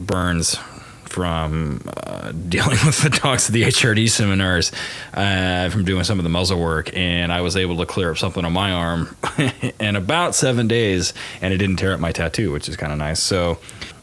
burns 0.00 0.58
from 1.14 1.80
uh, 1.96 2.32
dealing 2.32 2.76
with 2.84 3.00
the 3.02 3.08
talks 3.08 3.48
at 3.48 3.52
the 3.52 3.62
HRD 3.62 4.10
seminars, 4.10 4.72
uh, 5.14 5.70
from 5.70 5.84
doing 5.84 6.02
some 6.02 6.18
of 6.18 6.24
the 6.24 6.28
muzzle 6.28 6.58
work, 6.58 6.90
and 6.92 7.32
I 7.32 7.40
was 7.40 7.56
able 7.56 7.76
to 7.76 7.86
clear 7.86 8.10
up 8.10 8.18
something 8.18 8.44
on 8.44 8.52
my 8.52 8.72
arm 8.72 9.16
in 9.78 9.94
about 9.94 10.34
seven 10.34 10.66
days, 10.66 11.14
and 11.40 11.54
it 11.54 11.58
didn't 11.58 11.76
tear 11.76 11.92
up 11.92 12.00
my 12.00 12.10
tattoo, 12.10 12.50
which 12.50 12.68
is 12.68 12.76
kind 12.76 12.92
of 12.92 12.98
nice. 12.98 13.20
So, 13.20 13.58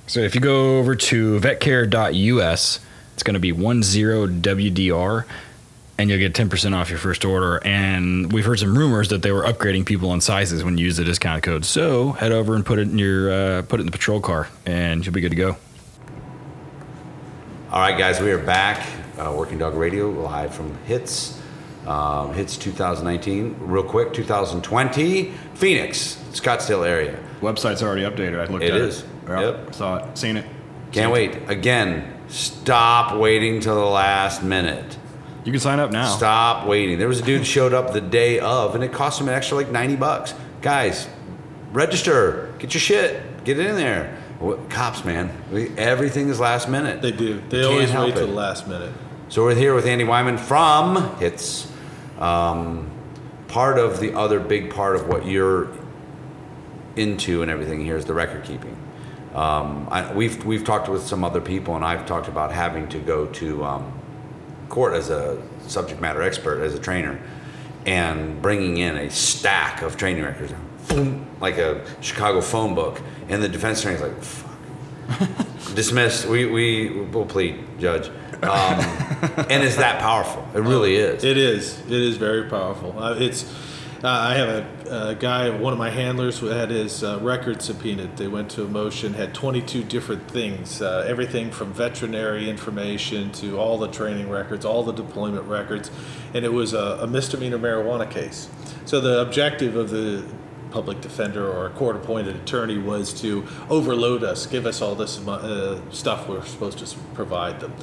so 0.07 0.21
if 0.21 0.35
you 0.35 0.41
go 0.41 0.79
over 0.79 0.95
to 0.95 1.39
vetcare.us, 1.41 2.79
it's 3.13 3.23
going 3.23 3.33
to 3.33 3.39
be 3.39 3.51
10WDR. 3.51 5.25
And 5.97 6.09
you'll 6.09 6.17
get 6.17 6.33
10% 6.33 6.73
off 6.73 6.89
your 6.89 6.97
first 6.97 7.25
order. 7.25 7.61
And 7.63 8.33
we've 8.33 8.45
heard 8.45 8.57
some 8.57 8.75
rumors 8.75 9.09
that 9.09 9.21
they 9.21 9.31
were 9.31 9.43
upgrading 9.43 9.85
people 9.85 10.09
on 10.09 10.19
sizes 10.19 10.63
when 10.63 10.79
you 10.79 10.85
use 10.85 10.97
the 10.97 11.03
discount 11.03 11.43
code. 11.43 11.63
So 11.63 12.13
head 12.13 12.31
over 12.31 12.55
and 12.55 12.65
put 12.65 12.79
it 12.79 12.87
in 12.87 12.97
your 12.97 13.31
uh, 13.31 13.61
put 13.61 13.79
it 13.79 13.81
in 13.81 13.85
the 13.85 13.91
patrol 13.91 14.19
car, 14.19 14.49
and 14.65 15.05
you'll 15.05 15.13
be 15.13 15.21
good 15.21 15.29
to 15.29 15.35
go. 15.35 15.57
All 17.71 17.79
right, 17.79 17.97
guys, 17.97 18.19
we 18.19 18.31
are 18.31 18.37
back. 18.37 18.85
Uh, 19.17 19.33
Working 19.35 19.57
Dog 19.57 19.75
Radio 19.75 20.09
live 20.09 20.53
from 20.53 20.75
Hits. 20.85 21.39
Um, 21.87 22.33
Hits 22.33 22.57
2019. 22.57 23.55
Real 23.59 23.83
quick, 23.83 24.13
2020. 24.13 25.31
Phoenix, 25.53 26.15
Scottsdale 26.31 26.85
area. 26.85 27.17
Website's 27.39 27.81
already 27.81 28.01
updated. 28.01 28.39
I 28.39 28.51
looked 28.51 28.63
It 28.65 28.73
at 28.73 28.81
is. 28.81 29.01
it. 29.01 29.05
Yep. 29.29 29.39
Yep. 29.65 29.75
Saw 29.75 29.95
it. 29.97 30.17
Seen 30.17 30.37
it. 30.37 30.45
Can't 30.91 31.11
wait. 31.13 31.49
Again, 31.49 32.13
stop 32.27 33.17
waiting 33.17 33.61
till 33.61 33.75
the 33.75 33.85
last 33.85 34.43
minute. 34.43 34.97
You 35.45 35.51
can 35.51 35.61
sign 35.61 35.79
up 35.79 35.91
now. 35.91 36.13
Stop 36.15 36.67
waiting. 36.67 36.99
There 36.99 37.07
was 37.07 37.19
a 37.21 37.23
dude 37.23 37.39
who 37.39 37.45
showed 37.45 37.73
up 37.73 37.93
the 37.93 38.01
day 38.01 38.39
of, 38.39 38.75
and 38.75 38.83
it 38.83 38.91
cost 38.91 39.19
him 39.21 39.27
an 39.29 39.33
extra 39.33 39.55
like 39.57 39.71
90 39.71 39.95
bucks. 39.95 40.33
Guys, 40.61 41.07
register. 41.71 42.53
Get 42.59 42.73
your 42.73 42.81
shit. 42.81 43.43
Get 43.45 43.57
it 43.57 43.65
in 43.65 43.75
there. 43.77 44.20
Cops, 44.69 45.05
man. 45.05 45.31
We, 45.51 45.69
everything 45.77 46.29
is 46.29 46.39
last 46.39 46.67
minute. 46.67 47.01
They 47.01 47.11
do. 47.11 47.41
They 47.49 47.63
always 47.63 47.93
wait 47.93 48.15
till 48.15 48.23
it. 48.23 48.27
the 48.27 48.33
last 48.33 48.67
minute. 48.67 48.91
So 49.29 49.43
we're 49.43 49.55
here 49.55 49.75
with 49.75 49.85
Andy 49.85 50.03
Wyman 50.03 50.37
from 50.37 51.15
Hits. 51.17 51.71
Um, 52.19 52.89
part 53.47 53.77
of 53.77 53.99
the 53.99 54.13
other 54.13 54.39
big 54.39 54.73
part 54.73 54.95
of 54.95 55.07
what 55.07 55.25
you're 55.25 55.69
into 56.95 57.41
and 57.41 57.51
everything 57.51 57.85
here 57.85 57.95
is 57.95 58.05
the 58.05 58.13
record 58.13 58.43
keeping. 58.43 58.75
Um, 59.35 59.87
I, 59.91 60.11
we've 60.11 60.43
we've 60.43 60.63
talked 60.63 60.89
with 60.89 61.03
some 61.03 61.23
other 61.23 61.39
people, 61.39 61.75
and 61.75 61.85
I've 61.85 62.05
talked 62.05 62.27
about 62.27 62.51
having 62.51 62.89
to 62.89 62.99
go 62.99 63.27
to 63.27 63.63
um, 63.63 63.93
court 64.69 64.93
as 64.93 65.09
a 65.09 65.41
subject 65.67 66.01
matter 66.01 66.21
expert, 66.21 66.61
as 66.61 66.73
a 66.73 66.79
trainer, 66.79 67.21
and 67.85 68.41
bringing 68.41 68.77
in 68.77 68.97
a 68.97 69.09
stack 69.09 69.81
of 69.83 69.97
training 69.97 70.23
records, 70.23 70.51
boom, 70.93 71.27
like 71.39 71.57
a 71.57 71.85
Chicago 72.01 72.41
phone 72.41 72.75
book, 72.75 73.01
and 73.29 73.41
the 73.41 73.49
defense 73.49 73.79
attorney's 73.79 74.01
like, 74.01 74.21
"Fuck." 74.21 75.47
dismissed. 75.75 76.25
We 76.25 76.45
we 76.45 76.89
will 76.89 77.25
plead, 77.25 77.79
judge. 77.79 78.07
Um, 78.07 78.11
and 79.49 79.63
it's 79.63 79.77
that 79.77 79.99
powerful. 79.99 80.47
It 80.53 80.61
really 80.61 80.95
is. 80.95 81.23
It 81.23 81.37
is. 81.37 81.79
It 81.81 81.91
is 81.91 82.17
very 82.17 82.49
powerful. 82.49 82.97
Uh, 82.97 83.15
it's. 83.17 83.51
Uh, 84.03 84.07
I 84.07 84.33
have 84.33 84.49
a, 84.87 85.09
a 85.09 85.15
guy, 85.15 85.51
one 85.51 85.73
of 85.73 85.77
my 85.77 85.91
handlers, 85.91 86.39
who 86.39 86.47
had 86.47 86.71
his 86.71 87.03
uh, 87.03 87.19
record 87.21 87.61
subpoenaed. 87.61 88.17
They 88.17 88.27
went 88.27 88.49
to 88.51 88.63
a 88.63 88.67
motion, 88.67 89.13
had 89.13 89.35
22 89.35 89.83
different 89.83 90.27
things, 90.27 90.81
uh, 90.81 91.05
everything 91.07 91.51
from 91.51 91.71
veterinary 91.71 92.49
information 92.49 93.31
to 93.33 93.59
all 93.59 93.77
the 93.77 93.89
training 93.89 94.27
records, 94.27 94.65
all 94.65 94.81
the 94.81 94.91
deployment 94.91 95.45
records, 95.45 95.91
and 96.33 96.43
it 96.43 96.51
was 96.51 96.73
a, 96.73 96.97
a 97.01 97.05
misdemeanor 97.05 97.59
marijuana 97.59 98.09
case. 98.09 98.49
So 98.85 98.99
the 99.01 99.21
objective 99.21 99.75
of 99.75 99.91
the 99.91 100.25
public 100.71 101.01
defender 101.01 101.47
or 101.47 101.67
a 101.67 101.69
court-appointed 101.71 102.35
attorney 102.35 102.77
was 102.77 103.13
to 103.21 103.45
overload 103.69 104.23
us, 104.23 104.45
give 104.45 104.65
us 104.65 104.81
all 104.81 104.95
this 104.95 105.19
uh, 105.27 105.79
stuff 105.91 106.27
we're 106.27 106.43
supposed 106.45 106.79
to 106.79 106.97
provide 107.13 107.59
them. 107.59 107.73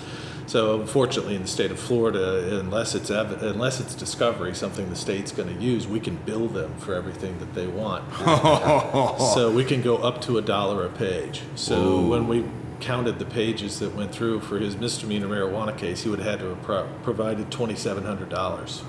So 0.47 0.81
unfortunately, 0.81 1.35
in 1.35 1.43
the 1.43 1.49
state 1.49 1.71
of 1.71 1.79
Florida, 1.79 2.59
unless 2.59 2.95
it's 2.95 3.11
ev- 3.11 3.43
unless 3.43 3.81
it's 3.81 3.95
discovery, 3.95 4.55
something 4.55 4.89
the 4.89 4.97
state's 4.97 5.31
going 5.31 5.55
to 5.55 5.63
use, 5.63 5.87
we 5.87 6.01
can 6.01 6.17
bill 6.17 6.49
them 6.49 6.75
for 6.79 6.95
everything 6.95 7.39
that 7.39 7.53
they 7.55 7.67
want. 7.67 8.03
so 9.35 9.53
we 9.55 9.63
can 9.63 9.83
go 9.83 9.99
up 9.99 10.23
to 10.23 10.39
a 10.39 10.43
dollar 10.43 10.87
a 10.87 10.89
page. 10.89 11.43
So 11.55 12.01
when 12.01 12.27
we 12.29 12.47
counted 12.81 13.19
the 13.19 13.25
pages 13.25 13.79
that 13.81 13.95
went 13.95 14.13
through 14.13 14.41
for 14.41 14.59
his 14.59 14.77
misdemeanor 14.77 15.27
marijuana 15.29 15.77
case, 15.77 16.03
he 16.03 16.09
would 16.11 16.19
have 16.21 16.29
had 16.29 16.41
to 16.41 16.47
have 16.51 16.63
pro- 16.63 16.89
provided 17.03 17.51
twenty 17.51 17.75
seven 17.75 18.05
hundred 18.05 18.29
dollars 18.29 18.83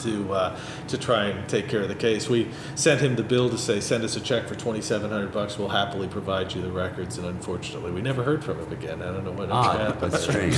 to 0.00 0.32
uh, 0.32 0.58
to 0.88 0.98
try 0.98 1.26
and 1.26 1.48
take 1.48 1.68
care 1.68 1.80
of 1.82 1.88
the 1.88 1.94
case. 1.94 2.28
We 2.28 2.48
sent 2.74 3.00
him 3.00 3.16
the 3.16 3.22
bill 3.22 3.48
to 3.50 3.58
say, 3.58 3.80
send 3.80 4.04
us 4.04 4.16
a 4.16 4.20
check 4.20 4.46
for 4.46 4.54
twenty 4.54 4.80
seven 4.80 5.10
hundred 5.10 5.32
bucks. 5.32 5.58
We'll 5.58 5.68
happily 5.68 6.08
provide 6.08 6.52
you 6.54 6.62
the 6.62 6.70
records. 6.72 7.18
And 7.18 7.26
unfortunately, 7.26 7.90
we 7.92 8.02
never 8.02 8.22
heard 8.22 8.44
from 8.44 8.58
him 8.58 8.72
again. 8.72 9.02
I 9.02 9.06
don't 9.06 9.24
know 9.24 9.32
what 9.32 9.50
Ah, 9.50 9.76
happened. 9.78 10.12
that's 10.12 10.24
strange. 10.24 10.56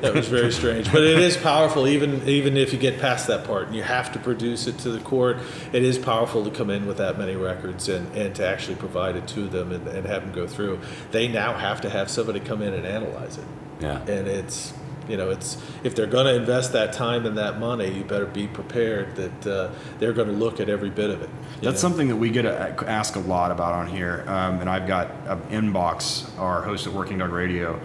that 0.00 0.14
was 0.14 0.28
very 0.28 0.52
strange, 0.52 0.90
but 0.92 1.02
it 1.02 1.18
is 1.18 1.36
powerful. 1.36 1.86
Even 1.88 2.26
even 2.28 2.56
if 2.56 2.72
you 2.72 2.78
get 2.78 2.98
past 3.00 3.26
that 3.28 3.44
part, 3.44 3.66
and 3.66 3.76
you 3.76 3.82
have 3.82 4.12
to 4.12 4.18
produce 4.18 4.66
it 4.66 4.78
to 4.78 4.90
the 4.90 5.00
court. 5.00 5.38
It 5.72 5.82
is 5.82 5.98
powerful 5.98 6.44
to 6.44 6.50
come 6.50 6.70
in 6.70 6.86
with 6.86 6.96
that 6.98 7.18
many 7.18 7.36
records 7.36 7.88
and, 7.88 8.14
and 8.16 8.34
to 8.36 8.46
actually 8.46 8.76
provide 8.76 9.16
it 9.16 9.26
to 9.28 9.48
them 9.48 9.72
and, 9.72 9.86
and 9.88 10.06
have 10.06 10.22
them 10.22 10.32
go 10.32 10.46
through. 10.46 10.80
They 11.10 11.28
now 11.28 11.52
have 11.54 11.77
to 11.82 11.90
have 11.90 12.10
somebody 12.10 12.40
come 12.40 12.62
in 12.62 12.74
and 12.74 12.86
analyze 12.86 13.38
it 13.38 13.44
Yeah. 13.80 14.00
and 14.02 14.26
it's 14.28 14.72
you 15.08 15.16
know 15.16 15.30
it's 15.30 15.56
if 15.84 15.94
they're 15.94 16.06
going 16.06 16.26
to 16.26 16.34
invest 16.34 16.72
that 16.74 16.92
time 16.92 17.24
and 17.24 17.38
that 17.38 17.58
money 17.58 17.88
you 17.90 18.04
better 18.04 18.26
be 18.26 18.46
prepared 18.46 19.16
that 19.16 19.46
uh, 19.46 19.70
they're 19.98 20.12
going 20.12 20.28
to 20.28 20.34
look 20.34 20.60
at 20.60 20.68
every 20.68 20.90
bit 20.90 21.08
of 21.10 21.22
it 21.22 21.30
That's 21.62 21.64
know? 21.82 21.88
something 21.88 22.08
that 22.08 22.16
we 22.16 22.28
get 22.30 22.42
to 22.42 22.84
ask 22.86 23.16
a 23.16 23.20
lot 23.20 23.50
about 23.50 23.72
on 23.72 23.86
here. 23.86 24.24
Um, 24.26 24.60
and 24.60 24.68
I've 24.68 24.86
got 24.86 25.10
an 25.26 25.40
inbox, 25.50 26.28
our 26.38 26.60
host 26.62 26.86
at 26.86 26.92
Working 26.92 27.18
Dog 27.18 27.30
Radio, 27.32 27.80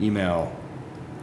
email. 0.00 0.54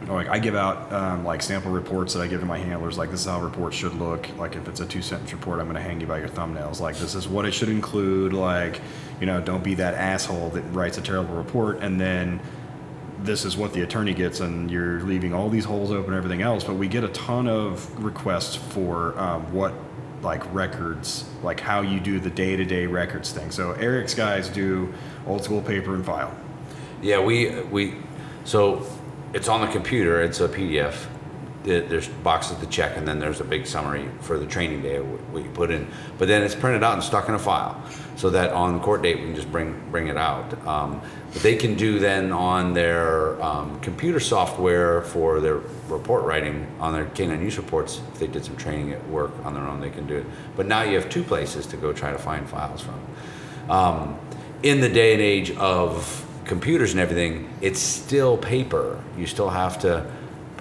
Like 0.08 0.28
I 0.28 0.38
give 0.38 0.54
out 0.54 0.92
um, 0.92 1.24
like 1.24 1.40
sample 1.40 1.70
reports 1.70 2.12
that 2.12 2.20
I 2.20 2.26
give 2.26 2.40
to 2.40 2.46
my 2.46 2.58
handlers. 2.58 2.98
Like 2.98 3.10
this 3.10 3.20
is 3.20 3.26
how 3.26 3.40
reports 3.40 3.74
should 3.76 3.94
look. 3.94 4.28
Like 4.36 4.54
if 4.54 4.68
it's 4.68 4.80
a 4.80 4.86
two 4.86 5.00
sentence 5.00 5.32
report, 5.32 5.60
I'm 5.60 5.64
going 5.66 5.76
to 5.76 5.80
hang 5.82 5.98
you 6.00 6.06
by 6.06 6.18
your 6.18 6.28
thumbnails. 6.28 6.78
Like 6.80 6.96
this 6.98 7.14
is 7.14 7.26
what 7.26 7.46
it 7.46 7.52
should 7.52 7.70
include. 7.70 8.34
Like 8.34 8.82
you 9.24 9.32
know, 9.32 9.40
don't 9.40 9.64
be 9.64 9.74
that 9.76 9.94
asshole 9.94 10.50
that 10.50 10.60
writes 10.64 10.98
a 10.98 11.00
terrible 11.00 11.34
report 11.34 11.78
and 11.80 11.98
then 11.98 12.40
this 13.22 13.46
is 13.46 13.56
what 13.56 13.72
the 13.72 13.80
attorney 13.80 14.12
gets, 14.12 14.40
and 14.40 14.70
you're 14.70 15.00
leaving 15.00 15.32
all 15.32 15.48
these 15.48 15.64
holes 15.64 15.90
open 15.90 16.12
and 16.12 16.14
everything 16.14 16.42
else. 16.42 16.62
But 16.62 16.74
we 16.74 16.88
get 16.88 17.04
a 17.04 17.08
ton 17.08 17.48
of 17.48 18.04
requests 18.04 18.54
for 18.54 19.18
um, 19.18 19.50
what 19.50 19.72
like 20.20 20.42
records, 20.54 21.24
like 21.42 21.58
how 21.58 21.80
you 21.80 22.00
do 22.00 22.20
the 22.20 22.28
day 22.28 22.54
to 22.54 22.66
day 22.66 22.84
records 22.84 23.32
thing. 23.32 23.50
So 23.50 23.72
Eric's 23.72 24.12
guys 24.14 24.50
do 24.50 24.92
old 25.26 25.42
school 25.42 25.62
paper 25.62 25.94
and 25.94 26.04
file. 26.04 26.36
Yeah, 27.00 27.22
we 27.22 27.62
we 27.62 27.94
so 28.44 28.86
it's 29.32 29.48
on 29.48 29.62
the 29.62 29.72
computer. 29.72 30.20
It's 30.20 30.40
a 30.40 30.48
PDF. 30.48 31.06
The- 31.64 31.80
there's 31.80 32.08
boxes 32.08 32.58
to 32.58 32.66
check, 32.66 32.96
and 32.96 33.08
then 33.08 33.18
there's 33.18 33.40
a 33.40 33.44
big 33.44 33.66
summary 33.66 34.08
for 34.20 34.38
the 34.38 34.46
training 34.46 34.82
day 34.82 34.98
what 34.98 35.42
you 35.42 35.50
put 35.50 35.70
in. 35.70 35.86
But 36.18 36.28
then 36.28 36.42
it's 36.42 36.54
printed 36.54 36.84
out 36.84 36.94
and 36.94 37.02
stuck 37.02 37.28
in 37.28 37.34
a 37.34 37.38
file, 37.38 37.82
so 38.16 38.30
that 38.30 38.52
on 38.52 38.80
court 38.80 39.02
date 39.02 39.18
we 39.18 39.24
can 39.24 39.34
just 39.34 39.50
bring 39.50 39.74
bring 39.90 40.08
it 40.08 40.16
out. 40.16 40.66
Um, 40.66 41.00
but 41.32 41.42
they 41.42 41.56
can 41.56 41.74
do 41.74 41.98
then 41.98 42.30
on 42.30 42.74
their 42.74 43.42
um, 43.42 43.80
computer 43.80 44.20
software 44.20 45.02
for 45.02 45.40
their 45.40 45.60
report 45.88 46.24
writing 46.24 46.66
on 46.78 46.92
their 46.92 47.06
canine 47.06 47.42
use 47.42 47.56
reports. 47.56 48.00
If 48.12 48.20
they 48.20 48.28
did 48.28 48.44
some 48.44 48.56
training 48.56 48.92
at 48.92 49.08
work 49.08 49.32
on 49.44 49.54
their 49.54 49.64
own, 49.64 49.80
they 49.80 49.90
can 49.90 50.06
do 50.06 50.16
it. 50.16 50.26
But 50.56 50.66
now 50.66 50.82
you 50.82 50.94
have 50.94 51.08
two 51.08 51.24
places 51.24 51.66
to 51.66 51.76
go 51.76 51.92
try 51.92 52.12
to 52.12 52.18
find 52.18 52.48
files 52.48 52.82
from 52.82 53.00
um, 53.68 54.18
in 54.62 54.80
the 54.80 54.88
day 54.88 55.12
and 55.12 55.22
age 55.22 55.50
of 55.52 56.24
computers 56.44 56.92
and 56.92 57.00
everything, 57.00 57.48
it's 57.60 57.80
still 57.80 58.36
paper. 58.36 59.02
You 59.16 59.26
still 59.26 59.50
have 59.50 59.78
to 59.80 60.06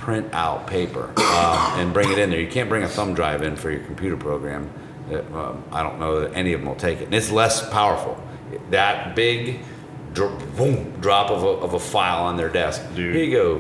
print 0.04 0.28
out 0.34 0.68
paper 0.68 1.06
um, 1.18 1.80
and 1.80 1.93
bring 1.93 2.12
it 2.12 2.20
in 2.20 2.30
there. 2.30 2.39
You 2.41 2.49
can't 2.49 2.68
bring 2.68 2.84
a 2.84 2.89
thumb 2.89 3.14
drive 3.14 3.41
in 3.41 3.56
for 3.56 3.72
your 3.72 3.80
computer 3.86 4.18
program. 4.18 4.70
Uh, 5.10 5.20
um, 5.34 5.64
I 5.72 5.82
don't 5.82 5.97
know 5.97 6.20
that 6.20 6.34
any 6.34 6.51
of 6.51 6.60
them 6.60 6.68
will 6.68 6.76
take 6.76 6.99
it. 6.99 7.06
And 7.06 7.14
it's 7.16 7.32
less 7.32 7.68
powerful. 7.70 8.22
That 8.70 9.16
big 9.16 9.62
dr- 10.14 10.58
boom, 10.58 10.91
drop 10.99 11.32
of 11.32 11.43
a, 11.43 11.47
of 11.47 11.74
a 11.74 11.80
file 11.80 12.26
on 12.26 12.36
their 12.36 12.49
desk. 12.49 12.82
Dude. 12.95 13.16
Here 13.16 13.24
you 13.24 13.32
go, 13.32 13.58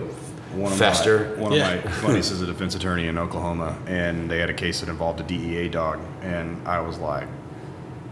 One 0.59 0.73
of 0.73 0.77
Fester. 0.77 1.33
My, 1.37 1.41
one 1.43 1.51
Yeah. 1.53 1.69
of 1.75 1.85
my 1.85 2.01
buddies 2.07 2.29
is 2.29 2.41
a 2.41 2.45
defense 2.45 2.75
attorney 2.75 3.07
in 3.07 3.17
Oklahoma, 3.17 3.77
and 3.87 4.29
they 4.29 4.39
had 4.39 4.49
a 4.49 4.53
case 4.53 4.81
that 4.81 4.89
involved 4.89 5.21
a 5.21 5.23
DEA 5.23 5.69
dog, 5.69 6.01
and 6.21 6.67
I 6.67 6.81
was 6.81 6.97
like, 6.97 7.27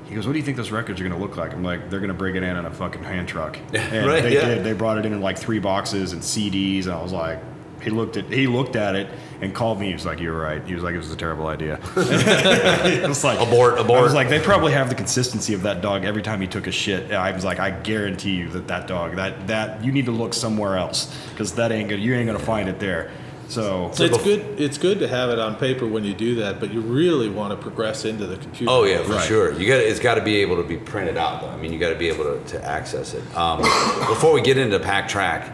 he 0.06 0.16
goes, 0.16 0.26
"What 0.26 0.34
do 0.34 0.40
you 0.40 0.46
think 0.46 0.56
those 0.58 0.72
records 0.72 1.00
are 1.02 1.04
going 1.04 1.16
to 1.18 1.22
look 1.22 1.36
like?" 1.38 1.54
I'm 1.54 1.64
like, 1.64 1.90
"They're 1.90 2.00
going 2.00 2.08
to 2.10 2.14
bring 2.14 2.36
it 2.38 2.44
in 2.44 2.56
in 2.58 2.66
a 2.66 2.72
fucking 2.72 3.04
hand 3.04 3.28
truck." 3.28 3.58
And 3.74 4.08
Right, 4.08 4.24
they 4.24 4.34
yeah. 4.36 4.56
did. 4.56 4.64
They 4.64 4.74
brought 4.74 4.98
it 4.98 5.06
in 5.06 5.12
in 5.14 5.22
like 5.22 5.38
three 5.38 5.60
boxes 5.60 6.14
and 6.14 6.22
CDs, 6.22 6.84
and 6.86 6.94
I 6.94 7.02
was 7.04 7.12
like, 7.14 7.40
he 7.84 7.90
looked 7.90 8.18
at 8.18 8.26
he 8.26 8.48
looked 8.48 8.76
at 8.76 8.96
it 8.96 9.10
and 9.42 9.54
called 9.54 9.80
me. 9.80 9.88
He 9.88 9.94
was 9.94 10.06
like, 10.06 10.20
"You're 10.20 10.38
right." 10.40 10.66
He 10.66 10.74
was 10.74 10.84
like, 10.84 10.94
"It 10.94 10.98
was 11.00 11.12
a 11.12 11.16
terrible 11.16 11.48
idea." 11.48 11.80
it 11.96 13.08
was 13.08 13.24
like 13.24 13.40
Abort, 13.40 13.74
abort. 13.74 13.78
I 13.80 13.82
abort. 13.82 14.02
was 14.04 14.14
like, 14.14 14.30
they 14.30 14.40
probably 14.40 14.74
have 14.74 14.90
the 14.90 14.96
consistency 14.96 15.54
of 15.54 15.64
that 15.64 15.82
dog 15.82 16.06
every 16.06 16.22
time 16.22 16.42
he 16.42 16.48
took 16.48 16.68
a 16.68 16.72
shit. 16.72 17.06
And 17.06 17.14
I 17.16 17.32
was 17.32 17.44
like, 17.46 17.60
I 17.60 17.72
guarantee 17.72 18.36
you 18.36 18.50
that 18.50 18.68
that 18.68 18.88
dog 18.88 19.16
that 19.16 19.48
that 19.48 19.84
you 19.84 19.92
need 19.92 20.06
to 20.06 20.12
look 20.12 20.34
somewhere 20.34 20.78
else 20.78 21.16
because 21.32 21.54
that 21.56 21.72
ain't 21.72 21.90
good. 21.90 22.00
You 22.00 22.14
ain't 22.16 22.28
gonna 22.28 22.40
find 22.40 22.70
it 22.70 22.80
there. 22.80 23.12
So 23.48 23.90
So 23.94 24.06
it's 24.06 24.24
good. 24.24 24.62
It's 24.62 24.78
good 24.78 25.00
to 25.00 25.10
have 25.10 25.30
it 25.30 25.38
on 25.38 25.56
paper 25.56 25.86
when 25.86 26.06
you 26.06 26.14
do 26.14 26.36
that, 26.36 26.62
but 26.62 26.72
you 26.74 26.80
really 26.80 27.28
want 27.30 27.52
to 27.52 27.58
progress 27.62 28.06
into 28.06 28.26
the 28.26 28.38
computer. 28.38 28.72
Oh 28.72 28.84
yeah, 28.86 29.04
for 29.04 29.12
Right. 29.14 29.28
sure. 29.28 29.52
You 29.60 29.68
got 29.68 29.80
it's 29.82 30.00
got 30.00 30.16
to 30.16 30.22
be 30.24 30.38
able 30.38 30.56
to 30.58 30.64
be 30.64 30.78
printed 30.78 31.18
out 31.18 31.42
though. 31.42 31.50
I 31.50 31.58
mean, 31.58 31.74
you 31.74 31.80
got 31.80 31.90
to 31.90 31.98
be 32.00 32.08
able 32.08 32.24
to, 32.24 32.40
to 32.52 32.64
access 32.66 33.14
it. 33.14 33.24
Um, 33.36 33.60
before 34.08 34.32
we 34.34 34.42
get 34.42 34.58
into 34.58 34.80
pack 34.80 35.10
track, 35.10 35.52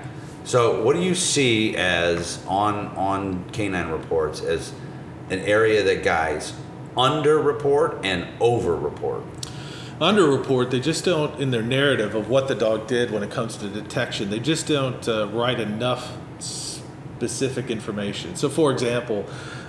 so 0.48 0.82
what 0.82 0.96
do 0.96 1.02
you 1.02 1.14
see 1.14 1.76
as 1.76 2.42
on 2.48 2.88
on 2.96 3.50
canine 3.50 3.90
reports 3.90 4.42
as 4.42 4.72
an 5.30 5.40
area 5.40 5.84
that 5.84 6.04
guys 6.04 6.54
under-report 6.96 8.06
and 8.06 8.26
over-report? 8.40 9.24
Underreport, 10.00 10.72
they 10.72 10.80
just 10.80 11.04
don't 11.04 11.38
in 11.42 11.52
their 11.52 11.62
narrative 11.62 12.16
of 12.16 12.30
what 12.30 12.48
the 12.48 12.56
dog 12.56 12.88
did 12.88 13.12
when 13.12 13.24
it 13.24 13.30
comes 13.30 13.58
to 13.58 13.68
detection. 13.68 14.30
They 14.30 14.40
just 14.40 14.68
don't 14.68 15.06
uh, 15.10 15.28
write 15.28 15.60
enough 15.60 16.16
specific 17.28 17.70
information. 17.72 18.36
So, 18.36 18.50
for 18.50 18.72
example. 18.72 19.26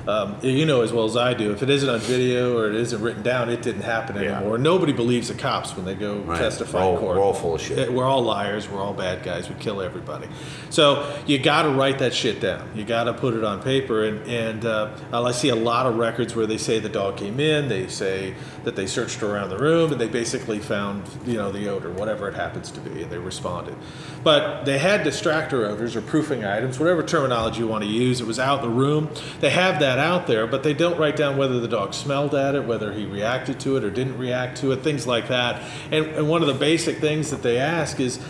Um, 0.06 0.36
you 0.40 0.64
know 0.64 0.80
as 0.80 0.90
well 0.90 1.04
as 1.04 1.18
I 1.18 1.34
do, 1.34 1.52
if 1.52 1.62
it 1.62 1.68
isn't 1.68 1.86
on 1.90 1.98
video 1.98 2.56
or 2.56 2.70
it 2.70 2.76
isn't 2.76 3.02
written 3.02 3.22
down, 3.22 3.50
it 3.50 3.60
didn't 3.60 3.82
happen 3.82 4.16
Yeah. 4.16 4.38
anymore. 4.38 4.56
Nobody 4.56 4.94
believes 4.94 5.28
the 5.28 5.34
cops 5.34 5.76
when 5.76 5.84
they 5.84 5.94
go 5.94 6.14
Right. 6.24 6.38
testify 6.38 6.78
We're 6.78 6.84
all- 6.86 6.92
in 6.94 6.98
court. 7.00 7.16
we're 7.18 7.22
all 7.22 7.34
full 7.34 7.54
of 7.56 7.60
shit. 7.60 7.92
We're 7.92 8.06
all 8.06 8.22
liars. 8.22 8.70
We're 8.70 8.80
all 8.80 8.94
bad 8.94 9.22
guys. 9.22 9.50
We 9.50 9.56
kill 9.60 9.82
everybody. 9.82 10.26
So 10.70 11.04
you 11.26 11.36
got 11.38 11.64
to 11.64 11.68
write 11.68 11.98
that 11.98 12.14
shit 12.14 12.40
down. 12.40 12.62
You 12.74 12.84
got 12.84 13.04
to 13.04 13.12
put 13.12 13.34
it 13.34 13.44
on 13.44 13.60
paper. 13.60 14.02
And 14.04 14.26
and 14.26 14.64
uh, 14.64 14.88
I 15.12 15.30
see 15.32 15.50
a 15.50 15.54
lot 15.56 15.84
of 15.84 15.98
records 15.98 16.34
where 16.34 16.46
they 16.46 16.56
say 16.56 16.78
the 16.78 16.88
dog 16.88 17.18
came 17.18 17.38
in. 17.38 17.68
They 17.68 17.86
say 17.88 18.32
that 18.68 18.76
they 18.76 18.86
searched 18.86 19.22
around 19.22 19.48
the 19.48 19.56
room 19.56 19.92
and 19.92 19.98
they 19.98 20.08
basically 20.08 20.58
found 20.58 21.02
you 21.24 21.38
know 21.38 21.50
the 21.50 21.70
odor, 21.70 21.90
whatever 21.90 22.28
it 22.28 22.34
happens 22.34 22.70
to 22.70 22.80
be, 22.80 23.02
and 23.02 23.10
they 23.10 23.16
responded. 23.16 23.74
But 24.22 24.66
they 24.66 24.76
had 24.76 25.06
distractor 25.06 25.66
odors 25.66 25.96
or 25.96 26.02
proofing 26.02 26.44
items, 26.44 26.78
whatever 26.78 27.02
terminology 27.02 27.60
you 27.60 27.66
want 27.66 27.84
to 27.84 27.88
use. 27.88 28.20
It 28.20 28.26
was 28.26 28.38
out 28.38 28.62
in 28.62 28.70
the 28.70 28.76
room. 28.76 29.08
They 29.40 29.48
have 29.48 29.80
that 29.80 29.98
out 29.98 30.26
there, 30.26 30.46
but 30.46 30.64
they 30.64 30.74
don't 30.74 30.98
write 30.98 31.16
down 31.16 31.38
whether 31.38 31.60
the 31.60 31.68
dog 31.68 31.94
smelled 31.94 32.34
at 32.34 32.54
it, 32.54 32.66
whether 32.66 32.92
he 32.92 33.06
reacted 33.06 33.58
to 33.60 33.78
it 33.78 33.84
or 33.84 33.90
didn't 33.90 34.18
react 34.18 34.58
to 34.58 34.72
it, 34.72 34.82
things 34.82 35.06
like 35.06 35.28
that. 35.28 35.62
And, 35.90 36.04
and 36.08 36.28
one 36.28 36.42
of 36.42 36.48
the 36.48 36.54
basic 36.54 36.98
things 36.98 37.30
that 37.30 37.42
they 37.42 37.56
ask 37.56 37.98
is 37.98 38.20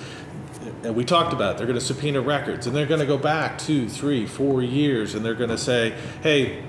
and 0.85 0.95
we 0.95 1.05
talked 1.05 1.33
about 1.33 1.55
it, 1.55 1.59
they're 1.59 1.67
going 1.67 1.79
to 1.79 1.85
subpoena 1.85 2.21
records 2.21 2.69
and 2.69 2.77
they're 2.77 2.87
going 2.87 3.01
to 3.01 3.07
go 3.07 3.19
back 3.19 3.59
two, 3.59 3.89
three, 3.89 4.27
four 4.27 4.63
years 4.63 5.15
and 5.15 5.25
they're 5.25 5.35
going 5.35 5.51
to 5.51 5.59
say, 5.59 5.99
hey, 6.23 6.63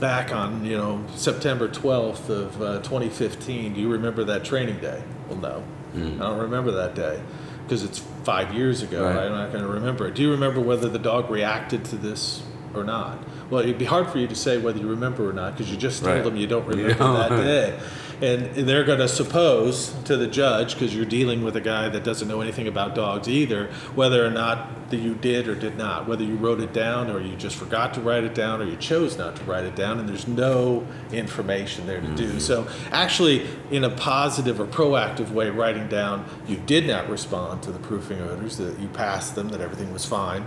back 0.00 0.32
on 0.32 0.64
you 0.64 0.76
know 0.76 1.04
September 1.14 1.68
12th 1.68 2.28
of 2.28 2.60
uh, 2.62 2.78
2015, 2.80 3.74
do 3.74 3.80
you 3.80 3.88
remember 3.88 4.24
that 4.24 4.44
training 4.44 4.78
day? 4.80 5.02
Well, 5.28 5.38
no, 5.38 5.64
I 5.94 5.98
don't 6.28 6.38
remember 6.38 6.72
that 6.72 6.94
day 6.94 7.22
because 7.62 7.82
it's 7.84 7.98
five 8.24 8.52
years 8.52 8.82
ago. 8.82 9.04
Right. 9.04 9.16
I'm 9.26 9.32
not 9.32 9.52
going 9.52 9.64
to 9.64 9.70
remember 9.70 10.06
it. 10.08 10.14
Do 10.14 10.22
you 10.22 10.30
remember 10.32 10.60
whether 10.60 10.88
the 10.88 10.98
dog 10.98 11.30
reacted 11.30 11.84
to 11.86 11.96
this 11.96 12.42
or 12.74 12.84
not? 12.84 13.18
Well, 13.50 13.62
it'd 13.62 13.78
be 13.78 13.84
hard 13.84 14.08
for 14.08 14.18
you 14.18 14.26
to 14.26 14.34
say 14.34 14.58
whether 14.58 14.78
you 14.78 14.88
remember 14.88 15.28
or 15.28 15.32
not 15.32 15.52
because 15.56 15.70
you 15.70 15.76
just 15.76 16.02
told 16.02 16.16
Right. 16.16 16.24
them 16.24 16.36
you 16.36 16.46
don't 16.46 16.64
You 16.64 16.70
remember 16.82 16.94
don't. 16.98 17.30
that 17.30 17.42
day. 17.44 17.78
And 18.22 18.54
they're 18.54 18.84
going 18.84 19.00
to 19.00 19.08
suppose 19.08 19.94
to 20.04 20.16
the 20.16 20.26
judge, 20.26 20.74
because 20.74 20.94
you're 20.94 21.04
dealing 21.04 21.42
with 21.42 21.56
a 21.56 21.60
guy 21.60 21.88
that 21.88 22.04
doesn't 22.04 22.28
know 22.28 22.40
anything 22.40 22.68
about 22.68 22.94
dogs 22.94 23.28
either, 23.28 23.66
whether 23.94 24.24
or 24.24 24.30
not 24.30 24.90
that 24.90 24.98
you 24.98 25.14
did 25.14 25.48
or 25.48 25.54
did 25.54 25.76
not, 25.76 26.06
whether 26.06 26.22
you 26.22 26.36
wrote 26.36 26.60
it 26.60 26.72
down 26.72 27.10
or 27.10 27.20
you 27.20 27.34
just 27.36 27.56
forgot 27.56 27.92
to 27.94 28.00
write 28.00 28.24
it 28.24 28.34
down 28.34 28.62
or 28.62 28.64
you 28.64 28.76
chose 28.76 29.18
not 29.18 29.36
to 29.36 29.44
write 29.44 29.64
it 29.64 29.74
down, 29.74 29.98
and 29.98 30.08
there's 30.08 30.28
no 30.28 30.86
information 31.12 31.86
there 31.86 32.00
to 32.00 32.14
do. 32.14 32.28
Mm-hmm. 32.28 32.38
So, 32.38 32.68
actually, 32.92 33.46
in 33.70 33.84
a 33.84 33.90
positive 33.90 34.60
or 34.60 34.66
proactive 34.66 35.30
way, 35.30 35.50
writing 35.50 35.88
down 35.88 36.24
you 36.46 36.56
did 36.56 36.86
not 36.86 37.08
respond 37.08 37.62
to 37.64 37.72
the 37.72 37.78
proofing 37.78 38.20
odors, 38.20 38.56
that 38.58 38.78
you 38.78 38.88
passed 38.88 39.34
them, 39.34 39.48
that 39.48 39.60
everything 39.60 39.92
was 39.92 40.04
fine, 40.04 40.46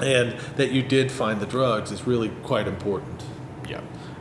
and 0.00 0.38
that 0.56 0.72
you 0.72 0.82
did 0.82 1.12
find 1.12 1.40
the 1.40 1.46
drugs 1.46 1.90
is 1.90 2.06
really 2.06 2.30
quite 2.42 2.66
important. 2.66 3.22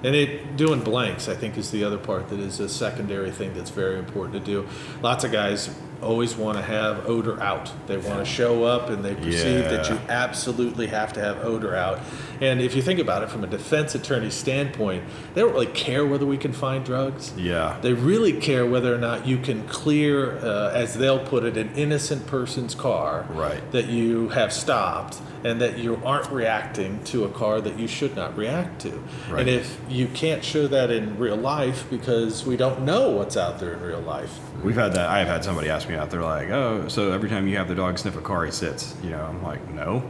And 0.03 0.15
it 0.15 0.57
doing 0.57 0.81
blanks, 0.81 1.29
I 1.29 1.35
think, 1.35 1.57
is 1.57 1.71
the 1.71 1.83
other 1.83 1.97
part 1.97 2.29
that 2.29 2.39
is 2.39 2.59
a 2.59 2.67
secondary 2.67 3.31
thing 3.31 3.53
that's 3.53 3.69
very 3.69 3.99
important 3.99 4.33
to 4.33 4.39
do. 4.39 4.67
Lots 5.01 5.23
of 5.23 5.31
guys 5.31 5.69
always 6.01 6.35
want 6.35 6.57
to 6.57 6.63
have 6.63 7.05
odor 7.07 7.41
out. 7.41 7.71
They 7.87 7.97
want 7.97 8.19
to 8.19 8.25
show 8.25 8.63
up 8.63 8.89
and 8.89 9.03
they 9.03 9.15
perceive 9.15 9.65
that 9.65 9.89
you 9.89 9.99
absolutely 10.09 10.87
have 10.87 11.13
to 11.13 11.19
have 11.19 11.37
odor 11.45 11.75
out. 11.75 11.99
And 12.39 12.59
if 12.59 12.75
you 12.75 12.81
think 12.81 12.99
about 12.99 13.21
it 13.23 13.29
from 13.29 13.43
a 13.43 13.47
defense 13.47 13.93
attorney 13.93 14.31
standpoint, 14.31 15.03
they 15.33 15.41
don't 15.41 15.53
really 15.53 15.67
care 15.67 16.05
whether 16.05 16.25
we 16.25 16.37
can 16.37 16.53
find 16.53 16.83
drugs. 16.83 17.33
Yeah. 17.37 17.77
They 17.81 17.93
really 17.93 18.33
care 18.33 18.65
whether 18.65 18.93
or 18.93 18.97
not 18.97 19.27
you 19.27 19.37
can 19.37 19.67
clear, 19.67 20.37
uh, 20.39 20.71
as 20.73 20.95
they'll 20.95 21.23
put 21.25 21.43
it, 21.43 21.55
an 21.57 21.71
innocent 21.75 22.25
person's 22.27 22.73
car 22.75 23.25
Right. 23.29 23.61
that 23.71 23.87
you 23.87 24.29
have 24.29 24.51
stopped 24.51 25.19
and 25.43 25.59
that 25.61 25.77
you 25.79 25.99
aren't 26.05 26.29
reacting 26.31 27.03
to 27.03 27.25
a 27.25 27.29
car 27.29 27.61
that 27.61 27.77
you 27.79 27.87
should 27.87 28.15
not 28.15 28.37
react 28.37 28.81
to. 28.81 28.91
Right. 29.29 29.41
And 29.41 29.49
if 29.49 29.79
you 29.89 30.07
can't 30.07 30.43
show 30.43 30.67
that 30.67 30.91
in 30.91 31.17
real 31.17 31.35
life 31.35 31.85
because 31.89 32.45
we 32.45 32.57
don't 32.57 32.81
know 32.83 33.09
what's 33.09 33.35
out 33.37 33.59
there 33.59 33.73
in 33.73 33.81
real 33.81 34.01
life. 34.01 34.39
We've 34.63 34.75
had 34.75 34.93
that. 34.93 35.09
I've 35.09 35.27
had 35.27 35.43
somebody 35.43 35.69
ask 35.69 35.89
me 35.89 35.90
out. 35.95 36.09
They're 36.09 36.21
like, 36.21 36.49
"Oh, 36.49 36.87
so 36.87 37.11
every 37.11 37.29
time 37.29 37.47
you 37.47 37.57
have 37.57 37.67
the 37.67 37.75
dog 37.75 37.97
sniff 37.97 38.15
a 38.15 38.21
car, 38.21 38.45
he 38.45 38.51
sits." 38.51 38.95
You 39.03 39.11
know, 39.11 39.23
I'm 39.23 39.43
like, 39.43 39.69
"No." 39.69 40.03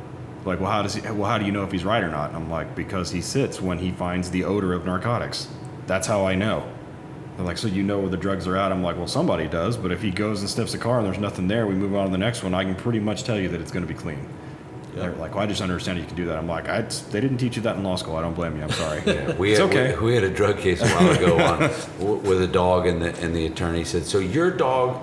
Like, 0.44 0.60
well, 0.60 0.72
how 0.72 0.82
does 0.82 0.96
he? 0.96 1.02
Well, 1.02 1.30
how 1.30 1.38
do 1.38 1.46
you 1.46 1.52
know 1.52 1.64
if 1.64 1.72
he's 1.72 1.86
right 1.86 2.04
or 2.04 2.10
not? 2.10 2.34
I'm 2.34 2.50
like, 2.50 2.76
because 2.76 3.12
he 3.12 3.22
sits 3.22 3.62
when 3.62 3.78
he 3.78 3.92
finds 3.92 4.32
the 4.32 4.44
odor 4.44 4.74
of 4.74 4.86
narcotics. 4.86 5.48
That's 5.86 6.08
how 6.08 6.26
I 6.26 6.36
know. 6.36 6.68
They're 7.38 7.46
like, 7.46 7.58
so 7.58 7.68
you 7.68 7.84
know 7.84 8.00
where 8.00 8.10
the 8.10 8.18
drugs 8.18 8.48
are 8.48 8.58
at? 8.58 8.72
I'm 8.72 8.84
like, 8.84 8.98
well, 8.98 9.08
somebody 9.08 9.48
does. 9.48 9.78
But 9.78 9.92
if 9.92 10.02
he 10.02 10.12
goes 10.12 10.42
and 10.42 10.50
sniffs 10.50 10.74
a 10.74 10.78
car 10.78 10.98
and 10.98 11.06
there's 11.06 11.20
nothing 11.20 11.48
there, 11.48 11.66
we 11.68 11.76
move 11.76 11.96
on 11.96 12.06
to 12.06 12.12
the 12.12 12.18
next 12.18 12.44
one. 12.44 12.54
I 12.54 12.64
can 12.64 12.76
pretty 12.76 13.00
much 13.00 13.24
tell 13.24 13.40
you 13.40 13.50
that 13.50 13.62
it's 13.62 13.72
going 13.72 13.86
to 13.86 13.92
be 13.92 13.98
clean. 13.98 14.28
Yeah. 14.94 15.04
They're 15.04 15.16
like, 15.16 15.36
well, 15.36 15.44
I 15.44 15.48
just 15.48 15.62
understand 15.62 16.00
you 16.00 16.06
can 16.06 16.16
do 16.16 16.26
that. 16.26 16.38
I'm 16.38 16.48
like, 16.48 16.68
I, 16.68 16.82
they 16.82 17.22
didn't 17.22 17.38
teach 17.38 17.56
you 17.56 17.62
that 17.62 17.78
in 17.78 17.84
law 17.84 17.96
school. 17.96 18.16
I 18.18 18.22
don't 18.22 18.34
blame 18.34 18.58
you. 18.58 18.64
I'm 18.64 18.72
sorry. 18.72 19.02
We 19.38 19.52
it's 19.52 19.60
had, 19.60 19.70
okay. 19.70 19.96
we, 19.98 20.08
we 20.08 20.16
had 20.16 20.24
a 20.24 20.30
drug 20.30 20.58
case 20.60 20.82
a 20.82 20.88
while 20.88 21.12
ago 21.12 21.40
on 21.40 22.22
with 22.24 22.42
a 22.42 22.48
dog, 22.48 22.88
and 22.88 23.02
the 23.02 23.18
and 23.24 23.34
the 23.34 23.46
attorney 23.46 23.86
said, 23.86 24.06
"So 24.06 24.20
your 24.20 24.52
dog 24.52 25.02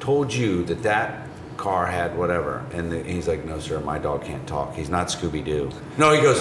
told 0.00 0.32
you 0.32 0.64
that 0.64 0.82
that 0.82 1.26
car 1.56 1.86
had 1.86 2.16
whatever?" 2.16 2.64
And 2.72 2.90
the, 2.92 3.02
he's 3.02 3.26
like, 3.28 3.44
"No, 3.44 3.58
sir, 3.58 3.80
my 3.80 3.98
dog 3.98 4.24
can't 4.24 4.46
talk. 4.46 4.74
He's 4.74 4.88
not 4.88 5.08
Scooby 5.08 5.44
Doo." 5.44 5.70
No, 5.96 6.12
he 6.14 6.20
goes, 6.22 6.38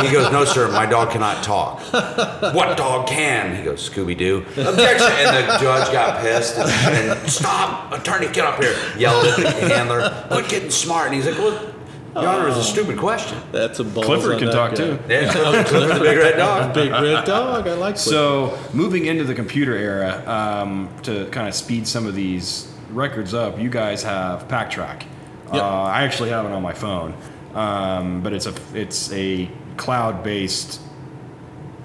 he 0.00 0.12
goes, 0.12 0.30
"No, 0.32 0.44
sir, 0.44 0.70
my 0.70 0.86
dog 0.86 1.10
cannot 1.10 1.42
talk." 1.42 1.80
what 2.54 2.76
dog 2.76 3.08
can? 3.08 3.56
He 3.56 3.62
goes, 3.62 3.88
"Scooby 3.88 4.16
Doo." 4.16 4.38
Objection! 4.56 5.10
And 5.10 5.48
the 5.48 5.58
judge 5.58 5.92
got 5.92 6.20
pissed 6.20 6.56
and, 6.58 6.70
and 7.18 7.30
stop, 7.30 7.92
attorney, 7.92 8.28
get 8.28 8.44
up 8.46 8.62
here! 8.62 8.76
Yelled 8.96 9.26
at 9.26 9.36
the 9.36 9.50
handler, 9.74 10.08
"Quit 10.30 10.48
getting 10.48 10.70
smart!" 10.70 11.06
And 11.06 11.16
he's 11.16 11.26
like, 11.26 11.38
"Well." 11.38 11.74
Your 12.14 12.26
Honor, 12.26 12.48
it's 12.48 12.58
a 12.58 12.64
stupid 12.64 12.98
question. 12.98 13.38
That's 13.52 13.78
a 13.78 13.84
balls 13.84 14.04
Clifford 14.06 14.40
can 14.40 14.50
talk 14.50 14.70
guy. 14.72 14.76
too. 14.76 14.98
Yeah, 15.08 15.32
Clifford 15.64 15.96
the 15.96 16.00
big 16.00 16.18
red 16.18 16.36
dog. 16.36 16.74
Big 16.74 16.90
red 16.90 17.24
dog. 17.24 17.68
I 17.68 17.74
like 17.74 17.94
Clifford. 17.94 17.98
So, 17.98 18.58
moving 18.72 19.06
into 19.06 19.22
the 19.22 19.34
computer 19.34 19.76
era, 19.76 20.20
um, 20.26 20.88
to 21.04 21.26
kind 21.26 21.46
of 21.46 21.54
speed 21.54 21.86
some 21.86 22.06
of 22.06 22.16
these 22.16 22.66
records 22.92 23.34
up, 23.34 23.58
you 23.58 23.70
guys 23.70 24.02
have 24.02 24.48
PackTrack. 24.48 25.02
Yep. 25.52 25.62
Uh, 25.62 25.82
I 25.82 26.02
actually 26.02 26.30
have 26.30 26.46
it 26.46 26.52
on 26.52 26.62
my 26.62 26.72
phone, 26.74 27.14
um, 27.54 28.22
but 28.22 28.32
it's 28.32 28.46
a 28.46 28.54
it's 28.74 29.12
a 29.12 29.50
cloud-based 29.76 30.80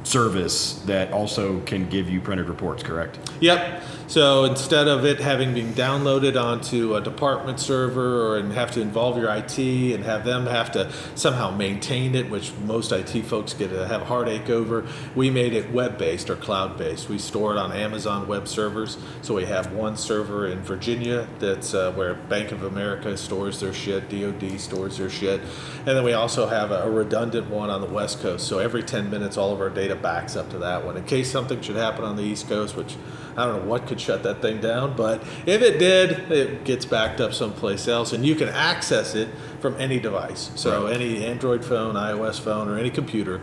service 0.04 0.84
that 0.86 1.12
also 1.12 1.60
can 1.62 1.90
give 1.90 2.10
you 2.10 2.22
printed 2.22 2.48
reports. 2.48 2.84
Correct? 2.84 3.18
Yep. 3.40 3.82
So 4.08 4.46
instead 4.46 4.88
of 4.88 5.04
it 5.04 5.20
having 5.20 5.54
been 5.54 5.74
downloaded 5.74 6.40
onto 6.40 6.96
a 6.96 7.02
department 7.02 7.60
server 7.60 8.28
or 8.28 8.38
and 8.38 8.54
have 8.54 8.72
to 8.72 8.82
involve 8.82 9.18
your 9.18 9.30
IT 9.34 9.58
and 9.58 10.04
have 10.04 10.24
them 10.24 10.46
have 10.46 10.72
to 10.74 10.92
somehow 11.16 11.50
maintain 11.50 12.14
it, 12.14 12.30
which 12.30 12.54
most 12.66 12.92
IT 12.92 13.24
folks 13.24 13.54
get 13.54 13.70
to 13.70 13.88
have 13.88 14.04
a 14.04 14.06
heartache 14.06 14.50
over, 14.50 14.86
we 15.16 15.30
made 15.30 15.54
it 15.54 15.72
web-based 15.72 16.30
or 16.30 16.36
cloud-based. 16.36 17.10
We 17.10 17.18
store 17.18 17.54
it 17.54 17.58
on 17.58 17.72
Amazon 17.72 18.28
web 18.28 18.48
servers. 18.48 18.98
So 19.22 19.34
we 19.34 19.46
have 19.46 19.74
one 19.74 19.98
server 19.98 20.48
in 20.48 20.62
Virginia 20.62 21.28
that's 21.40 21.74
uh, 21.74 21.92
where 21.94 22.14
Bank 22.14 22.52
of 22.52 22.64
America 22.64 23.18
stores 23.18 23.60
their 23.60 23.74
shit, 23.74 24.10
DoD 24.10 24.60
stores 24.60 24.98
their 24.98 25.10
shit, 25.10 25.42
and 25.80 25.88
then 25.88 26.04
we 26.04 26.14
also 26.14 26.48
have 26.48 26.72
a, 26.72 26.84
a 26.84 26.92
redundant 26.92 27.50
one 27.50 27.70
on 27.70 27.82
the 27.82 27.88
West 27.88 28.22
Coast. 28.22 28.48
So 28.48 28.60
every 28.60 28.84
10 28.84 29.10
minutes, 29.10 29.38
all 29.38 29.52
of 29.52 29.62
our 29.62 29.70
data 29.70 29.96
backs 29.96 30.36
up 30.36 30.50
to 30.52 30.60
that 30.60 30.86
one 30.86 30.98
in 30.98 31.04
case 31.06 31.32
something 31.32 31.62
should 31.62 31.76
happen 31.76 32.04
on 32.04 32.16
the 32.16 32.24
East 32.24 32.48
Coast, 32.48 32.76
which 32.76 32.96
I 33.38 33.46
don't 33.46 33.64
know 33.64 33.70
what 33.70 33.88
could 33.88 34.00
shut 34.00 34.24
that 34.24 34.42
thing 34.42 34.62
down, 34.62 34.96
but 34.96 35.22
if 35.46 35.62
it 35.62 35.78
did, 35.78 36.32
it 36.32 36.64
gets 36.64 36.86
backed 36.86 37.20
up 37.20 37.34
someplace 37.34 37.88
else, 37.88 38.14
and 38.14 38.26
you 38.26 38.36
can 38.36 38.48
access 38.50 39.14
it 39.14 39.28
from 39.60 39.76
any 39.76 40.00
device. 40.00 40.52
So 40.56 40.88
any 40.88 41.26
Android 41.26 41.66
phone, 41.66 41.96
iOS 41.96 42.40
phone, 42.40 42.70
or 42.70 42.78
any 42.78 42.90
computer. 42.90 43.42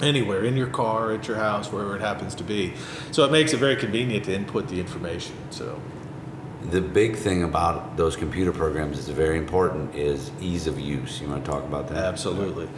Anywhere 0.00 0.44
in 0.44 0.56
your 0.56 0.66
car, 0.66 1.12
at 1.12 1.28
your 1.28 1.36
house, 1.36 1.70
wherever 1.70 1.94
it 1.94 2.00
happens 2.00 2.34
to 2.34 2.44
be, 2.44 2.74
so 3.12 3.24
it 3.24 3.30
makes 3.30 3.52
it 3.52 3.58
very 3.58 3.76
convenient 3.76 4.24
to 4.24 4.34
input 4.34 4.68
the 4.68 4.80
information. 4.80 5.36
So, 5.50 5.80
The 6.70 6.80
big 6.80 7.16
thing 7.16 7.42
about 7.42 7.96
those 7.96 8.16
computer 8.16 8.52
programs 8.52 8.98
is 8.98 9.08
very 9.08 9.36
important 9.36 9.94
is 9.94 10.30
ease 10.40 10.66
of 10.66 10.80
use. 10.80 11.20
You 11.20 11.28
want 11.28 11.44
to 11.44 11.50
talk 11.50 11.62
about 11.64 11.88
that? 11.88 11.98
absolutely, 11.98 12.68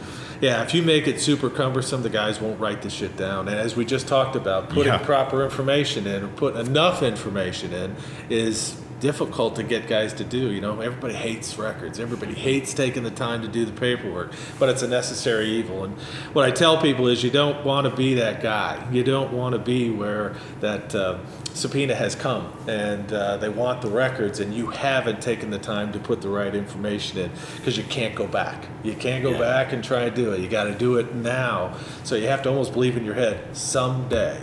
yeah. 0.41 0.61
If 0.63 0.73
you 0.73 0.83
make 0.83 1.07
it 1.07 1.21
super 1.21 1.49
cumbersome, 1.49 2.03
the 2.03 2.09
guys 2.09 2.41
won't 2.41 2.59
write 2.59 2.81
the 2.81 2.89
shit 2.89 3.15
down. 3.15 3.47
And 3.47 3.57
as 3.57 3.75
we 3.75 3.85
just 3.85 4.07
talked 4.07 4.35
about, 4.35 4.69
putting 4.69 4.91
Yeah. 4.91 4.97
proper 4.99 5.43
information 5.43 6.05
in 6.05 6.23
or 6.23 6.27
putting 6.27 6.59
enough 6.65 7.01
information 7.01 7.73
in 7.73 7.95
is 8.29 8.75
difficult 8.99 9.55
to 9.57 9.63
get 9.63 9.87
guys 9.87 10.13
to 10.15 10.23
do. 10.23 10.51
You 10.51 10.61
know, 10.61 10.81
everybody 10.81 11.13
hates 11.13 11.57
records. 11.57 11.99
Everybody 11.99 12.33
hates 12.33 12.73
taking 12.73 13.03
the 13.03 13.11
time 13.11 13.41
to 13.43 13.47
do 13.47 13.65
the 13.65 13.71
paperwork, 13.71 14.31
but 14.59 14.69
it's 14.69 14.81
a 14.81 14.87
necessary 14.87 15.47
evil. 15.49 15.83
And 15.83 15.95
what 16.33 16.45
I 16.45 16.51
tell 16.51 16.81
people 16.81 17.07
is, 17.07 17.23
you 17.23 17.29
don't 17.31 17.63
want 17.65 17.87
to 17.89 17.95
be 17.95 18.15
that 18.15 18.41
guy. 18.41 18.87
You 18.91 19.03
don't 19.03 19.31
want 19.33 19.53
to 19.53 19.59
be 19.59 19.89
where 19.89 20.35
that. 20.61 20.93
Uh, 20.95 21.19
subpoena 21.53 21.95
has 21.95 22.13
come 22.13 22.53
and 22.67 23.11
uh, 23.11 23.35
they 23.37 23.49
want 23.49 23.81
the 23.81 23.89
records 23.89 24.39
and 24.39 24.53
you 24.53 24.67
haven't 24.67 25.19
taken 25.23 25.49
the 25.49 25.57
time 25.57 25.91
to 25.91 25.97
put 25.97 26.21
the 26.21 26.29
right 26.29 26.53
information 26.53 27.17
in 27.17 27.31
because 27.55 27.75
you 27.75 27.83
can't 27.85 28.13
go 28.13 28.27
back 28.27 28.67
you 28.83 28.93
can't 28.93 29.23
go 29.23 29.31
Yeah. 29.31 29.39
back 29.39 29.73
and 29.73 29.83
try 29.83 30.07
to 30.07 30.15
do 30.15 30.33
it 30.33 30.39
you 30.39 30.47
got 30.47 30.65
to 30.65 30.75
do 30.75 30.97
it 30.97 31.15
now 31.15 31.75
so 32.03 32.13
you 32.13 32.27
have 32.27 32.43
to 32.43 32.49
almost 32.49 32.73
believe 32.73 32.95
in 32.95 33.03
your 33.03 33.15
head 33.15 33.57
someday 33.57 34.39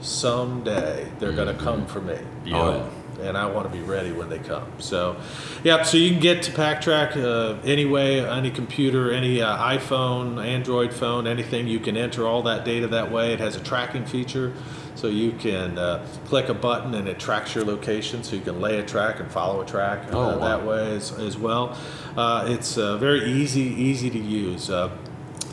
someday 0.00 1.10
they're 1.18 1.32
going 1.32 1.54
to 1.54 1.60
come 1.62 1.84
for 1.86 2.00
me 2.00 2.18
Oh, 2.52 2.88
and 3.20 3.36
I 3.36 3.46
want 3.46 3.70
to 3.70 3.76
be 3.76 3.82
ready 3.84 4.12
when 4.12 4.28
they 4.28 4.38
come. 4.38 4.66
So, 4.78 5.16
yeah, 5.64 5.82
so 5.82 5.96
you 5.96 6.10
can 6.10 6.20
get 6.20 6.42
to 6.44 6.52
PackTrack 6.52 7.16
uh, 7.16 7.60
anyway, 7.62 8.20
any 8.20 8.50
computer, 8.50 9.12
any 9.12 9.42
uh, 9.42 9.56
iPhone, 9.58 10.44
Android 10.44 10.92
phone, 10.92 11.26
anything. 11.26 11.66
You 11.66 11.80
can 11.80 11.96
enter 11.96 12.26
all 12.26 12.42
that 12.42 12.64
data 12.64 12.86
that 12.88 13.10
way. 13.10 13.32
It 13.32 13.40
has 13.40 13.56
a 13.56 13.60
tracking 13.60 14.04
feature, 14.06 14.52
so 14.94 15.08
you 15.08 15.32
can 15.32 15.78
uh, 15.78 16.06
click 16.26 16.48
a 16.48 16.54
button 16.54 16.94
and 16.94 17.08
it 17.08 17.18
tracks 17.18 17.54
your 17.54 17.64
location, 17.64 18.22
so 18.22 18.36
you 18.36 18.42
can 18.42 18.60
lay 18.60 18.78
a 18.78 18.84
track 18.84 19.20
and 19.20 19.30
follow 19.30 19.60
a 19.60 19.66
track 19.66 20.12
uh, 20.12 20.16
Oh, 20.18 20.38
wow. 20.38 20.48
that 20.48 20.64
way 20.66 20.94
as, 20.96 21.12
as 21.18 21.36
well. 21.36 21.76
Uh, 22.16 22.46
it's 22.48 22.78
uh, 22.78 22.96
very 22.98 23.24
easy, 23.30 23.62
easy 23.62 24.10
to 24.10 24.18
use. 24.18 24.70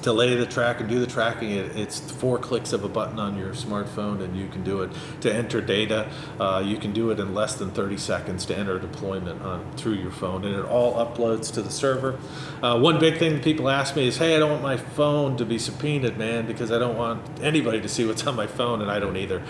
To 0.06 0.14
lay 0.14 0.36
the 0.36 0.46
track 0.46 0.82
and 0.82 0.88
do 0.88 1.00
the 1.00 1.08
tracking, 1.08 1.50
it, 1.50 1.76
it's 1.76 2.00
four 2.00 2.38
clicks 2.38 2.74
of 2.74 2.84
a 2.84 2.88
button 2.88 3.18
on 3.18 3.36
your 3.40 3.54
smartphone, 3.54 4.24
and 4.24 4.38
you 4.38 4.48
can 4.48 4.64
do 4.64 4.84
it. 4.84 4.92
To 5.22 5.34
enter 5.34 5.62
data, 5.62 6.12
uh, 6.40 6.62
you 6.64 6.78
can 6.78 6.94
do 6.94 7.10
it 7.10 7.20
in 7.20 7.34
less 7.34 7.56
than 7.56 7.72
30 7.72 7.98
seconds 7.98 8.46
to 8.46 8.56
enter 8.56 8.76
a 8.76 8.80
deployment 8.80 9.42
on 9.42 9.66
through 9.78 9.94
your 9.94 10.12
phone, 10.12 10.46
and 10.46 10.54
it 10.54 10.64
all 10.64 10.94
uploads 11.04 11.52
to 11.56 11.64
the 11.64 11.72
server. 11.72 12.20
Uh, 12.62 12.78
one 12.78 13.00
big 13.00 13.18
thing 13.18 13.34
that 13.34 13.44
people 13.44 13.68
ask 13.68 13.96
me 13.96 14.08
is, 14.08 14.18
"Hey, 14.18 14.36
I 14.36 14.40
don't 14.40 14.52
want 14.52 14.62
my 14.62 14.78
phone 14.78 15.38
to 15.38 15.46
be 15.46 15.58
subpoenaed, 15.58 16.20
man, 16.20 16.46
because 16.46 16.72
I 16.72 16.78
don't 16.78 16.98
want 17.00 17.22
anybody 17.42 17.82
to 17.82 17.90
see 17.90 18.06
what's 18.06 18.28
on 18.28 18.36
my 18.36 18.46
phone, 18.46 18.84
and 18.84 18.92
I 18.92 19.00
don't 19.00 19.18
either." 19.18 19.42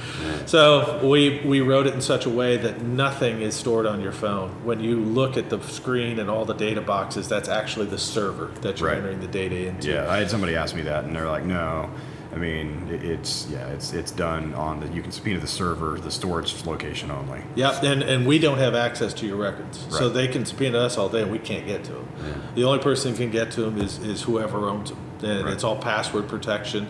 So 0.46 1.02
we 1.04 1.42
we 1.44 1.60
wrote 1.60 1.86
it 1.86 1.94
in 1.96 2.00
such 2.02 2.26
a 2.26 2.30
way 2.30 2.56
that 2.56 2.82
nothing 2.82 3.42
is 3.42 3.56
stored 3.56 3.86
on 3.86 4.00
your 4.00 4.14
phone. 4.14 4.52
When 4.64 4.80
you 4.80 5.02
look 5.02 5.36
at 5.36 5.50
the 5.50 5.60
screen 5.64 6.18
and 6.18 6.30
all 6.30 6.46
the 6.46 6.54
data 6.54 6.80
boxes, 6.80 7.28
that's 7.28 7.50
actually 7.50 7.88
the 7.88 7.98
server 7.98 8.52
that 8.62 8.80
you're 8.80 8.88
Right. 8.88 9.00
entering 9.00 9.20
the 9.20 9.28
data 9.28 9.68
into. 9.68 9.90
Yeah, 9.90 10.10
I 10.10 10.20
had 10.20 10.30
somebody 10.30 10.45
ask 10.54 10.76
me 10.76 10.84
that, 10.84 11.06
and 11.06 11.16
they're 11.16 11.28
like, 11.28 11.46
"No, 11.46 11.90
I 12.32 12.38
mean, 12.38 12.88
it's 12.92 13.48
yeah, 13.50 13.68
it's 13.70 13.94
it's 13.94 14.12
done 14.12 14.54
on 14.54 14.82
the 14.82 14.88
you 14.90 15.02
can 15.02 15.12
subpoena 15.12 15.40
the 15.40 15.48
server, 15.48 15.98
the 15.98 16.12
storage 16.12 16.64
location 16.66 17.10
only." 17.10 17.42
Yep, 17.56 17.84
and, 17.84 18.04
and 18.04 18.28
we 18.28 18.38
don't 18.38 18.60
have 18.60 18.76
access 18.76 19.14
to 19.16 19.26
your 19.26 19.38
records. 19.38 19.88
So 19.90 20.10
they 20.10 20.28
can 20.28 20.46
subpoena 20.46 20.78
us 20.80 20.98
all 20.98 21.10
day 21.10 21.24
and 21.24 21.32
we 21.32 21.40
can't 21.40 21.66
get 21.66 21.84
to 21.86 21.94
them. 21.94 22.08
The 22.54 22.64
only 22.66 22.80
person 22.84 23.12
who 23.12 23.18
can 23.18 23.32
get 23.32 23.52
to 23.54 23.62
them 23.62 23.80
is, 23.82 23.98
is 24.00 24.22
whoever 24.22 24.68
owns 24.68 24.90
them. 24.90 25.00
And 25.24 25.46
Right. 25.46 25.54
it's 25.54 25.64
all 25.64 25.78
password 25.78 26.28
protection. 26.28 26.88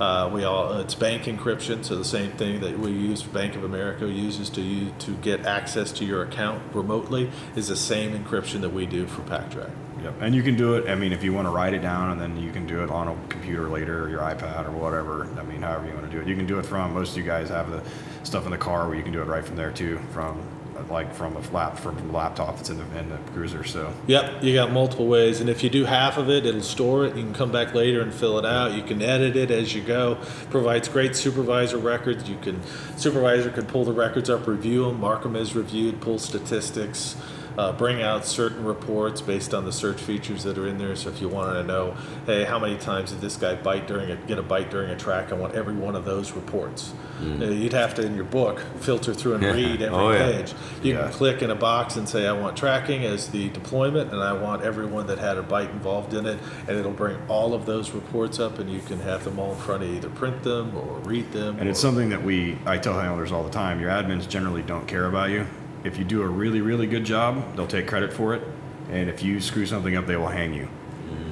Uh, 0.00 0.28
we 0.32 0.44
all 0.44 0.74
it's 0.78 0.94
bank 0.94 1.22
encryption, 1.22 1.82
so 1.82 1.96
the 1.96 2.04
same 2.04 2.30
thing 2.32 2.60
that 2.60 2.78
we 2.78 2.90
use 2.90 3.22
Bank 3.22 3.54
of 3.56 3.64
America 3.64 4.06
uses 4.06 4.50
to 4.50 4.60
you 4.60 4.92
to 4.98 5.12
get 5.16 5.46
access 5.46 5.90
to 5.92 6.04
your 6.04 6.22
account 6.22 6.60
remotely 6.74 7.30
is 7.54 7.68
the 7.68 7.76
same 7.76 8.12
encryption 8.12 8.60
that 8.60 8.74
we 8.74 8.84
do 8.84 9.06
for 9.06 9.22
PackTrack. 9.22 9.70
Yep. 10.02 10.14
And 10.20 10.34
you 10.34 10.42
can 10.42 10.56
do 10.56 10.74
it. 10.74 10.88
I 10.88 10.94
mean, 10.94 11.12
if 11.12 11.24
you 11.24 11.32
want 11.32 11.46
to 11.46 11.50
write 11.50 11.74
it 11.74 11.82
down, 11.82 12.10
and 12.10 12.20
then 12.20 12.36
you 12.36 12.52
can 12.52 12.66
do 12.66 12.82
it 12.82 12.90
on 12.90 13.08
a 13.08 13.16
computer 13.28 13.68
later, 13.68 14.04
or 14.04 14.08
your 14.08 14.20
iPad, 14.20 14.66
or 14.66 14.72
whatever. 14.72 15.28
I 15.38 15.42
mean, 15.42 15.62
however 15.62 15.86
you 15.86 15.94
want 15.94 16.10
to 16.10 16.12
do 16.12 16.20
it. 16.20 16.28
You 16.28 16.36
can 16.36 16.46
do 16.46 16.58
it 16.58 16.66
from. 16.66 16.94
Most 16.94 17.12
of 17.12 17.18
you 17.18 17.24
guys 17.24 17.48
have 17.48 17.70
the 17.70 17.82
stuff 18.22 18.44
in 18.44 18.50
the 18.50 18.58
car 18.58 18.86
where 18.86 18.96
you 18.96 19.02
can 19.02 19.12
do 19.12 19.22
it 19.22 19.26
right 19.26 19.44
from 19.44 19.56
there 19.56 19.72
too, 19.72 19.98
from 20.12 20.42
like 20.90 21.14
from 21.14 21.36
a 21.36 21.40
lap 21.52 21.78
from 21.78 21.96
a 21.98 22.12
laptop 22.12 22.56
that's 22.56 22.70
in 22.70 22.78
the 22.78 22.98
in 22.98 23.08
the 23.08 23.16
cruiser. 23.32 23.64
So 23.64 23.92
Yep, 24.06 24.42
you 24.42 24.54
got 24.54 24.72
multiple 24.72 25.06
ways, 25.06 25.40
and 25.40 25.48
if 25.48 25.62
you 25.62 25.70
do 25.70 25.84
half 25.84 26.18
of 26.18 26.28
it, 26.30 26.46
it'll 26.46 26.62
store 26.62 27.06
it. 27.06 27.16
You 27.16 27.22
can 27.22 27.34
come 27.34 27.52
back 27.52 27.74
later 27.74 28.00
and 28.00 28.12
fill 28.12 28.38
it 28.38 28.44
out. 28.44 28.72
You 28.74 28.82
can 28.82 29.02
edit 29.02 29.36
it 29.36 29.50
as 29.50 29.74
you 29.74 29.82
go. 29.82 30.18
Provides 30.50 30.88
great 30.88 31.16
supervisor 31.16 31.78
records. 31.78 32.28
You 32.28 32.36
can 32.36 32.60
supervisor 32.96 33.50
can 33.50 33.66
pull 33.66 33.84
the 33.84 33.92
records 33.92 34.30
up, 34.30 34.46
review 34.46 34.84
them, 34.84 35.00
mark 35.00 35.22
them 35.22 35.36
as 35.36 35.54
reviewed, 35.54 36.00
pull 36.00 36.18
statistics, 36.18 37.16
uh, 37.58 37.72
bring 37.72 38.02
out 38.02 38.24
certain 38.26 38.64
reports 38.64 39.20
based 39.20 39.54
on 39.54 39.64
the 39.64 39.72
search 39.72 40.00
features 40.00 40.42
that 40.44 40.58
are 40.58 40.66
in 40.66 40.78
there. 40.78 40.94
So 40.96 41.08
if 41.10 41.20
you 41.20 41.28
wanted 41.28 41.54
to 41.54 41.64
know, 41.64 41.96
hey, 42.26 42.44
how 42.44 42.58
many 42.58 42.76
times 42.76 43.12
did 43.12 43.20
this 43.20 43.36
guy 43.36 43.54
bite 43.54 43.86
during 43.86 44.10
a 44.10 44.16
get 44.16 44.38
a 44.38 44.42
bite 44.42 44.70
during 44.70 44.90
a 44.90 44.96
track? 44.96 45.32
I 45.32 45.34
want 45.34 45.54
every 45.54 45.74
one 45.74 45.96
of 45.96 46.04
those 46.04 46.32
reports. 46.32 46.92
Uh, 47.18 47.46
you'd 47.46 47.72
have 47.72 47.94
to 47.94 48.04
in 48.04 48.14
your 48.14 48.24
book 48.26 48.60
filter 48.80 49.14
through 49.14 49.34
and 49.34 49.42
Yeah. 49.46 49.52
read 49.52 49.80
every 49.80 49.98
Oh, 49.98 50.10
yeah. 50.10 50.32
page. 50.32 50.52
You 50.82 50.92
Yeah. 50.94 51.02
can 51.04 51.12
click 51.12 51.40
in 51.40 51.50
a 51.50 51.54
box 51.54 51.96
and 51.96 52.06
say 52.06 52.26
I 52.26 52.32
want 52.32 52.56
tracking 52.58 53.04
as 53.04 53.28
the 53.28 53.48
deployment, 53.48 54.12
and 54.12 54.22
I 54.22 54.34
want 54.34 54.62
everyone 54.62 55.06
that 55.06 55.18
had 55.18 55.38
a 55.38 55.42
bite 55.42 55.70
involved 55.70 56.12
in 56.12 56.26
it, 56.26 56.38
and 56.68 56.76
it'll 56.76 56.92
bring 56.92 57.16
all 57.28 57.54
of 57.54 57.64
those 57.64 57.92
reports 57.92 58.38
up, 58.38 58.58
and 58.58 58.70
you 58.70 58.80
can 58.80 59.00
have 59.00 59.24
them 59.24 59.38
all 59.38 59.52
in 59.52 59.58
front 59.58 59.82
of 59.82 59.88
you, 59.88 59.96
either 59.96 60.10
print 60.10 60.42
them 60.42 60.76
or 60.76 60.98
read 61.04 61.32
them. 61.32 61.56
And 61.58 61.70
it's 61.70 61.80
something 61.80 62.10
that 62.10 62.22
we, 62.22 62.58
I 62.66 62.76
tell 62.76 63.00
handlers 63.00 63.32
all 63.32 63.44
the 63.44 63.50
time, 63.50 63.80
your 63.80 63.88
admins 63.90 64.28
generally 64.28 64.60
don't 64.62 64.86
care 64.86 65.06
about 65.06 65.30
you. 65.30 65.46
If 65.86 65.98
you 65.98 66.04
do 66.04 66.22
a 66.22 66.26
really, 66.28 66.60
really 66.60 66.86
good 66.86 67.04
job, 67.04 67.56
they'll 67.56 67.66
take 67.66 67.86
credit 67.86 68.12
for 68.12 68.34
it. 68.34 68.42
And 68.90 69.08
if 69.08 69.22
you 69.22 69.40
screw 69.40 69.66
something 69.66 69.96
up, 69.96 70.06
they 70.06 70.16
will 70.16 70.28
hang 70.28 70.54
you. 70.54 70.68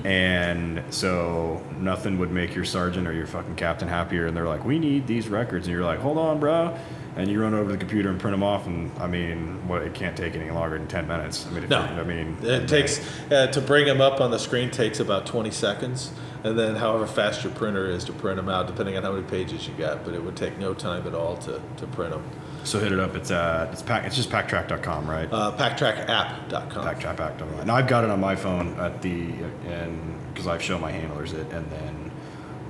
And 0.04 0.82
so 0.90 1.62
nothing 1.78 2.18
would 2.18 2.30
make 2.30 2.54
your 2.54 2.64
sergeant 2.64 3.06
or 3.08 3.12
your 3.12 3.26
fucking 3.26 3.56
captain 3.56 3.88
happier. 3.88 4.26
And 4.26 4.36
they're 4.36 4.46
like, 4.46 4.64
we 4.64 4.78
need 4.78 5.06
these 5.06 5.28
records. 5.28 5.66
And 5.66 5.74
you're 5.74 5.84
like, 5.84 5.98
hold 5.98 6.18
on, 6.18 6.38
bro. 6.40 6.76
And 7.16 7.30
you 7.30 7.40
run 7.40 7.54
over 7.54 7.66
to 7.66 7.72
the 7.72 7.78
computer 7.78 8.10
and 8.10 8.20
print 8.20 8.34
them 8.34 8.42
off. 8.42 8.66
And 8.66 8.90
I 8.98 9.06
mean, 9.06 9.66
what, 9.66 9.82
it 9.82 9.94
can't 9.94 10.16
take 10.16 10.34
any 10.34 10.50
longer 10.50 10.76
than 10.76 10.88
10 10.88 11.06
minutes. 11.06 11.46
I 11.46 11.50
mean, 11.50 11.68
No, 11.68 11.78
I 11.78 12.02
mean, 12.02 12.36
it 12.42 12.68
takes 12.68 13.00
uh, 13.30 13.46
to 13.46 13.60
bring 13.60 13.86
them 13.86 14.00
up 14.00 14.20
on 14.20 14.30
the 14.30 14.38
screen 14.38 14.70
takes 14.70 15.00
about 15.00 15.24
20 15.26 15.50
seconds, 15.50 16.12
and 16.42 16.58
then 16.58 16.74
however 16.76 17.06
fast 17.06 17.44
your 17.44 17.52
printer 17.52 17.86
is 17.88 18.04
to 18.04 18.12
print 18.12 18.36
them 18.36 18.48
out, 18.48 18.66
depending 18.66 18.96
on 18.96 19.04
how 19.04 19.12
many 19.12 19.24
pages 19.24 19.66
you 19.68 19.74
got. 19.74 20.04
But 20.04 20.14
it 20.14 20.22
would 20.24 20.36
take 20.36 20.58
no 20.58 20.74
time 20.74 21.06
at 21.06 21.14
all 21.14 21.36
to, 21.38 21.62
to 21.76 21.86
print 21.86 22.12
them. 22.12 22.24
So 22.64 22.80
hit 22.80 22.92
it 22.92 22.98
up. 22.98 23.14
It's, 23.14 23.30
uh, 23.30 23.68
it's, 23.72 23.82
pack, 23.82 24.04
it's 24.06 24.16
just 24.16 24.30
packtrack.com, 24.30 25.08
right? 25.08 25.28
Uh, 25.30 25.52
PackTrackApp.com. 25.52 26.84
Backtrack 26.84 27.16
back 27.16 27.38
to 27.38 27.64
Now 27.64 27.76
I've 27.76 27.86
got 27.86 28.04
it 28.04 28.10
on 28.10 28.20
my 28.20 28.34
phone 28.34 28.78
at 28.80 29.02
the 29.02 29.32
and 29.66 30.18
because 30.32 30.46
I've 30.46 30.62
shown 30.62 30.80
my 30.80 30.90
handlers 30.90 31.32
it, 31.32 31.50
and 31.52 31.70
then 31.70 32.10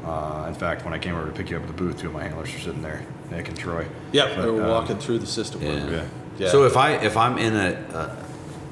uh, 0.05 0.45
in 0.49 0.55
fact 0.55 0.85
when 0.85 0.93
I 0.93 0.99
came 0.99 1.15
over 1.15 1.27
to 1.27 1.33
pick 1.33 1.49
you 1.49 1.57
up 1.57 1.63
at 1.63 1.69
the 1.69 1.75
booth, 1.75 1.99
two 1.99 2.09
of 2.09 2.13
my 2.13 2.25
handlers 2.25 2.55
are 2.55 2.59
sitting 2.59 2.83
there, 2.83 3.07
Nick 3.31 3.49
and 3.49 3.57
Troy. 3.57 3.87
Yep, 4.13 4.37
But, 4.37 4.43
they 4.43 4.51
were 4.51 4.63
um, 4.65 4.69
walking 4.69 4.99
through 4.99 5.21
the 5.21 5.27
system. 5.27 5.63
Yeah. 5.63 5.91
Yeah. 5.91 6.07
Yeah. 6.39 6.49
So 6.51 6.65
if 6.65 6.77
I 6.77 6.93
if 6.97 7.17
I'm 7.17 7.39
in 7.39 7.55
a, 7.55 8.17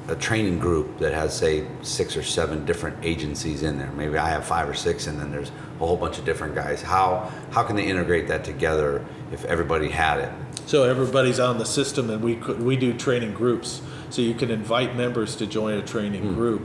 a 0.07 0.11
a 0.11 0.15
training 0.17 0.59
group 0.59 0.99
that 0.99 1.13
has 1.13 1.35
say 1.35 1.65
six 1.81 2.17
or 2.17 2.23
seven 2.23 2.65
different 2.65 2.97
agencies 3.03 3.63
in 3.63 3.77
there, 3.77 3.91
maybe 3.93 4.17
I 4.17 4.29
have 4.29 4.45
five 4.45 4.67
or 4.67 4.73
six, 4.73 5.07
and 5.07 5.17
then 5.19 5.31
there's 5.31 5.49
a 5.49 5.85
whole 5.85 5.95
bunch 5.95 6.17
of 6.19 6.25
different 6.25 6.55
guys. 6.55 6.81
How 6.81 7.31
how 7.51 7.63
can 7.63 7.75
they 7.77 7.85
integrate 7.85 8.27
that 8.27 8.43
together 8.43 9.05
if 9.33 9.43
everybody 9.45 9.89
had 9.89 10.19
it? 10.19 10.31
So 10.65 10.83
everybody's 10.83 11.39
on 11.39 11.57
the 11.57 11.65
system, 11.65 12.09
and 12.09 12.21
we 12.21 12.35
could, 12.35 12.61
we 12.61 12.77
do 12.77 12.93
training 12.93 13.33
groups. 13.33 13.81
So 14.09 14.21
you 14.21 14.35
can 14.35 14.51
invite 14.51 14.95
members 14.95 15.35
to 15.37 15.47
join 15.47 15.73
a 15.73 15.81
training 15.81 16.35
group. 16.35 16.61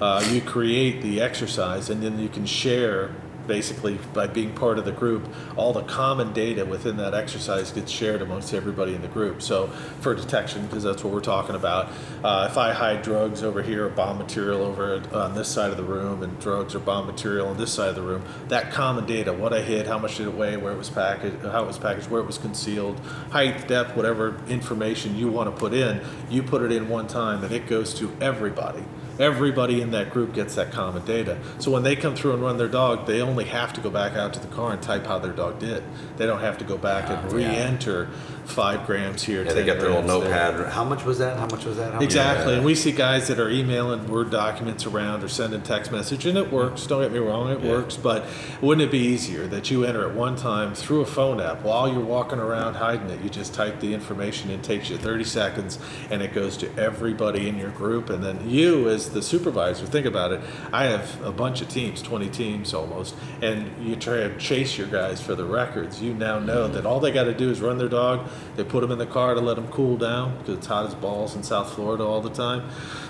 Uh, 0.00 0.24
you 0.30 0.40
create 0.40 1.02
the 1.02 1.20
exercise, 1.20 1.90
and 1.90 2.02
then 2.02 2.18
you 2.18 2.28
can 2.28 2.46
share 2.46 3.10
basically 3.46 3.98
by 4.14 4.26
being 4.26 4.52
part 4.54 4.78
of 4.78 4.84
the 4.84 4.92
group 4.92 5.28
all 5.56 5.72
the 5.72 5.82
common 5.82 6.32
data 6.32 6.64
within 6.64 6.96
that 6.96 7.14
exercise 7.14 7.70
gets 7.70 7.90
shared 7.90 8.22
amongst 8.22 8.54
everybody 8.54 8.94
in 8.94 9.02
the 9.02 9.08
group. 9.08 9.42
So 9.42 9.68
for 10.00 10.14
detection 10.14 10.66
because 10.66 10.82
that's 10.82 11.04
what 11.04 11.12
we're 11.12 11.20
talking 11.20 11.54
about 11.54 11.90
uh, 12.24 12.48
if 12.50 12.56
i 12.56 12.72
hide 12.72 13.02
drugs 13.02 13.42
over 13.42 13.62
here 13.62 13.88
bomb 13.88 14.18
material 14.18 14.62
over 14.62 15.02
on 15.12 15.34
this 15.34 15.48
side 15.48 15.70
of 15.70 15.76
the 15.76 15.82
room 15.82 16.22
and 16.22 16.38
drugs 16.40 16.74
or 16.74 16.78
bomb 16.78 17.06
material 17.06 17.48
on 17.48 17.56
this 17.56 17.72
side 17.72 17.88
of 17.88 17.94
the 17.94 18.02
room 18.02 18.22
that 18.48 18.70
common 18.70 19.06
data 19.06 19.32
what 19.32 19.52
i 19.52 19.60
hid 19.60 19.86
how 19.86 19.98
much 19.98 20.16
did 20.16 20.26
it 20.26 20.34
weigh 20.34 20.56
where 20.56 20.72
it 20.72 20.78
was 20.78 20.90
packaged 20.90 21.36
how 21.42 21.62
it 21.62 21.66
was 21.66 21.78
packaged 21.78 22.08
where 22.10 22.20
it 22.20 22.26
was 22.26 22.38
concealed 22.38 22.98
height 23.30 23.66
depth 23.68 23.96
whatever 23.96 24.40
information 24.48 25.16
you 25.16 25.28
want 25.28 25.52
to 25.52 25.56
put 25.58 25.74
in 25.74 26.00
you 26.30 26.42
put 26.42 26.62
it 26.62 26.72
in 26.72 26.88
one 26.88 27.06
time 27.06 27.44
and 27.44 27.52
it 27.52 27.66
goes 27.66 27.94
to 27.94 28.10
everybody 28.20 28.82
everybody 29.18 29.80
in 29.80 29.90
that 29.92 30.10
group 30.10 30.34
gets 30.34 30.54
that 30.54 30.72
common 30.72 31.04
data. 31.04 31.38
So 31.58 31.70
when 31.70 31.82
they 31.82 31.96
come 31.96 32.14
through 32.14 32.34
and 32.34 32.42
run 32.42 32.56
their 32.56 32.68
dog, 32.68 33.06
they 33.06 33.20
only 33.20 33.44
have 33.44 33.72
to 33.74 33.80
go 33.80 33.90
back 33.90 34.14
out 34.14 34.34
to 34.34 34.40
the 34.40 34.48
car 34.48 34.72
and 34.72 34.82
type 34.82 35.06
how 35.06 35.18
their 35.18 35.32
dog 35.32 35.58
did. 35.58 35.82
They 36.16 36.26
don't 36.26 36.40
have 36.40 36.58
to 36.58 36.64
go 36.64 36.78
back 36.78 37.10
and 37.10 37.32
re-enter 37.32 38.08
five 38.44 38.86
grams 38.86 39.22
here. 39.22 39.44
Yeah, 39.44 39.52
they 39.52 39.64
got 39.64 39.78
their 39.78 39.88
little 39.90 40.02
grams 40.20 40.24
there. 40.24 40.52
notepad. 40.52 40.72
How 40.72 40.84
much 40.84 41.04
was 41.04 41.18
that? 41.18 41.38
How 41.38 41.46
much 41.46 41.64
was 41.64 41.76
that? 41.76 41.94
Much- 41.94 42.02
Exactly, 42.02 42.54
and 42.54 42.64
we 42.64 42.74
see 42.74 42.92
guys 42.92 43.28
that 43.28 43.38
are 43.38 43.48
emailing 43.48 44.06
Word 44.08 44.30
documents 44.30 44.84
around 44.86 45.22
or 45.24 45.28
sending 45.28 45.62
text 45.62 45.90
message, 45.92 46.26
and 46.26 46.36
it 46.36 46.52
works. 46.52 46.86
Don't 46.86 47.02
get 47.02 47.12
me 47.12 47.18
wrong, 47.18 47.50
it 47.50 47.60
Yeah. 47.62 47.70
works. 47.70 47.96
But 47.96 48.24
wouldn't 48.60 48.86
it 48.86 48.90
be 48.90 48.98
easier 48.98 49.46
that 49.46 49.70
you 49.70 49.84
enter 49.84 50.02
at 50.08 50.14
one 50.14 50.36
time 50.36 50.74
through 50.74 51.00
a 51.02 51.06
phone 51.06 51.40
app 51.40 51.62
while 51.62 51.88
you're 51.88 52.00
walking 52.00 52.38
around 52.38 52.74
hiding 52.74 53.08
it? 53.10 53.20
You 53.22 53.30
just 53.30 53.54
type 53.54 53.80
the 53.80 53.94
information 53.94 54.50
It 54.50 54.62
takes 54.62 54.90
you 54.90 54.96
30 54.96 55.24
seconds, 55.24 55.78
and 56.10 56.20
it 56.22 56.34
goes 56.34 56.56
to 56.58 56.68
everybody 56.78 57.48
in 57.48 57.58
your 57.58 57.70
group. 57.70 58.10
And 58.10 58.22
then 58.24 58.38
you, 58.48 58.88
as 58.88 59.10
the 59.10 59.22
supervisor, 59.22 59.86
think 59.86 60.04
about 60.06 60.32
it. 60.32 60.40
I 60.72 60.84
have 60.84 61.24
a 61.24 61.32
bunch 61.32 61.60
of 61.62 61.68
teams, 61.68 62.02
20 62.02 62.28
teams 62.28 62.74
almost, 62.74 63.14
and 63.40 63.70
you 63.80 63.96
try 63.96 64.16
to 64.16 64.36
chase 64.38 64.76
your 64.76 64.86
guys 64.88 65.20
for 65.20 65.34
the 65.34 65.44
records. 65.44 66.02
You 66.02 66.12
now 66.14 66.38
know 66.38 66.68
that 66.68 66.84
all 66.86 67.00
they 67.00 67.10
got 67.12 67.24
to 67.24 67.34
do 67.34 67.50
is 67.50 67.60
run 67.60 67.78
their 67.78 67.88
dog. 67.88 68.28
They 68.56 68.64
put 68.64 68.80
them 68.82 68.90
in 68.90 68.98
the 68.98 69.06
car 69.06 69.34
to 69.34 69.40
let 69.40 69.56
them 69.56 69.68
cool 69.68 69.96
down 69.96 70.38
because 70.38 70.58
it's 70.58 70.66
hot 70.66 70.86
as 70.86 70.94
balls 70.94 71.34
in 71.34 71.42
South 71.42 71.72
Florida 71.74 72.04
all 72.04 72.20
the 72.20 72.30
time. 72.30 72.68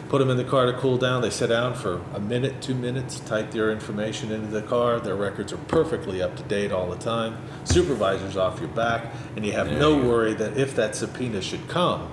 Put 0.08 0.18
them 0.18 0.30
in 0.30 0.36
the 0.36 0.44
car 0.44 0.66
to 0.66 0.72
cool 0.74 0.98
down. 0.98 1.22
They 1.22 1.30
sit 1.30 1.48
down 1.48 1.74
for 1.74 2.00
a 2.14 2.20
minute, 2.20 2.60
two 2.60 2.74
minutes, 2.74 3.18
type 3.20 3.50
their 3.50 3.70
information 3.70 4.30
into 4.30 4.48
the 4.48 4.62
car. 4.62 5.00
Their 5.00 5.16
records 5.16 5.52
are 5.52 5.56
perfectly 5.58 6.20
up 6.22 6.36
to 6.36 6.42
date 6.44 6.70
all 6.70 6.88
the 6.90 6.98
time. 6.98 7.36
Supervisor's 7.64 8.36
off 8.36 8.58
your 8.60 8.68
back, 8.68 9.06
and 9.36 9.44
you 9.46 9.52
have 9.52 9.70
no 9.72 9.96
worry 9.96 10.34
that 10.34 10.56
if 10.56 10.76
that 10.76 10.94
subpoena 10.94 11.40
should 11.40 11.66
come, 11.68 12.08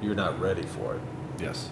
you're 0.00 0.14
not 0.14 0.40
ready 0.40 0.62
for 0.62 0.94
it. 0.94 1.00
Yes. 1.38 1.68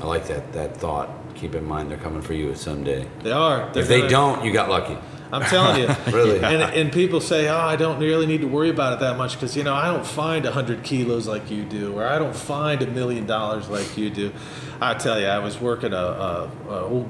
I 0.00 0.06
like 0.06 0.26
that 0.28 0.52
that 0.52 0.76
thought. 0.76 1.10
Keep 1.34 1.54
in 1.54 1.64
mind 1.64 1.90
they're 1.90 1.98
coming 1.98 2.22
for 2.22 2.34
you 2.34 2.54
someday. 2.54 3.06
They 3.22 3.32
are. 3.32 3.70
They're 3.72 3.82
If 3.82 3.88
they 3.88 3.98
gonna- 4.00 4.10
don't, 4.10 4.44
you 4.44 4.52
got 4.52 4.68
lucky. 4.70 4.96
I'm 5.32 5.42
telling 5.42 5.82
you. 5.82 5.88
Really? 6.10 6.42
And, 6.42 6.62
and 6.62 6.92
people 6.92 7.20
say, 7.20 7.48
oh, 7.48 7.56
I 7.56 7.76
don't 7.76 8.00
really 8.00 8.26
need 8.26 8.40
to 8.40 8.48
worry 8.48 8.70
about 8.70 8.94
it 8.94 9.00
that 9.00 9.16
much 9.16 9.34
because, 9.34 9.56
you 9.56 9.62
know, 9.62 9.74
I 9.74 9.86
don't 9.86 10.04
find 10.04 10.44
100 10.44 10.82
kilos 10.82 11.28
like 11.28 11.50
you 11.50 11.64
do, 11.64 11.94
or 11.94 12.06
I 12.06 12.18
don't 12.18 12.34
find 12.34 12.82
a 12.82 12.86
million 12.86 13.26
dollars 13.26 13.68
like 13.68 13.96
you 13.96 14.10
do. 14.10 14.32
I 14.80 14.94
tell 14.94 15.20
you, 15.20 15.26
I 15.26 15.38
was 15.38 15.60
working 15.60 15.92
a, 15.92 15.96
a, 15.96 16.50
a 16.68 16.84
old 16.84 17.08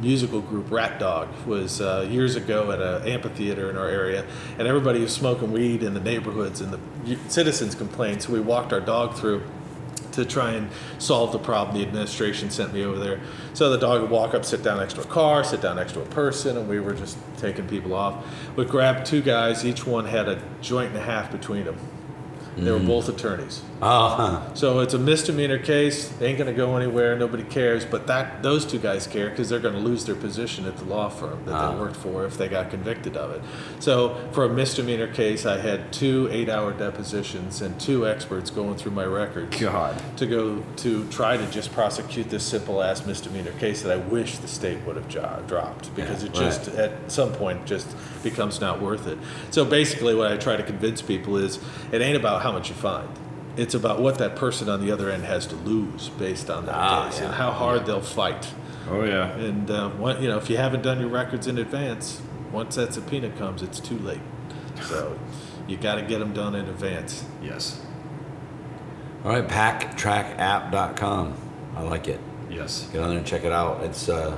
musical 0.00 0.40
group, 0.40 0.70
Rat 0.70 0.98
Dog, 0.98 1.28
was 1.46 1.80
uh, 1.80 2.06
years 2.08 2.36
ago 2.36 2.70
at 2.72 2.80
an 2.80 3.08
amphitheater 3.08 3.68
in 3.70 3.76
our 3.76 3.88
area, 3.88 4.24
and 4.58 4.66
everybody 4.66 5.00
was 5.00 5.12
smoking 5.12 5.52
weed 5.52 5.82
in 5.82 5.94
the 5.94 6.00
neighborhoods, 6.00 6.60
and 6.60 6.72
the 6.72 7.18
citizens 7.28 7.74
complained. 7.74 8.22
So 8.22 8.32
we 8.32 8.40
walked 8.40 8.72
our 8.72 8.80
dog 8.80 9.14
through 9.14 9.42
to 10.18 10.24
try 10.24 10.52
and 10.52 10.68
solve 10.98 11.32
the 11.32 11.38
problem. 11.38 11.76
The 11.76 11.86
administration 11.86 12.50
sent 12.50 12.72
me 12.74 12.84
over 12.84 12.98
there. 12.98 13.20
So 13.54 13.70
the 13.70 13.78
dog 13.78 14.02
would 14.02 14.10
walk 14.10 14.34
up, 14.34 14.44
sit 14.44 14.62
down 14.62 14.78
next 14.78 14.94
to 14.94 15.00
a 15.00 15.06
car, 15.06 15.42
sit 15.44 15.62
down 15.62 15.76
next 15.76 15.92
to 15.92 16.02
a 16.02 16.06
person, 16.06 16.56
and 16.56 16.68
we 16.68 16.80
were 16.80 16.94
just 16.94 17.16
taking 17.38 17.66
people 17.66 17.94
off. 17.94 18.24
We 18.56 18.64
grabbed 18.64 19.06
two 19.06 19.22
guys, 19.22 19.64
each 19.64 19.86
one 19.86 20.04
had 20.04 20.28
a 20.28 20.42
joint 20.60 20.90
and 20.90 20.98
a 20.98 21.02
half 21.02 21.32
between 21.32 21.64
them. 21.64 21.78
They 22.56 22.72
were 22.72 22.80
mm. 22.80 22.86
both 22.88 23.08
attorneys. 23.08 23.62
Oh, 23.80 24.08
huh. 24.08 24.54
So 24.54 24.80
it's 24.80 24.94
a 24.94 24.98
misdemeanor 24.98 25.58
case. 25.58 26.08
They 26.08 26.26
ain't 26.26 26.38
going 26.38 26.50
to 26.50 26.56
go 26.56 26.76
anywhere. 26.76 27.16
Nobody 27.16 27.44
cares. 27.44 27.84
But 27.84 28.08
that 28.08 28.42
those 28.42 28.66
two 28.66 28.80
guys 28.80 29.06
care 29.06 29.30
because 29.30 29.48
they're 29.48 29.60
going 29.60 29.74
to 29.74 29.80
lose 29.80 30.04
their 30.04 30.16
position 30.16 30.66
at 30.66 30.76
the 30.78 30.84
law 30.84 31.08
firm 31.08 31.44
that 31.44 31.54
Ah. 31.54 31.70
they 31.72 31.78
worked 31.78 31.94
for 31.94 32.24
if 32.24 32.36
they 32.36 32.48
got 32.48 32.70
convicted 32.70 33.16
of 33.16 33.30
it. 33.30 33.40
So 33.78 34.16
for 34.32 34.44
a 34.44 34.48
misdemeanor 34.48 35.06
case, 35.06 35.46
I 35.46 35.58
had 35.58 35.92
two 35.92 36.28
eight-hour 36.32 36.72
depositions 36.72 37.62
and 37.62 37.78
two 37.80 38.08
experts 38.08 38.50
going 38.50 38.74
through 38.76 38.92
my 38.92 39.04
records 39.04 39.56
God. 39.60 40.02
to 40.16 40.26
go 40.26 40.62
to 40.78 41.06
try 41.10 41.36
to 41.36 41.46
just 41.50 41.72
prosecute 41.72 42.30
this 42.30 42.42
simple 42.42 42.82
ass 42.82 43.06
misdemeanor 43.06 43.52
case 43.60 43.82
that 43.82 43.92
I 43.92 43.96
wish 43.98 44.38
the 44.38 44.48
state 44.48 44.78
would 44.86 44.96
have 44.96 45.08
jo- 45.08 45.42
dropped 45.46 45.94
because 45.94 46.24
Yeah, 46.24 46.30
it 46.30 46.34
just 46.34 46.68
at 46.70 47.12
some 47.12 47.30
point 47.32 47.64
just 47.64 47.86
becomes 48.24 48.60
not 48.60 48.82
worth 48.82 49.06
it. 49.06 49.18
So 49.52 49.64
basically, 49.64 50.16
what 50.16 50.32
I 50.32 50.36
try 50.36 50.56
to 50.56 50.64
convince 50.64 51.00
people 51.00 51.36
is 51.36 51.60
it 51.92 52.00
ain't 52.00 52.16
about 52.16 52.42
how 52.42 52.50
much 52.50 52.68
you 52.70 52.74
find. 52.74 53.08
It's 53.58 53.74
about 53.74 54.00
what 54.00 54.18
that 54.18 54.36
person 54.36 54.68
on 54.68 54.80
the 54.80 54.92
other 54.92 55.10
end 55.10 55.24
has 55.24 55.46
to 55.48 55.56
lose 55.56 56.08
based 56.10 56.48
on 56.48 56.64
that 56.66 56.74
Ah, 56.74 57.08
case 57.08 57.18
yeah. 57.18 57.26
and 57.26 57.34
how 57.34 57.50
hard 57.50 57.84
they'll 57.86 58.00
fight. 58.00 58.54
Oh 58.88 59.02
yeah. 59.04 59.32
And 59.36 59.70
uh, 59.70 59.90
what, 59.90 60.22
you 60.22 60.28
know, 60.28 60.38
if 60.38 60.48
you 60.48 60.56
haven't 60.56 60.82
done 60.82 61.00
your 61.00 61.08
records 61.10 61.46
in 61.46 61.58
advance, 61.58 62.22
once 62.52 62.76
that 62.76 62.94
subpoena 62.94 63.30
comes, 63.30 63.62
it's 63.62 63.80
too 63.80 63.98
late. 63.98 64.20
So 64.82 65.18
you 65.66 65.76
got 65.76 65.96
to 65.96 66.02
get 66.02 66.20
them 66.20 66.32
done 66.32 66.54
in 66.54 66.66
advance. 66.68 67.24
Yes. 67.42 67.84
All 69.24 69.32
right, 69.32 69.46
packtrackapp.com. 69.48 71.34
I 71.76 71.82
like 71.82 72.08
it. 72.08 72.20
Yes. 72.48 72.88
Get 72.92 73.02
on 73.02 73.08
there 73.10 73.18
and 73.18 73.26
check 73.26 73.44
it 73.44 73.52
out. 73.52 73.82
It's 73.82 74.08
uh, 74.08 74.36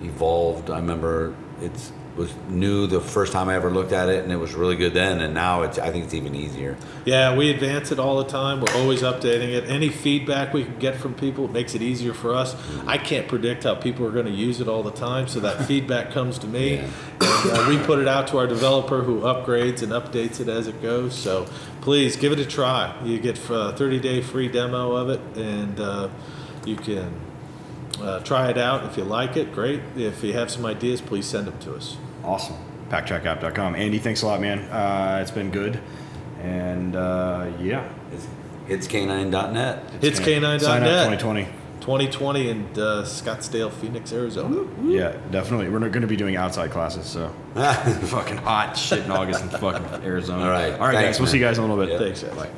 evolved. 0.00 0.70
I 0.70 0.76
remember 0.78 1.34
it 1.60 1.92
was 2.16 2.32
new 2.48 2.86
the 2.86 3.00
first 3.00 3.32
time 3.32 3.48
I 3.48 3.54
ever 3.54 3.70
looked 3.70 3.92
at 3.92 4.08
it, 4.10 4.22
and 4.22 4.30
it 4.32 4.36
was 4.36 4.54
really 4.54 4.76
good 4.76 4.92
then. 4.92 5.20
And 5.20 5.32
now 5.32 5.62
it's 5.62 5.78
I 5.78 5.90
think 5.90 6.04
it's 6.04 6.14
even 6.14 6.34
easier. 6.34 6.76
Yeah, 7.06 7.34
we 7.36 7.50
advance 7.50 7.90
it 7.90 7.98
all 7.98 8.18
the 8.18 8.28
time. 8.30 8.60
We're 8.60 8.74
always 8.76 9.00
updating 9.02 9.48
it. 9.54 9.64
Any 9.68 9.88
feedback 9.88 10.52
we 10.52 10.64
can 10.64 10.78
get 10.78 10.96
from 10.96 11.14
people 11.14 11.46
it 11.46 11.52
makes 11.52 11.74
it 11.74 11.80
easier 11.82 12.12
for 12.12 12.34
us. 12.34 12.54
I 12.86 12.98
can't 12.98 13.26
predict 13.28 13.64
how 13.64 13.74
people 13.76 14.06
are 14.06 14.10
going 14.10 14.26
to 14.26 14.32
use 14.32 14.60
it 14.60 14.68
all 14.68 14.82
the 14.82 14.90
time, 14.92 15.26
so 15.26 15.40
that 15.40 15.64
feedback 15.66 16.10
comes 16.12 16.38
to 16.40 16.46
me, 16.46 16.74
Yeah. 16.76 16.88
and 17.20 17.50
uh, 17.50 17.66
we 17.68 17.78
put 17.78 17.98
it 17.98 18.06
out 18.08 18.28
to 18.28 18.38
our 18.38 18.46
developer 18.46 19.02
who 19.02 19.20
upgrades 19.22 19.82
and 19.82 19.92
updates 19.92 20.38
it 20.40 20.48
as 20.48 20.66
it 20.68 20.82
goes. 20.82 21.14
So 21.14 21.46
please 21.80 22.16
give 22.16 22.32
it 22.32 22.38
a 22.38 22.46
try. 22.46 22.94
You 23.04 23.18
get 23.20 23.38
a 23.50 23.72
30 23.72 24.00
day 24.00 24.20
free 24.20 24.48
demo 24.48 24.92
of 24.96 25.08
it, 25.08 25.20
and 25.36 25.80
uh, 25.80 26.08
you 26.66 26.76
can 26.76 27.10
uh, 28.02 28.20
try 28.20 28.50
it 28.50 28.58
out. 28.58 28.84
If 28.84 28.96
you 28.96 29.04
like 29.04 29.36
it, 29.36 29.52
great. 29.52 29.80
If 29.96 30.22
you 30.22 30.32
have 30.34 30.50
some 30.50 30.66
ideas, 30.66 31.00
please 31.00 31.26
send 31.26 31.46
them 31.46 31.58
to 31.60 31.74
us. 31.74 31.96
Awesome. 32.24 32.56
Packtrackapp.com. 32.90 33.74
Andy, 33.74 33.98
thanks 33.98 34.22
a 34.22 34.26
lot, 34.26 34.40
man. 34.40 34.60
Uh, 34.70 35.18
it's 35.22 35.30
been 35.30 35.50
good. 35.50 35.80
And 36.42 36.94
uh, 36.96 37.50
yeah. 37.60 37.88
It's 38.12 38.26
hitscanine.net. 38.68 39.84
It's 40.02 40.20
K9.net. 40.20 40.60
Sign 40.60 40.82
up 40.82 41.08
2020. 41.10 41.44
2020 41.80 42.48
in 42.48 42.62
uh, 42.74 43.02
Scottsdale, 43.02 43.72
Phoenix, 43.72 44.12
Arizona. 44.12 44.64
Yeah, 44.84 45.16
definitely. 45.32 45.68
We're 45.68 45.80
going 45.80 46.02
to 46.02 46.06
be 46.06 46.16
doing 46.16 46.36
outside 46.36 46.70
classes, 46.70 47.06
so 47.06 47.34
fucking 47.54 48.36
hot 48.36 48.74
shit 48.74 49.00
in 49.00 49.10
August 49.10 49.42
in 49.42 49.48
fucking 49.48 50.04
Arizona. 50.04 50.44
All 50.44 50.50
right. 50.50 50.72
All 50.74 50.86
right, 50.86 50.94
Thanks, 50.94 51.16
guys. 51.16 51.20
We'll 51.20 51.28
see 51.28 51.38
you 51.38 51.44
guys 51.44 51.58
in 51.58 51.64
a 51.64 51.66
little 51.66 51.84
bit. 51.84 51.92
Yeah. 51.92 51.98
Thanks, 51.98 52.22
Ed. 52.22 52.36
Bye. 52.36 52.50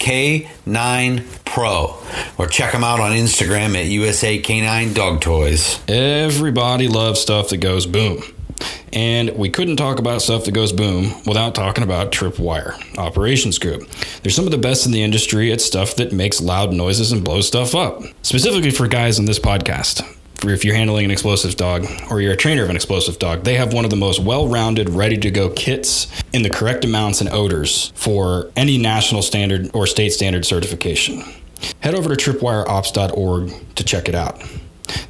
K9Pro 0.69 2.39
or 2.39 2.47
check 2.47 2.73
them 2.73 2.85
out 2.85 3.01
on 3.01 3.13
Instagram 3.13 3.79
at 3.79 3.87
USA 3.87 4.39
Canine 4.39 4.93
Dog 4.93 5.21
Toys. 5.21 5.81
Everybody 5.89 6.89
loves 6.89 7.21
stuff 7.21 7.49
that 7.51 7.59
goes 7.59 7.87
boom. 7.87 8.23
And 8.93 9.37
we 9.37 9.51
couldn't 9.51 9.77
talk 9.77 9.99
about 9.99 10.23
stuff 10.23 10.45
that 10.47 10.53
goes 10.53 10.73
boom 10.73 11.15
without 11.27 11.55
talking 11.55 11.85
about 11.85 12.11
Tripwire 12.11 12.99
Operations 12.99 13.59
Group. 13.59 13.89
They're 14.23 14.33
some 14.33 14.47
of 14.47 14.51
the 14.51 14.59
best 14.59 14.87
in 14.87 14.93
the 14.93 15.03
industry 15.03 15.53
at 15.53 15.61
stuff 15.61 15.95
that 15.97 16.13
makes 16.13 16.41
loud 16.41 16.73
noises 16.73 17.13
and 17.13 17.23
blows 17.23 17.47
stuff 17.47 17.75
up. 17.75 18.03
Specifically 18.23 18.71
for 18.71 18.89
guys 18.89 19.19
on 19.19 19.27
this 19.27 19.39
podcast. 19.39 20.18
If 20.45 20.65
you're 20.65 20.77
handling 20.77 21.05
an 21.05 21.11
explosive 21.11 21.57
dog 21.57 21.85
or 22.11 22.21
you're 22.21 22.33
a 22.33 22.37
trainer 22.37 22.63
of 22.63 22.71
an 22.71 22.77
explosive 22.77 23.19
dog, 23.19 23.43
they 23.43 23.57
have 23.57 23.73
one 23.73 23.85
of 23.85 23.91
the 23.91 23.97
most 23.97 24.21
well-rounded, 24.21 24.89
ready-to-go 24.89 25.51
kits 25.51 26.07
in 26.33 26.43
the 26.43 26.51
correct 26.51 26.85
amounts 26.85 27.21
and 27.21 27.29
odors 27.31 27.93
for 27.97 28.51
any 28.55 28.79
national 28.79 29.23
standard 29.23 29.69
or 29.75 29.85
state 29.87 30.11
standard 30.11 30.47
certification. 30.47 31.25
Head 31.81 31.97
over 31.97 32.15
to 32.15 32.33
tripwireops.org 32.33 33.75
to 33.75 33.85
check 33.85 34.09
it 34.09 34.15
out. 34.15 34.41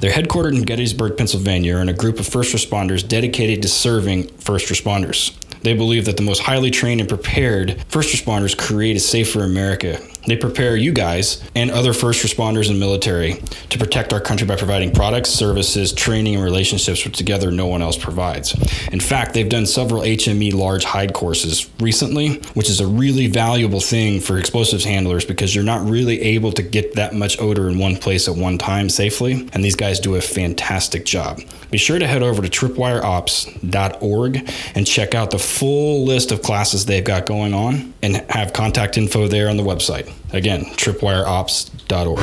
They're 0.01 0.11
headquartered 0.11 0.57
in 0.57 0.63
Gettysburg, 0.63 1.19
Pennsylvania, 1.19 1.77
and 1.77 1.91
a 1.91 1.95
group 1.95 2.19
of 2.19 2.27
first 2.27 2.55
responders 2.55 3.07
dedicated 3.07 3.61
to 3.63 3.69
serving 3.69 4.29
first 4.39 4.69
responders. 4.69 5.37
They 5.61 5.75
believe 5.75 6.07
that 6.07 6.17
the 6.17 6.23
most 6.23 6.41
highly 6.41 6.71
trained 6.71 7.01
and 7.01 7.09
prepared 7.09 7.85
first 7.89 8.15
responders 8.15 8.57
create 8.57 8.97
a 8.97 9.01
safer 9.01 9.45
America. 9.45 10.01
They 10.29 10.37
prepare 10.37 10.77
you 10.77 10.93
guys 10.93 11.43
and 11.55 11.71
other 11.71 11.95
first 11.95 12.25
responders 12.25 12.69
and 12.69 12.79
military 12.79 13.41
to 13.71 13.79
protect 13.79 14.13
our 14.13 14.21
country 14.21 14.47
by 14.47 14.57
providing 14.57 14.93
products, 14.93 15.31
services, 15.31 15.93
training, 15.93 16.35
and 16.35 16.45
relationships 16.45 17.05
which 17.05 17.17
together 17.17 17.51
no 17.51 17.67
one 17.67 17.81
else 17.81 17.97
provides. 17.97 18.55
In 18.93 19.01
fact, 19.01 19.33
they've 19.33 19.49
done 19.49 19.65
several 19.65 20.03
HME 20.03 20.53
large 20.53 20.85
hide 20.85 21.15
courses 21.15 21.71
recently, 21.81 22.41
which 22.53 22.69
is 22.69 22.81
a 22.81 22.87
really 22.87 23.29
valuable 23.29 23.81
thing 23.81 24.21
for 24.21 24.39
explosives 24.39 24.85
handlers 24.85 25.25
because 25.25 25.55
you're 25.55 25.65
not 25.65 25.89
really 25.89 26.21
able 26.21 26.53
to 26.53 26.63
get 26.63 26.97
that 26.97 27.15
much 27.15 27.41
odor 27.41 27.71
in 27.71 27.79
one 27.79 27.97
place 27.97 28.29
at 28.29 28.37
one 28.37 28.59
time 28.59 28.91
safely. 28.91 29.49
And 29.55 29.65
these 29.65 29.77
guys 29.77 29.99
do 29.99 30.17
a 30.17 30.21
fantastic 30.21 31.07
job. 31.07 31.41
Be 31.71 31.79
sure 31.79 31.99
to 31.99 32.07
head 32.07 32.23
over 32.23 32.43
to 32.43 32.49
tripwireops.org 32.49 34.51
and 34.75 34.87
check 34.87 35.15
out 35.15 35.31
the 35.31 35.39
full 35.39 36.05
list 36.05 36.33
of 36.33 36.43
classes 36.43 36.85
they've 36.85 37.05
got 37.05 37.25
going 37.25 37.55
on 37.55 37.95
and 38.03 38.17
have 38.31 38.53
contact 38.53 38.99
info 38.99 39.27
there 39.27 39.49
on 39.49 39.57
the 39.57 39.63
website. 39.63 40.13
Again, 40.33 40.65
tripwireops.org. 40.77 42.19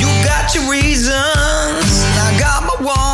You 0.00 0.06
got 0.24 0.54
your 0.54 0.70
reasons, 0.70 1.14
I 1.14 2.36
got 2.38 2.62
my. 2.84 3.09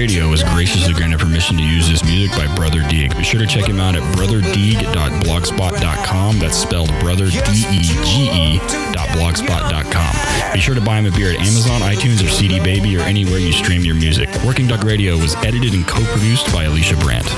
Radio 0.00 0.30
was 0.30 0.42
graciously 0.42 0.94
granted 0.94 1.20
permission 1.20 1.58
to 1.58 1.62
use 1.62 1.86
this 1.86 2.02
music 2.02 2.34
by 2.34 2.46
Brother 2.56 2.80
Dege. 2.80 3.14
Be 3.18 3.22
sure 3.22 3.38
to 3.38 3.46
check 3.46 3.68
him 3.68 3.80
out 3.80 3.94
at 3.94 4.02
brotherdege.blogspot.com. 4.16 6.38
That's 6.38 6.56
spelled 6.56 6.88
brother 7.00 7.28
D 7.28 7.66
E 7.70 7.82
G 7.82 8.30
E 8.32 8.58
dot 8.92 9.10
blogspot.com. 9.10 10.54
Be 10.54 10.60
sure 10.60 10.74
to 10.74 10.80
buy 10.80 11.00
him 11.00 11.04
a 11.04 11.10
beer 11.10 11.32
at 11.32 11.40
Amazon, 11.40 11.82
iTunes, 11.82 12.24
or 12.24 12.30
CD 12.30 12.60
Baby, 12.60 12.96
or 12.96 13.00
anywhere 13.00 13.36
you 13.36 13.52
stream 13.52 13.82
your 13.82 13.94
music. 13.94 14.30
Working 14.42 14.66
Dog 14.66 14.84
Radio 14.84 15.18
was 15.18 15.34
edited 15.44 15.74
and 15.74 15.86
co-produced 15.86 16.50
by 16.50 16.64
Alicia 16.64 16.96
Brandt. 16.96 17.28